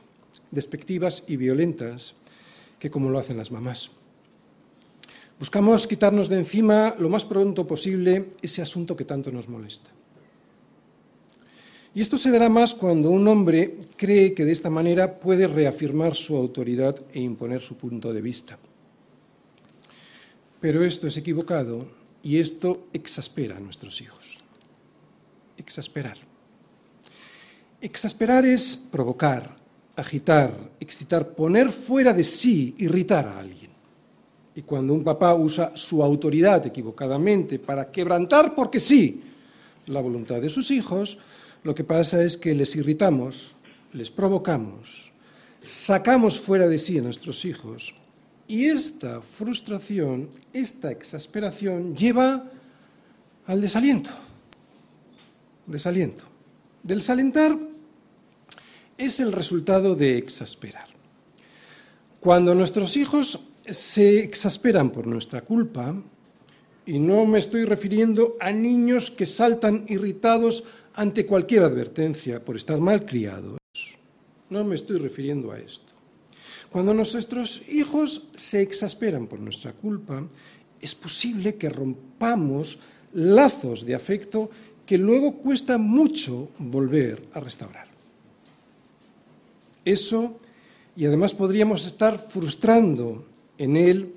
despectivas 0.51 1.23
y 1.27 1.37
violentas 1.37 2.13
que 2.77 2.91
como 2.91 3.09
lo 3.09 3.17
hacen 3.17 3.37
las 3.37 3.51
mamás. 3.51 3.89
Buscamos 5.43 5.87
quitarnos 5.87 6.29
de 6.29 6.37
encima 6.37 6.95
lo 6.99 7.09
más 7.09 7.25
pronto 7.25 7.67
posible 7.67 8.29
ese 8.41 8.61
asunto 8.61 8.95
que 8.95 9.03
tanto 9.03 9.29
nos 9.29 9.49
molesta. 9.49 9.91
Y 11.93 11.99
esto 11.99 12.17
se 12.17 12.31
dará 12.31 12.47
más 12.47 12.73
cuando 12.73 13.11
un 13.11 13.27
hombre 13.27 13.75
cree 13.97 14.33
que 14.33 14.45
de 14.45 14.53
esta 14.53 14.69
manera 14.69 15.19
puede 15.19 15.47
reafirmar 15.47 16.15
su 16.15 16.37
autoridad 16.37 16.95
e 17.11 17.19
imponer 17.19 17.59
su 17.59 17.75
punto 17.75 18.13
de 18.13 18.21
vista. 18.21 18.57
Pero 20.61 20.81
esto 20.85 21.07
es 21.07 21.17
equivocado 21.17 21.91
y 22.23 22.39
esto 22.39 22.87
exaspera 22.93 23.57
a 23.57 23.59
nuestros 23.59 23.99
hijos. 23.99 24.37
Exasperar. 25.57 26.19
Exasperar 27.81 28.45
es 28.45 28.77
provocar, 28.77 29.57
agitar, 29.97 30.55
excitar, 30.79 31.35
poner 31.35 31.67
fuera 31.67 32.13
de 32.13 32.23
sí, 32.23 32.75
irritar 32.77 33.27
a 33.27 33.39
alguien. 33.39 33.72
Y 34.55 34.61
cuando 34.61 34.93
un 34.93 35.03
papá 35.03 35.33
usa 35.33 35.71
su 35.75 36.03
autoridad 36.03 36.65
equivocadamente 36.67 37.57
para 37.59 37.89
quebrantar, 37.89 38.53
porque 38.53 38.79
sí, 38.79 39.21
la 39.87 40.01
voluntad 40.01 40.41
de 40.41 40.49
sus 40.49 40.69
hijos, 40.71 41.17
lo 41.63 41.73
que 41.73 41.83
pasa 41.83 42.23
es 42.23 42.37
que 42.37 42.53
les 42.53 42.75
irritamos, 42.75 43.55
les 43.93 44.11
provocamos, 44.11 45.11
sacamos 45.65 46.39
fuera 46.39 46.67
de 46.67 46.77
sí 46.77 46.97
a 46.99 47.01
nuestros 47.01 47.45
hijos. 47.45 47.95
Y 48.47 48.65
esta 48.65 49.21
frustración, 49.21 50.29
esta 50.51 50.91
exasperación 50.91 51.95
lleva 51.95 52.51
al 53.47 53.61
desaliento. 53.61 54.11
Desaliento. 55.65 56.25
Desalentar 56.83 57.57
es 58.97 59.19
el 59.19 59.31
resultado 59.31 59.95
de 59.95 60.17
exasperar. 60.17 60.87
Cuando 62.19 62.53
nuestros 62.53 62.97
hijos 62.97 63.39
se 63.65 64.19
exasperan 64.19 64.91
por 64.91 65.07
nuestra 65.07 65.41
culpa, 65.41 65.95
y 66.85 66.99
no 66.99 67.25
me 67.25 67.39
estoy 67.39 67.63
refiriendo 67.63 68.35
a 68.39 68.51
niños 68.51 69.09
que 69.09 69.25
saltan 69.25 69.85
irritados 69.87 70.65
ante 70.93 71.25
cualquier 71.25 71.63
advertencia 71.63 72.43
por 72.43 72.55
estar 72.55 72.79
mal 72.79 73.05
criados, 73.05 73.57
no 74.49 74.63
me 74.63 74.75
estoy 74.75 74.97
refiriendo 74.97 75.51
a 75.51 75.59
esto. 75.59 75.93
Cuando 76.71 76.93
nuestros 76.93 77.69
hijos 77.69 78.27
se 78.35 78.61
exasperan 78.61 79.27
por 79.27 79.39
nuestra 79.39 79.73
culpa, 79.73 80.27
es 80.81 80.93
posible 80.95 81.55
que 81.55 81.69
rompamos 81.69 82.79
lazos 83.13 83.85
de 83.85 83.95
afecto 83.95 84.49
que 84.85 84.97
luego 84.97 85.35
cuesta 85.37 85.77
mucho 85.77 86.49
volver 86.59 87.27
a 87.33 87.39
restaurar. 87.39 87.87
Eso, 89.85 90.37
y 90.95 91.05
además 91.05 91.33
podríamos 91.33 91.85
estar 91.85 92.19
frustrando 92.19 93.25
en 93.57 93.77
él 93.77 94.13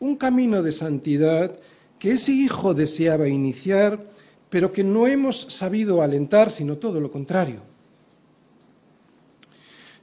un 0.00 0.16
camino 0.16 0.62
de 0.62 0.72
santidad 0.72 1.58
que 1.98 2.12
ese 2.12 2.32
hijo 2.32 2.74
deseaba 2.74 3.28
iniciar, 3.28 4.04
pero 4.50 4.72
que 4.72 4.84
no 4.84 5.06
hemos 5.06 5.40
sabido 5.40 6.02
alentar, 6.02 6.50
sino 6.50 6.76
todo 6.76 7.00
lo 7.00 7.10
contrario. 7.10 7.62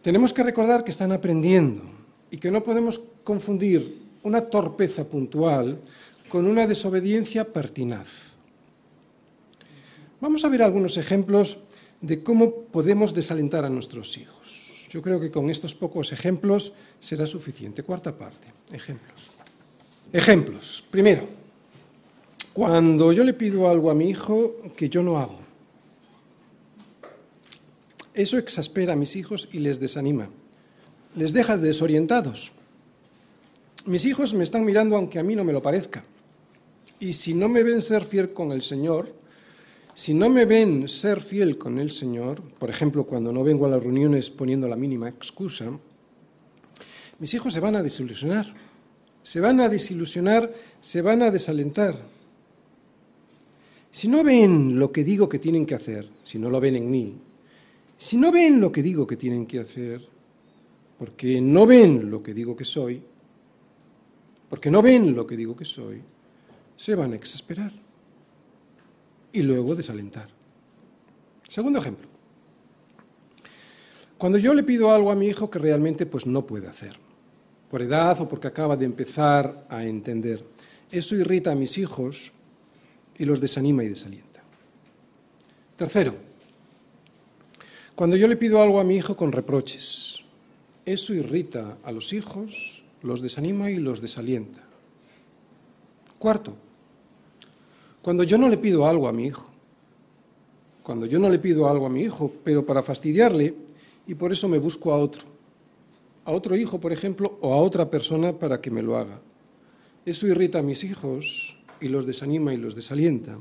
Tenemos 0.01 0.33
que 0.33 0.43
recordar 0.43 0.83
que 0.83 0.91
están 0.91 1.11
aprendiendo 1.11 1.83
y 2.31 2.37
que 2.37 2.49
no 2.49 2.63
podemos 2.63 2.99
confundir 3.23 4.01
una 4.23 4.41
torpeza 4.41 5.03
puntual 5.05 5.79
con 6.27 6.47
una 6.47 6.65
desobediencia 6.65 7.53
pertinaz. 7.53 8.07
Vamos 10.19 10.45
a 10.45 10.49
ver 10.49 10.63
algunos 10.63 10.97
ejemplos 10.97 11.59
de 11.99 12.23
cómo 12.23 12.63
podemos 12.71 13.13
desalentar 13.13 13.65
a 13.65 13.69
nuestros 13.69 14.17
hijos. 14.17 14.40
Yo 14.91 15.01
creo 15.01 15.21
que 15.21 15.31
con 15.31 15.49
estos 15.49 15.73
pocos 15.73 16.11
ejemplos 16.11 16.73
será 16.99 17.25
suficiente. 17.25 17.81
Cuarta 17.81 18.13
parte, 18.13 18.49
ejemplos. 18.73 19.31
Ejemplos. 20.11 20.83
Primero, 20.91 21.25
cuando 22.51 23.13
yo 23.13 23.23
le 23.23 23.33
pido 23.33 23.69
algo 23.69 23.89
a 23.89 23.95
mi 23.95 24.09
hijo 24.09 24.57
que 24.75 24.89
yo 24.89 25.01
no 25.01 25.17
hago. 25.17 25.39
Eso 28.13 28.37
exaspera 28.37 28.91
a 28.91 28.97
mis 28.97 29.15
hijos 29.15 29.47
y 29.53 29.59
les 29.59 29.79
desanima. 29.79 30.29
Les 31.15 31.31
deja 31.31 31.55
desorientados. 31.55 32.51
Mis 33.85 34.03
hijos 34.03 34.33
me 34.33 34.43
están 34.43 34.65
mirando 34.65 34.97
aunque 34.97 35.19
a 35.19 35.23
mí 35.23 35.37
no 35.37 35.45
me 35.45 35.53
lo 35.53 35.61
parezca. 35.61 36.03
Y 36.99 37.13
si 37.13 37.33
no 37.33 37.47
me 37.47 37.63
ven 37.63 37.79
ser 37.79 38.03
fiel 38.03 38.33
con 38.33 38.51
el 38.51 38.61
Señor, 38.61 39.20
si 39.93 40.13
no 40.13 40.29
me 40.29 40.45
ven 40.45 40.87
ser 40.87 41.21
fiel 41.21 41.57
con 41.57 41.77
el 41.79 41.91
Señor, 41.91 42.41
por 42.41 42.69
ejemplo, 42.69 43.05
cuando 43.05 43.33
no 43.33 43.43
vengo 43.43 43.65
a 43.65 43.69
las 43.69 43.83
reuniones 43.83 44.29
poniendo 44.29 44.67
la 44.67 44.77
mínima 44.77 45.09
excusa, 45.09 45.69
mis 47.19 47.33
hijos 47.33 47.53
se 47.53 47.59
van 47.59 47.75
a 47.75 47.83
desilusionar, 47.83 48.53
se 49.21 49.41
van 49.41 49.59
a 49.59 49.69
desilusionar, 49.69 50.51
se 50.79 51.01
van 51.01 51.21
a 51.21 51.29
desalentar. 51.31 51.99
Si 53.91 54.07
no 54.07 54.23
ven 54.23 54.79
lo 54.79 54.91
que 54.91 55.03
digo 55.03 55.27
que 55.27 55.39
tienen 55.39 55.65
que 55.65 55.75
hacer, 55.75 56.07
si 56.23 56.39
no 56.39 56.49
lo 56.49 56.61
ven 56.61 56.77
en 56.77 56.89
mí, 56.89 57.15
si 57.97 58.17
no 58.17 58.31
ven 58.31 58.61
lo 58.61 58.71
que 58.71 58.81
digo 58.81 59.05
que 59.05 59.17
tienen 59.17 59.45
que 59.45 59.59
hacer, 59.59 60.07
porque 60.97 61.41
no 61.41 61.65
ven 61.65 62.09
lo 62.09 62.23
que 62.23 62.33
digo 62.33 62.55
que 62.55 62.63
soy, 62.63 63.03
porque 64.49 64.71
no 64.71 64.81
ven 64.81 65.13
lo 65.13 65.27
que 65.27 65.35
digo 65.35 65.55
que 65.55 65.65
soy, 65.65 66.01
se 66.77 66.95
van 66.95 67.11
a 67.11 67.17
exasperar 67.17 67.73
y 69.33 69.41
luego 69.41 69.75
desalentar. 69.75 70.27
Segundo 71.47 71.79
ejemplo. 71.79 72.07
Cuando 74.17 74.37
yo 74.37 74.53
le 74.53 74.63
pido 74.63 74.91
algo 74.91 75.11
a 75.11 75.15
mi 75.15 75.27
hijo 75.27 75.49
que 75.49 75.59
realmente 75.59 76.05
pues 76.05 76.27
no 76.27 76.45
puede 76.45 76.67
hacer, 76.67 76.95
por 77.69 77.81
edad 77.81 78.21
o 78.21 78.29
porque 78.29 78.47
acaba 78.47 78.77
de 78.77 78.85
empezar 78.85 79.65
a 79.67 79.83
entender, 79.83 80.45
eso 80.91 81.15
irrita 81.15 81.51
a 81.51 81.55
mis 81.55 81.77
hijos 81.77 82.31
y 83.17 83.25
los 83.25 83.41
desanima 83.41 83.83
y 83.83 83.89
desalienta. 83.89 84.41
Tercero, 85.75 86.15
cuando 87.95 88.15
yo 88.15 88.27
le 88.27 88.37
pido 88.37 88.61
algo 88.61 88.79
a 88.79 88.83
mi 88.83 88.95
hijo 88.95 89.17
con 89.17 89.31
reproches, 89.31 90.23
eso 90.85 91.13
irrita 91.13 91.77
a 91.83 91.91
los 91.91 92.13
hijos, 92.13 92.83
los 93.01 93.21
desanima 93.21 93.71
y 93.71 93.77
los 93.77 94.01
desalienta. 94.01 94.61
Cuarto, 96.19 96.55
cuando 98.01 98.23
yo 98.23 98.37
no 98.37 98.49
le 98.49 98.57
pido 98.57 98.85
algo 98.85 99.07
a 99.07 99.13
mi 99.13 99.25
hijo, 99.25 99.49
cuando 100.83 101.05
yo 101.05 101.19
no 101.19 101.29
le 101.29 101.39
pido 101.39 101.67
algo 101.67 101.85
a 101.85 101.89
mi 101.89 102.01
hijo, 102.01 102.31
pero 102.43 102.65
para 102.65 102.81
fastidiarle, 102.81 103.53
y 104.07 104.15
por 104.15 104.31
eso 104.31 104.47
me 104.47 104.57
busco 104.57 104.91
a 104.91 104.97
otro, 104.97 105.23
a 106.25 106.31
otro 106.31 106.55
hijo, 106.55 106.79
por 106.79 106.91
ejemplo, 106.91 107.37
o 107.41 107.53
a 107.53 107.57
otra 107.57 107.89
persona 107.89 108.33
para 108.33 108.59
que 108.59 108.71
me 108.71 108.81
lo 108.81 108.97
haga. 108.97 109.19
Eso 110.05 110.27
irrita 110.27 110.59
a 110.59 110.63
mis 110.63 110.83
hijos 110.83 111.57
y 111.79 111.89
los 111.89 112.05
desanima 112.05 112.53
y 112.53 112.57
los 112.57 112.75
desalienta. 112.75 113.37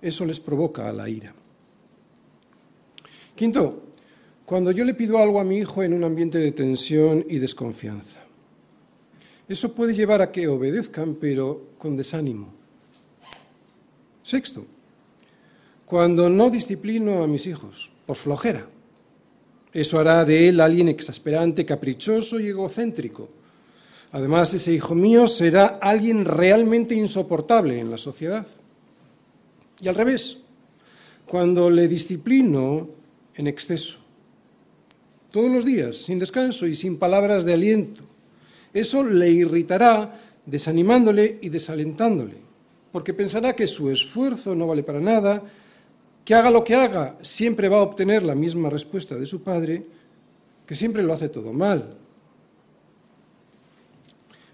Eso 0.00 0.24
les 0.24 0.38
provoca 0.38 0.92
la 0.92 1.08
ira. 1.08 1.34
Quinto, 3.34 3.82
cuando 4.46 4.70
yo 4.70 4.84
le 4.84 4.94
pido 4.94 5.18
algo 5.18 5.40
a 5.40 5.44
mi 5.44 5.58
hijo 5.58 5.82
en 5.82 5.92
un 5.92 6.04
ambiente 6.04 6.38
de 6.38 6.52
tensión 6.52 7.24
y 7.28 7.38
desconfianza. 7.38 8.20
Eso 9.48 9.74
puede 9.74 9.94
llevar 9.94 10.22
a 10.22 10.30
que 10.30 10.46
obedezcan, 10.46 11.16
pero 11.16 11.70
con 11.78 11.96
desánimo. 11.96 12.59
Sexto, 14.30 14.64
cuando 15.84 16.30
no 16.30 16.50
disciplino 16.50 17.24
a 17.24 17.26
mis 17.26 17.48
hijos 17.48 17.90
por 18.06 18.14
flojera. 18.14 18.64
Eso 19.72 19.98
hará 19.98 20.24
de 20.24 20.48
él 20.48 20.60
alguien 20.60 20.88
exasperante, 20.88 21.66
caprichoso 21.66 22.38
y 22.38 22.46
egocéntrico. 22.46 23.28
Además, 24.12 24.54
ese 24.54 24.72
hijo 24.72 24.94
mío 24.94 25.26
será 25.26 25.80
alguien 25.82 26.24
realmente 26.24 26.94
insoportable 26.94 27.80
en 27.80 27.90
la 27.90 27.98
sociedad. 27.98 28.46
Y 29.80 29.88
al 29.88 29.96
revés, 29.96 30.38
cuando 31.26 31.68
le 31.68 31.88
disciplino 31.88 32.88
en 33.34 33.48
exceso, 33.48 33.98
todos 35.32 35.50
los 35.50 35.64
días, 35.64 35.96
sin 35.96 36.20
descanso 36.20 36.68
y 36.68 36.76
sin 36.76 36.98
palabras 36.98 37.44
de 37.44 37.54
aliento, 37.54 38.04
eso 38.72 39.02
le 39.02 39.28
irritará 39.28 40.20
desanimándole 40.46 41.40
y 41.42 41.48
desalentándole 41.48 42.49
porque 42.92 43.14
pensará 43.14 43.54
que 43.54 43.66
su 43.66 43.90
esfuerzo 43.90 44.54
no 44.54 44.66
vale 44.66 44.82
para 44.82 45.00
nada, 45.00 45.42
que 46.24 46.34
haga 46.34 46.50
lo 46.50 46.64
que 46.64 46.74
haga, 46.74 47.16
siempre 47.22 47.68
va 47.68 47.78
a 47.78 47.82
obtener 47.82 48.22
la 48.22 48.34
misma 48.34 48.70
respuesta 48.70 49.16
de 49.16 49.26
su 49.26 49.42
padre, 49.42 49.86
que 50.66 50.74
siempre 50.74 51.02
lo 51.02 51.14
hace 51.14 51.28
todo 51.28 51.52
mal. 51.52 51.96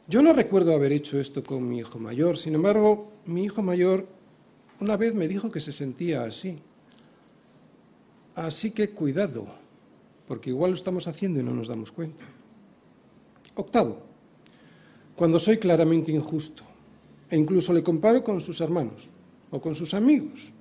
Yo 0.08 0.22
no 0.22 0.32
recuerdo 0.32 0.72
haber 0.72 0.92
hecho 0.92 1.18
esto 1.18 1.42
con 1.42 1.68
mi 1.68 1.78
hijo 1.78 1.98
mayor, 1.98 2.38
sin 2.38 2.54
embargo, 2.54 3.10
mi 3.24 3.44
hijo 3.44 3.62
mayor 3.62 4.06
una 4.80 4.96
vez 4.96 5.14
me 5.14 5.26
dijo 5.26 5.50
que 5.50 5.60
se 5.60 5.72
sentía 5.72 6.22
así. 6.22 6.58
Así 8.34 8.70
que 8.70 8.90
cuidado, 8.90 9.46
porque 10.28 10.50
igual 10.50 10.72
lo 10.72 10.76
estamos 10.76 11.08
haciendo 11.08 11.40
y 11.40 11.42
no 11.42 11.54
nos 11.54 11.68
damos 11.68 11.90
cuenta. 11.90 12.24
Octavo, 13.54 14.02
cuando 15.16 15.38
soy 15.38 15.56
claramente 15.56 16.12
injusto 16.12 16.62
e 17.30 17.36
incluso 17.36 17.72
le 17.72 17.82
comparo 17.82 18.22
con 18.22 18.40
sus 18.40 18.60
hermanos 18.60 19.08
o 19.50 19.60
con 19.60 19.74
sus 19.74 19.94
amigos. 19.94 20.52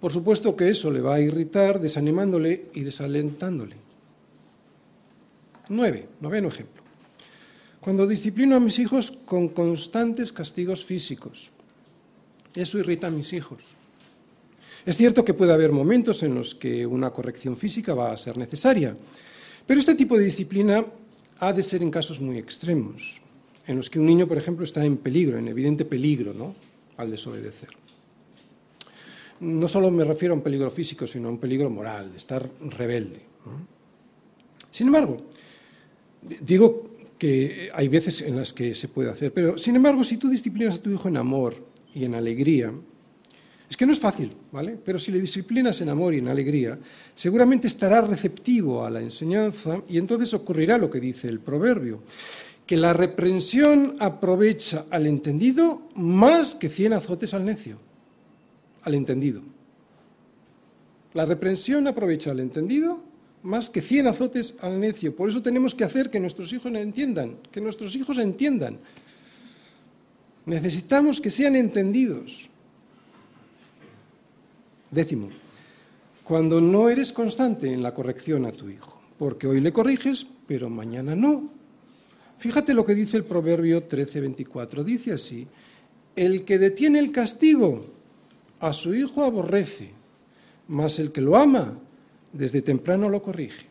Por 0.00 0.12
supuesto 0.12 0.56
que 0.56 0.68
eso 0.68 0.90
le 0.90 1.00
va 1.00 1.14
a 1.14 1.20
irritar, 1.20 1.80
desanimándole 1.80 2.70
y 2.74 2.80
desalentándole. 2.82 3.76
Nueve, 5.68 6.08
noveno 6.20 6.48
ejemplo. 6.48 6.82
Cuando 7.80 8.06
disciplino 8.06 8.56
a 8.56 8.60
mis 8.60 8.78
hijos 8.78 9.12
con 9.24 9.48
constantes 9.48 10.32
castigos 10.32 10.84
físicos, 10.84 11.50
eso 12.54 12.78
irrita 12.78 13.06
a 13.06 13.10
mis 13.10 13.32
hijos. 13.32 13.58
Es 14.84 14.96
cierto 14.96 15.24
que 15.24 15.34
puede 15.34 15.52
haber 15.52 15.72
momentos 15.72 16.22
en 16.22 16.34
los 16.34 16.54
que 16.54 16.86
una 16.86 17.10
corrección 17.10 17.56
física 17.56 17.94
va 17.94 18.12
a 18.12 18.16
ser 18.16 18.36
necesaria, 18.36 18.96
pero 19.66 19.80
este 19.80 19.94
tipo 19.94 20.18
de 20.18 20.24
disciplina 20.24 20.84
ha 21.38 21.52
de 21.52 21.62
ser 21.62 21.82
en 21.82 21.90
casos 21.90 22.20
muy 22.20 22.38
extremos, 22.38 23.20
en 23.66 23.76
los 23.76 23.90
que 23.90 23.98
un 23.98 24.06
niño, 24.06 24.26
por 24.26 24.38
ejemplo, 24.38 24.64
está 24.64 24.84
en 24.84 24.96
peligro, 24.96 25.38
en 25.38 25.48
evidente 25.48 25.84
peligro, 25.84 26.34
¿no? 26.34 26.54
al 26.96 27.10
desobedecer. 27.10 27.70
No 29.40 29.66
solo 29.66 29.90
me 29.90 30.04
refiero 30.04 30.34
a 30.34 30.36
un 30.36 30.42
peligro 30.42 30.70
físico, 30.70 31.06
sino 31.06 31.28
a 31.28 31.32
un 31.32 31.38
peligro 31.38 31.68
moral, 31.68 32.12
estar 32.16 32.48
rebelde. 32.76 33.20
Sin 34.70 34.86
embargo, 34.86 35.16
digo 36.40 36.84
que 37.18 37.70
hay 37.74 37.88
veces 37.88 38.22
en 38.22 38.36
las 38.36 38.52
que 38.52 38.74
se 38.74 38.88
puede 38.88 39.10
hacer, 39.10 39.32
pero 39.32 39.58
sin 39.58 39.76
embargo, 39.76 40.04
si 40.04 40.16
tú 40.16 40.28
disciplinas 40.28 40.78
a 40.78 40.82
tu 40.82 40.90
hijo 40.90 41.08
en 41.08 41.16
amor 41.16 41.56
y 41.94 42.04
en 42.04 42.14
alegría, 42.14 42.72
es 43.68 43.76
que 43.76 43.86
no 43.86 43.92
es 43.92 43.98
fácil, 44.00 44.30
¿vale? 44.52 44.78
Pero 44.84 44.98
si 44.98 45.10
le 45.10 45.20
disciplinas 45.20 45.80
en 45.80 45.88
amor 45.88 46.14
y 46.14 46.18
en 46.18 46.28
alegría, 46.28 46.78
seguramente 47.14 47.66
estará 47.66 48.00
receptivo 48.02 48.84
a 48.84 48.90
la 48.90 49.00
enseñanza 49.00 49.82
y 49.88 49.98
entonces 49.98 50.34
ocurrirá 50.34 50.78
lo 50.78 50.90
que 50.90 51.00
dice 51.00 51.28
el 51.28 51.40
proverbio, 51.40 52.02
que 52.72 52.78
la 52.78 52.94
reprensión 52.94 53.96
aprovecha 53.98 54.86
al 54.88 55.06
entendido 55.06 55.82
más 55.94 56.54
que 56.54 56.70
cien 56.70 56.94
azotes 56.94 57.34
al 57.34 57.44
necio. 57.44 57.76
Al 58.84 58.94
entendido. 58.94 59.42
La 61.12 61.26
reprensión 61.26 61.86
aprovecha 61.86 62.30
al 62.30 62.40
entendido 62.40 63.04
más 63.42 63.68
que 63.68 63.82
cien 63.82 64.06
azotes 64.06 64.54
al 64.62 64.80
necio. 64.80 65.14
Por 65.14 65.28
eso 65.28 65.42
tenemos 65.42 65.74
que 65.74 65.84
hacer 65.84 66.08
que 66.08 66.18
nuestros 66.18 66.50
hijos 66.54 66.74
entiendan, 66.74 67.36
que 67.50 67.60
nuestros 67.60 67.94
hijos 67.94 68.16
entiendan. 68.16 68.78
Necesitamos 70.46 71.20
que 71.20 71.28
sean 71.28 71.56
entendidos. 71.56 72.48
Décimo, 74.90 75.28
cuando 76.24 76.58
no 76.58 76.88
eres 76.88 77.12
constante 77.12 77.70
en 77.70 77.82
la 77.82 77.92
corrección 77.92 78.46
a 78.46 78.52
tu 78.52 78.70
hijo, 78.70 78.98
porque 79.18 79.46
hoy 79.46 79.60
le 79.60 79.74
corriges, 79.74 80.26
pero 80.46 80.70
mañana 80.70 81.14
no. 81.14 81.60
Fíjate 82.38 82.74
lo 82.74 82.84
que 82.84 82.94
dice 82.94 83.16
el 83.16 83.24
Proverbio 83.24 83.88
13:24. 83.88 84.82
Dice 84.82 85.12
así, 85.12 85.46
el 86.16 86.44
que 86.44 86.58
detiene 86.58 86.98
el 86.98 87.12
castigo 87.12 87.82
a 88.60 88.72
su 88.72 88.94
hijo 88.94 89.24
aborrece, 89.24 89.90
mas 90.68 90.98
el 90.98 91.12
que 91.12 91.20
lo 91.20 91.36
ama 91.36 91.78
desde 92.32 92.62
temprano 92.62 93.08
lo 93.08 93.22
corrige. 93.22 93.66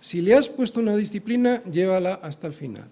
Si 0.00 0.20
le 0.20 0.34
has 0.34 0.48
puesto 0.48 0.80
una 0.80 0.96
disciplina, 0.96 1.64
llévala 1.64 2.14
hasta 2.14 2.46
el 2.46 2.54
final. 2.54 2.88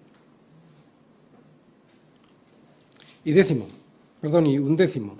Y 3.23 3.31
décimo, 3.31 3.67
perdón, 4.21 4.47
y 4.47 4.59
un 4.59 4.75
décimo, 4.75 5.17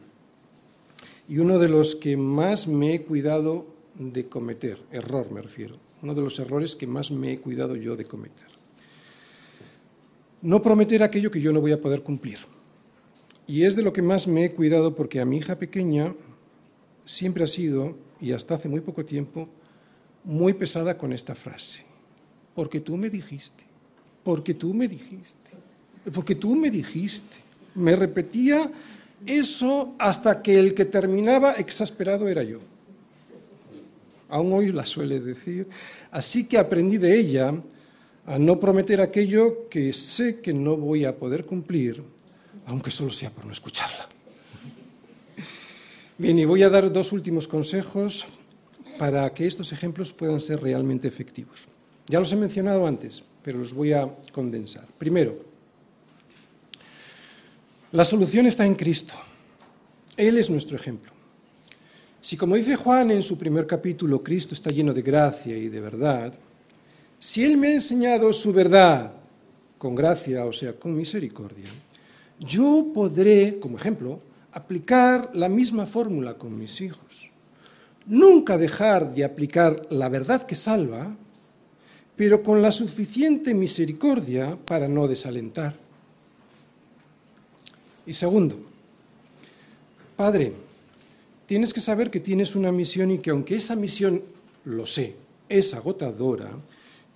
y 1.28 1.40
uno 1.40 1.58
de 1.58 1.70
los 1.70 1.96
que 1.96 2.18
más 2.18 2.68
me 2.68 2.94
he 2.94 3.02
cuidado 3.02 3.66
de 3.96 4.28
cometer, 4.28 4.80
error 4.92 5.32
me 5.32 5.42
refiero, 5.42 5.78
uno 6.06 6.14
de 6.14 6.22
los 6.22 6.38
errores 6.38 6.76
que 6.76 6.86
más 6.86 7.10
me 7.10 7.34
he 7.34 7.40
cuidado 7.40 7.76
yo 7.76 7.96
de 7.96 8.06
cometer. 8.06 8.46
No 10.44 10.62
prometer 10.62 11.02
aquello 11.02 11.32
que 11.32 11.42
yo 11.42 11.52
no 11.52 11.62
voy 11.62 11.72
a 11.72 11.82
poder 11.82 12.04
cumplir. 12.04 12.38
Y 13.48 13.64
es 13.64 13.76
de 13.76 13.82
lo 13.82 13.92
que 13.92 14.04
más 14.04 14.28
me 14.28 14.46
he 14.46 14.52
cuidado 14.52 14.96
porque 14.96 15.20
a 15.20 15.26
mi 15.26 15.38
hija 15.38 15.58
pequeña 15.58 16.14
siempre 17.06 17.44
ha 17.44 17.48
sido, 17.48 17.98
y 18.22 18.34
hasta 18.34 18.54
hace 18.54 18.70
muy 18.70 18.82
poco 18.82 19.04
tiempo, 19.04 19.50
muy 20.24 20.54
pesada 20.54 20.96
con 20.96 21.12
esta 21.12 21.34
frase. 21.34 21.86
Porque 22.54 22.80
tú 22.80 22.98
me 22.98 23.10
dijiste, 23.10 23.64
porque 24.24 24.54
tú 24.54 24.76
me 24.76 24.88
dijiste, 24.88 25.52
porque 26.14 26.36
tú 26.36 26.56
me 26.56 26.70
dijiste 26.70 27.38
me 27.74 27.96
repetía 27.96 28.72
eso 29.26 29.96
hasta 29.98 30.44
que 30.44 30.60
el 30.60 30.76
que 30.76 30.86
terminaba 30.86 31.54
exasperado 31.54 32.28
era 32.28 32.44
yo. 32.44 32.60
Aún 34.30 34.54
hoy 34.54 34.72
la 34.72 34.86
suele 34.86 35.20
decir. 35.20 35.68
Así 36.12 36.48
que 36.48 36.58
aprendí 36.58 36.98
de 36.98 37.18
ella 37.18 37.54
a 38.26 38.40
no 38.40 38.60
prometer 38.60 39.02
aquello 39.02 39.70
que 39.70 39.94
sé 39.94 40.42
que 40.42 40.54
no 40.54 40.78
voy 40.78 41.06
a 41.06 41.16
poder 41.16 41.46
cumplir, 41.46 42.04
aunque 42.66 42.92
solo 42.92 43.12
sea 43.12 43.30
por 43.30 43.46
no 43.46 43.52
escucharla. 43.52 44.08
Bien, 46.18 46.40
y 46.40 46.46
voy 46.46 46.64
a 46.64 46.70
dar 46.70 46.92
dos 46.92 47.12
últimos 47.12 47.48
consejos 47.48 48.26
para 48.98 49.30
que 49.34 49.46
estos 49.46 49.72
ejemplos 49.74 50.14
puedan 50.14 50.40
ser 50.40 50.62
realmente 50.62 51.08
efectivos. 51.08 51.68
Ya 52.08 52.20
los 52.20 52.32
he 52.32 52.36
mencionado 52.36 52.88
antes, 52.88 53.24
pero 53.44 53.60
los 53.60 53.74
voy 53.74 53.94
a 53.94 54.10
condensar. 54.32 54.86
Primero, 54.98 55.38
la 57.92 58.06
solución 58.06 58.48
está 58.48 58.66
en 58.66 58.76
Cristo. 58.76 59.14
Él 60.18 60.38
es 60.38 60.50
nuestro 60.50 60.78
ejemplo. 60.78 61.15
Si, 62.26 62.38
como 62.38 62.56
dice 62.56 62.76
Juan 62.76 63.12
en 63.12 63.22
su 63.22 63.38
primer 63.38 63.68
capítulo, 63.68 64.20
Cristo 64.20 64.56
está 64.56 64.72
lleno 64.72 64.96
de 64.96 65.04
gracia 65.04 65.56
y 65.56 65.70
de 65.70 65.80
verdad, 65.80 66.34
si 67.20 67.44
Él 67.44 67.56
me 67.56 67.68
ha 67.68 67.74
enseñado 67.74 68.34
su 68.34 68.52
verdad 68.52 69.12
con 69.78 69.94
gracia, 69.94 70.44
o 70.44 70.52
sea, 70.52 70.74
con 70.74 70.96
misericordia, 70.96 71.68
yo 72.40 72.88
podré, 72.92 73.60
como 73.60 73.78
ejemplo, 73.78 74.18
aplicar 74.54 75.30
la 75.36 75.48
misma 75.50 75.86
fórmula 75.86 76.34
con 76.34 76.58
mis 76.58 76.82
hijos. 76.82 77.30
Nunca 78.08 78.58
dejar 78.58 79.14
de 79.14 79.24
aplicar 79.24 79.86
la 79.92 80.10
verdad 80.10 80.48
que 80.48 80.56
salva, 80.56 81.16
pero 82.16 82.42
con 82.42 82.60
la 82.60 82.72
suficiente 82.72 83.54
misericordia 83.54 84.58
para 84.66 84.88
no 84.88 85.08
desalentar. 85.08 85.76
Y 88.08 88.14
segundo, 88.14 88.58
Padre, 90.16 90.65
tienes 91.46 91.74
que 91.74 91.82
saber 91.82 92.10
que 92.10 92.20
tienes 92.20 92.56
una 92.56 92.72
misión 92.72 93.12
y 93.12 93.20
que 93.20 93.32
aunque 93.32 93.56
esa 93.56 93.76
misión, 93.76 94.24
lo 94.66 94.86
sé, 94.86 95.16
es 95.50 95.74
agotadora, 95.74 96.52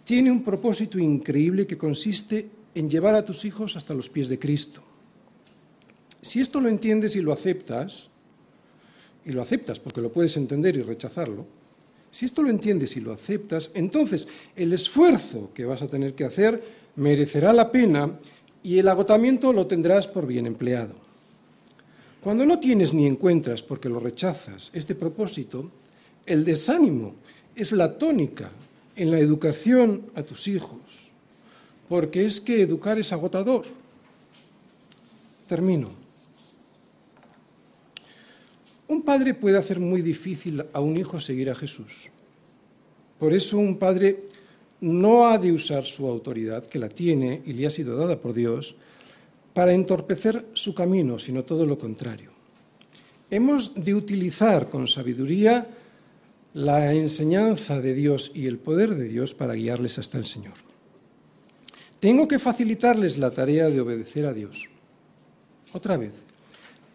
tiene 0.03 0.31
un 0.31 0.43
propósito 0.43 0.97
increíble 0.99 1.67
que 1.67 1.77
consiste 1.77 2.49
en 2.75 2.89
llevar 2.89 3.15
a 3.15 3.25
tus 3.25 3.45
hijos 3.45 3.75
hasta 3.75 3.93
los 3.93 4.09
pies 4.09 4.29
de 4.29 4.39
Cristo. 4.39 4.81
Si 6.21 6.41
esto 6.41 6.59
lo 6.59 6.69
entiendes 6.69 7.15
y 7.15 7.21
lo 7.21 7.31
aceptas, 7.31 8.09
y 9.25 9.31
lo 9.31 9.41
aceptas 9.41 9.79
porque 9.79 10.01
lo 10.01 10.11
puedes 10.11 10.35
entender 10.37 10.75
y 10.75 10.81
rechazarlo, 10.81 11.45
si 12.11 12.25
esto 12.25 12.41
lo 12.41 12.49
entiendes 12.49 12.97
y 12.97 13.01
lo 13.01 13.13
aceptas, 13.13 13.71
entonces 13.73 14.27
el 14.55 14.73
esfuerzo 14.73 15.51
que 15.53 15.65
vas 15.65 15.81
a 15.81 15.87
tener 15.87 16.15
que 16.15 16.23
hacer 16.23 16.63
merecerá 16.95 17.53
la 17.53 17.71
pena 17.71 18.19
y 18.63 18.79
el 18.79 18.87
agotamiento 18.87 19.53
lo 19.53 19.67
tendrás 19.67 20.07
por 20.07 20.25
bien 20.25 20.47
empleado. 20.47 21.08
Cuando 22.21 22.45
no 22.45 22.59
tienes 22.59 22.93
ni 22.93 23.07
encuentras 23.07 23.63
porque 23.63 23.89
lo 23.89 23.99
rechazas 23.99 24.71
este 24.73 24.93
propósito, 24.93 25.71
el 26.25 26.43
desánimo 26.43 27.15
es 27.55 27.71
la 27.71 27.97
tónica 27.97 28.51
en 28.95 29.11
la 29.11 29.19
educación 29.19 30.11
a 30.15 30.23
tus 30.23 30.47
hijos, 30.47 31.11
porque 31.87 32.25
es 32.25 32.41
que 32.41 32.61
educar 32.61 32.99
es 32.99 33.13
agotador. 33.13 33.65
Termino. 35.47 35.91
Un 38.87 39.03
padre 39.03 39.33
puede 39.33 39.57
hacer 39.57 39.79
muy 39.79 40.01
difícil 40.01 40.65
a 40.73 40.79
un 40.81 40.97
hijo 40.97 41.19
seguir 41.19 41.49
a 41.49 41.55
Jesús. 41.55 42.09
Por 43.17 43.33
eso 43.33 43.57
un 43.57 43.77
padre 43.77 44.25
no 44.81 45.27
ha 45.27 45.37
de 45.37 45.51
usar 45.51 45.85
su 45.85 46.07
autoridad, 46.07 46.65
que 46.65 46.79
la 46.79 46.89
tiene 46.89 47.41
y 47.45 47.53
le 47.53 47.67
ha 47.67 47.69
sido 47.69 47.95
dada 47.97 48.19
por 48.19 48.33
Dios, 48.33 48.75
para 49.59 49.73
entorpecer 49.73 50.45
su 50.53 50.73
camino, 50.73 51.19
sino 51.19 51.43
todo 51.43 51.65
lo 51.65 51.77
contrario. 51.77 52.31
Hemos 53.29 53.75
de 53.75 53.93
utilizar 53.93 54.69
con 54.69 54.87
sabiduría 54.87 55.67
la 56.53 56.93
enseñanza 56.93 57.81
de 57.81 57.93
Dios 57.93 58.31
y 58.33 58.47
el 58.47 58.57
poder 58.57 58.95
de 58.95 59.09
Dios 59.09 59.33
para 59.33 59.55
guiarles 59.55 59.99
hasta 59.99 60.17
el 60.17 60.25
Señor. 60.25 60.53
Tengo 61.99 62.25
que 62.25 62.39
facilitarles 62.39 63.17
la 63.17 63.31
tarea 63.31 63.69
de 63.69 63.81
obedecer 63.81 64.27
a 64.27 64.33
Dios. 64.33 64.69
Otra 65.73 65.97
vez, 65.97 66.13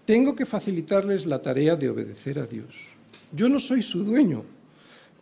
tengo 0.06 0.34
que 0.34 0.46
facilitarles 0.46 1.26
la 1.26 1.42
tarea 1.42 1.76
de 1.76 1.90
obedecer 1.90 2.38
a 2.38 2.46
Dios. 2.46 2.94
Yo 3.30 3.50
no 3.50 3.60
soy 3.60 3.82
su 3.82 4.04
dueño, 4.04 4.42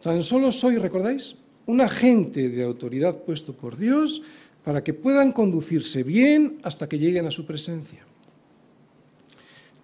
tan 0.01 0.23
solo 0.23 0.53
soy, 0.53 0.77
¿recordáis? 0.77 1.35
un 1.67 1.81
agente 1.81 2.49
de 2.49 2.65
autoridad 2.65 3.19
puesto 3.19 3.53
por 3.53 3.77
Dios 3.77 4.23
para 4.65 4.85
que 4.85 4.95
puedan 4.95 5.33
conducirse 5.33 6.03
bien 6.03 6.59
hasta 6.63 6.89
que 6.89 6.99
lleguen 6.99 7.27
a 7.27 7.31
su 7.31 7.47
presencia. 7.47 8.01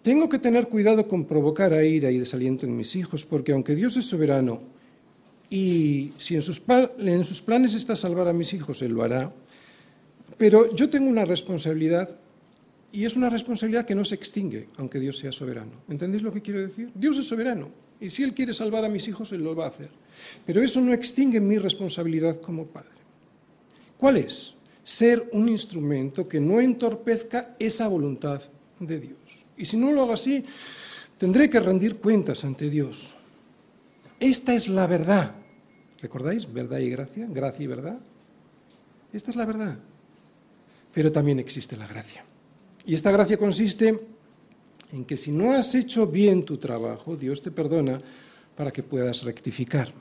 Tengo 0.02 0.28
que 0.28 0.38
tener 0.38 0.68
cuidado 0.68 1.08
con 1.08 1.24
provocar 1.24 1.74
a 1.74 1.84
ira 1.84 2.10
y 2.10 2.18
desaliento 2.18 2.64
en 2.64 2.76
mis 2.76 2.94
hijos, 2.96 3.26
porque 3.26 3.52
aunque 3.52 3.74
Dios 3.74 3.96
es 3.96 4.06
soberano 4.06 4.62
y 5.50 6.12
si 6.18 6.34
en 6.34 6.42
sus, 6.42 6.62
en 6.98 7.24
sus 7.24 7.42
planes 7.42 7.74
está 7.74 7.96
salvar 7.96 8.28
a 8.28 8.32
mis 8.32 8.52
hijos, 8.54 8.82
Él 8.82 8.92
lo 8.92 9.02
hará, 9.02 9.32
Pero 10.36 10.72
yo 10.74 10.88
tengo 10.88 11.10
una 11.10 11.24
responsabilidad 11.24 12.16
y 12.92 13.04
es 13.04 13.16
una 13.16 13.28
responsabilidad 13.28 13.84
que 13.84 13.94
no 13.94 14.04
se 14.04 14.14
extingue, 14.14 14.68
aunque 14.76 15.00
Dios 15.00 15.18
sea 15.18 15.32
soberano. 15.32 15.72
¿Entendéis 15.88 16.22
lo 16.22 16.32
que 16.32 16.40
quiero 16.40 16.60
decir? 16.60 16.90
Dios 16.94 17.18
es 17.18 17.26
soberano 17.26 17.68
y 18.00 18.10
si 18.10 18.22
Él 18.22 18.34
quiere 18.34 18.54
salvar 18.54 18.84
a 18.84 18.88
mis 18.88 19.08
hijos, 19.08 19.32
Él 19.32 19.42
lo 19.42 19.56
va 19.56 19.64
a 19.64 19.68
hacer. 19.68 19.88
Pero 20.46 20.62
eso 20.62 20.80
no 20.80 20.92
extingue 20.92 21.40
mi 21.40 21.58
responsabilidad 21.58 22.40
como 22.40 22.66
padre. 22.66 22.96
¿Cuál 23.98 24.18
es? 24.18 24.54
Ser 24.88 25.28
un 25.32 25.50
instrumento 25.50 26.26
que 26.26 26.40
no 26.40 26.62
entorpezca 26.62 27.54
esa 27.58 27.88
voluntad 27.88 28.40
de 28.80 28.98
Dios. 28.98 29.44
Y 29.58 29.66
si 29.66 29.76
no 29.76 29.92
lo 29.92 30.00
hago 30.00 30.14
así, 30.14 30.42
tendré 31.18 31.50
que 31.50 31.60
rendir 31.60 31.96
cuentas 31.96 32.42
ante 32.42 32.70
Dios. 32.70 33.14
Esta 34.18 34.54
es 34.54 34.66
la 34.66 34.86
verdad. 34.86 35.34
¿Recordáis? 36.00 36.50
Verdad 36.50 36.78
y 36.78 36.88
gracia, 36.88 37.26
gracia 37.28 37.64
y 37.64 37.66
verdad. 37.66 37.98
Esta 39.12 39.30
es 39.30 39.36
la 39.36 39.44
verdad. 39.44 39.78
Pero 40.94 41.12
también 41.12 41.38
existe 41.38 41.76
la 41.76 41.86
gracia. 41.86 42.24
Y 42.86 42.94
esta 42.94 43.10
gracia 43.10 43.36
consiste 43.36 44.00
en 44.90 45.04
que 45.04 45.18
si 45.18 45.32
no 45.32 45.52
has 45.52 45.74
hecho 45.74 46.06
bien 46.06 46.46
tu 46.46 46.56
trabajo, 46.56 47.14
Dios 47.14 47.42
te 47.42 47.50
perdona 47.50 48.00
para 48.56 48.70
que 48.70 48.82
puedas 48.82 49.22
rectificar. 49.24 49.92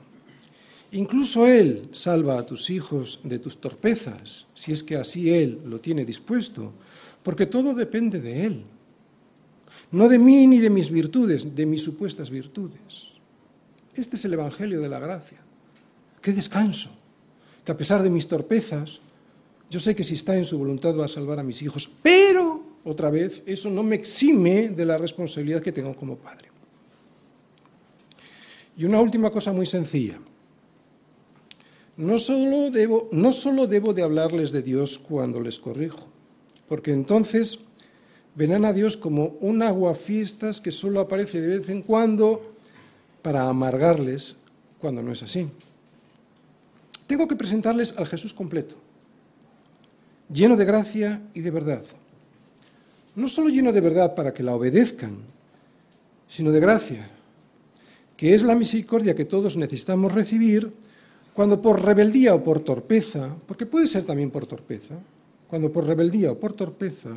Incluso 0.92 1.46
Él 1.46 1.88
salva 1.92 2.38
a 2.38 2.46
tus 2.46 2.70
hijos 2.70 3.20
de 3.22 3.38
tus 3.38 3.60
torpezas, 3.60 4.46
si 4.54 4.72
es 4.72 4.82
que 4.82 4.96
así 4.96 5.30
Él 5.30 5.60
lo 5.66 5.80
tiene 5.80 6.04
dispuesto, 6.04 6.72
porque 7.22 7.46
todo 7.46 7.74
depende 7.74 8.20
de 8.20 8.46
Él. 8.46 8.64
No 9.90 10.08
de 10.08 10.18
mí 10.18 10.46
ni 10.46 10.58
de 10.58 10.70
mis 10.70 10.90
virtudes, 10.90 11.54
de 11.54 11.66
mis 11.66 11.82
supuestas 11.82 12.30
virtudes. 12.30 13.12
Este 13.94 14.16
es 14.16 14.24
el 14.24 14.34
Evangelio 14.34 14.80
de 14.80 14.88
la 14.88 14.98
gracia. 14.98 15.38
Qué 16.22 16.32
descanso, 16.32 16.90
que 17.64 17.72
a 17.72 17.76
pesar 17.76 18.02
de 18.02 18.10
mis 18.10 18.26
torpezas, 18.26 19.00
yo 19.70 19.80
sé 19.80 19.94
que 19.94 20.04
si 20.04 20.14
está 20.14 20.36
en 20.36 20.46
su 20.46 20.58
voluntad 20.58 20.96
va 20.96 21.04
a 21.04 21.08
salvar 21.08 21.38
a 21.38 21.42
mis 21.42 21.60
hijos, 21.60 21.90
pero, 22.02 22.64
otra 22.84 23.10
vez, 23.10 23.42
eso 23.44 23.68
no 23.68 23.82
me 23.82 23.96
exime 23.96 24.70
de 24.70 24.86
la 24.86 24.96
responsabilidad 24.96 25.60
que 25.60 25.72
tengo 25.72 25.94
como 25.94 26.16
padre. 26.16 26.48
Y 28.78 28.84
una 28.84 29.00
última 29.00 29.30
cosa 29.30 29.52
muy 29.52 29.66
sencilla. 29.66 30.18
No 31.98 32.20
solo 32.20 32.70
debo, 32.70 33.08
no 33.10 33.32
solo 33.32 33.66
debo 33.66 33.92
de 33.92 34.04
hablarles 34.04 34.52
de 34.52 34.62
Dios 34.62 34.98
cuando 34.98 35.40
les 35.40 35.58
corrijo, 35.58 36.06
porque 36.68 36.92
entonces 36.92 37.58
verán 38.36 38.64
a 38.64 38.72
Dios 38.72 38.96
como 38.96 39.34
un 39.40 39.62
aguafiestas 39.62 40.60
que 40.60 40.70
solo 40.70 41.00
aparece 41.00 41.40
de 41.40 41.58
vez 41.58 41.68
en 41.68 41.82
cuando 41.82 42.52
para 43.20 43.48
amargarles 43.48 44.36
cuando 44.80 45.02
no 45.02 45.10
es 45.10 45.24
así. 45.24 45.50
Tengo 47.08 47.26
que 47.26 47.34
presentarles 47.34 47.98
al 47.98 48.06
Jesús 48.06 48.32
completo, 48.32 48.76
lleno 50.32 50.56
de 50.56 50.64
gracia 50.64 51.20
y 51.34 51.40
de 51.40 51.50
verdad. 51.50 51.82
No 53.16 53.26
solo 53.26 53.48
lleno 53.48 53.72
de 53.72 53.80
verdad 53.80 54.14
para 54.14 54.32
que 54.32 54.44
la 54.44 54.54
obedezcan, 54.54 55.18
sino 56.28 56.52
de 56.52 56.60
gracia, 56.60 57.10
que 58.16 58.36
es 58.36 58.44
la 58.44 58.54
misericordia 58.54 59.16
que 59.16 59.24
todos 59.24 59.56
necesitamos 59.56 60.12
recibir 60.12 60.72
cuando 61.38 61.62
por 61.62 61.78
rebeldía 61.78 62.34
o 62.34 62.42
por 62.42 62.58
torpeza, 62.66 63.30
porque 63.46 63.62
puede 63.62 63.86
ser 63.86 64.02
también 64.02 64.26
por 64.26 64.50
torpeza, 64.50 64.98
cuando 65.46 65.70
por 65.70 65.86
rebeldía 65.86 66.34
o 66.34 66.34
por 66.34 66.50
torpeza 66.50 67.14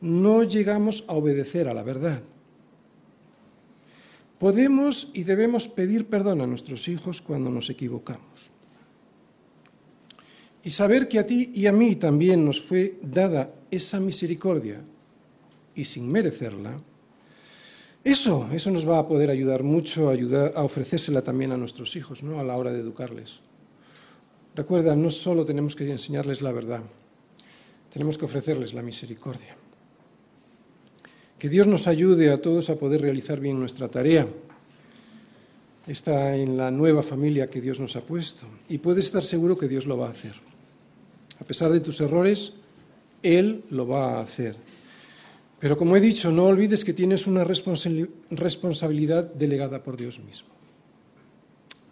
no 0.00 0.44
llegamos 0.44 1.04
a 1.08 1.12
obedecer 1.12 1.68
a 1.68 1.74
la 1.74 1.82
verdad. 1.82 2.22
Podemos 4.38 5.10
y 5.12 5.24
debemos 5.24 5.68
pedir 5.68 6.06
perdón 6.06 6.40
a 6.40 6.46
nuestros 6.46 6.88
hijos 6.88 7.20
cuando 7.20 7.50
nos 7.50 7.68
equivocamos 7.68 8.48
y 10.64 10.70
saber 10.70 11.06
que 11.06 11.18
a 11.18 11.26
ti 11.26 11.52
y 11.52 11.66
a 11.66 11.72
mí 11.72 11.96
también 11.96 12.42
nos 12.42 12.62
fue 12.62 12.96
dada 13.02 13.52
esa 13.70 14.00
misericordia 14.00 14.80
y 15.74 15.84
sin 15.84 16.10
merecerla, 16.10 16.80
eso, 18.04 18.48
eso 18.54 18.70
nos 18.70 18.88
va 18.88 19.00
a 19.00 19.06
poder 19.06 19.28
ayudar 19.28 19.62
mucho 19.62 20.08
a, 20.08 20.12
ayudar, 20.12 20.54
a 20.56 20.64
ofrecérsela 20.64 21.20
también 21.20 21.52
a 21.52 21.58
nuestros 21.58 21.94
hijos, 21.96 22.22
¿no? 22.22 22.40
a 22.40 22.42
la 22.42 22.56
hora 22.56 22.72
de 22.72 22.80
educarles. 22.80 23.49
Recuerda, 24.54 24.96
no 24.96 25.10
solo 25.10 25.44
tenemos 25.44 25.76
que 25.76 25.90
enseñarles 25.90 26.42
la 26.42 26.52
verdad, 26.52 26.82
tenemos 27.92 28.18
que 28.18 28.24
ofrecerles 28.24 28.74
la 28.74 28.82
misericordia. 28.82 29.56
Que 31.38 31.48
Dios 31.48 31.66
nos 31.66 31.86
ayude 31.86 32.30
a 32.30 32.42
todos 32.42 32.68
a 32.68 32.76
poder 32.76 33.00
realizar 33.00 33.40
bien 33.40 33.58
nuestra 33.58 33.88
tarea 33.88 34.26
está 35.86 36.36
en 36.36 36.56
la 36.56 36.70
nueva 36.70 37.02
familia 37.02 37.48
que 37.48 37.60
Dios 37.60 37.80
nos 37.80 37.96
ha 37.96 38.02
puesto 38.02 38.46
y 38.68 38.78
puedes 38.78 39.06
estar 39.06 39.24
seguro 39.24 39.58
que 39.58 39.68
Dios 39.68 39.86
lo 39.86 39.96
va 39.96 40.06
a 40.06 40.10
hacer. 40.10 40.34
A 41.40 41.44
pesar 41.44 41.72
de 41.72 41.80
tus 41.80 42.00
errores, 42.00 42.52
Él 43.22 43.64
lo 43.70 43.88
va 43.88 44.18
a 44.18 44.22
hacer. 44.22 44.56
Pero 45.58 45.76
como 45.76 45.96
he 45.96 46.00
dicho, 46.00 46.30
no 46.30 46.44
olvides 46.46 46.84
que 46.84 46.92
tienes 46.92 47.26
una 47.26 47.44
responsabilidad 47.44 49.24
delegada 49.24 49.82
por 49.82 49.96
Dios 49.96 50.18
mismo. 50.20 50.48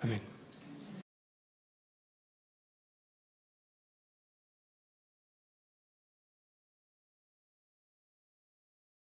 Amén. 0.01 0.38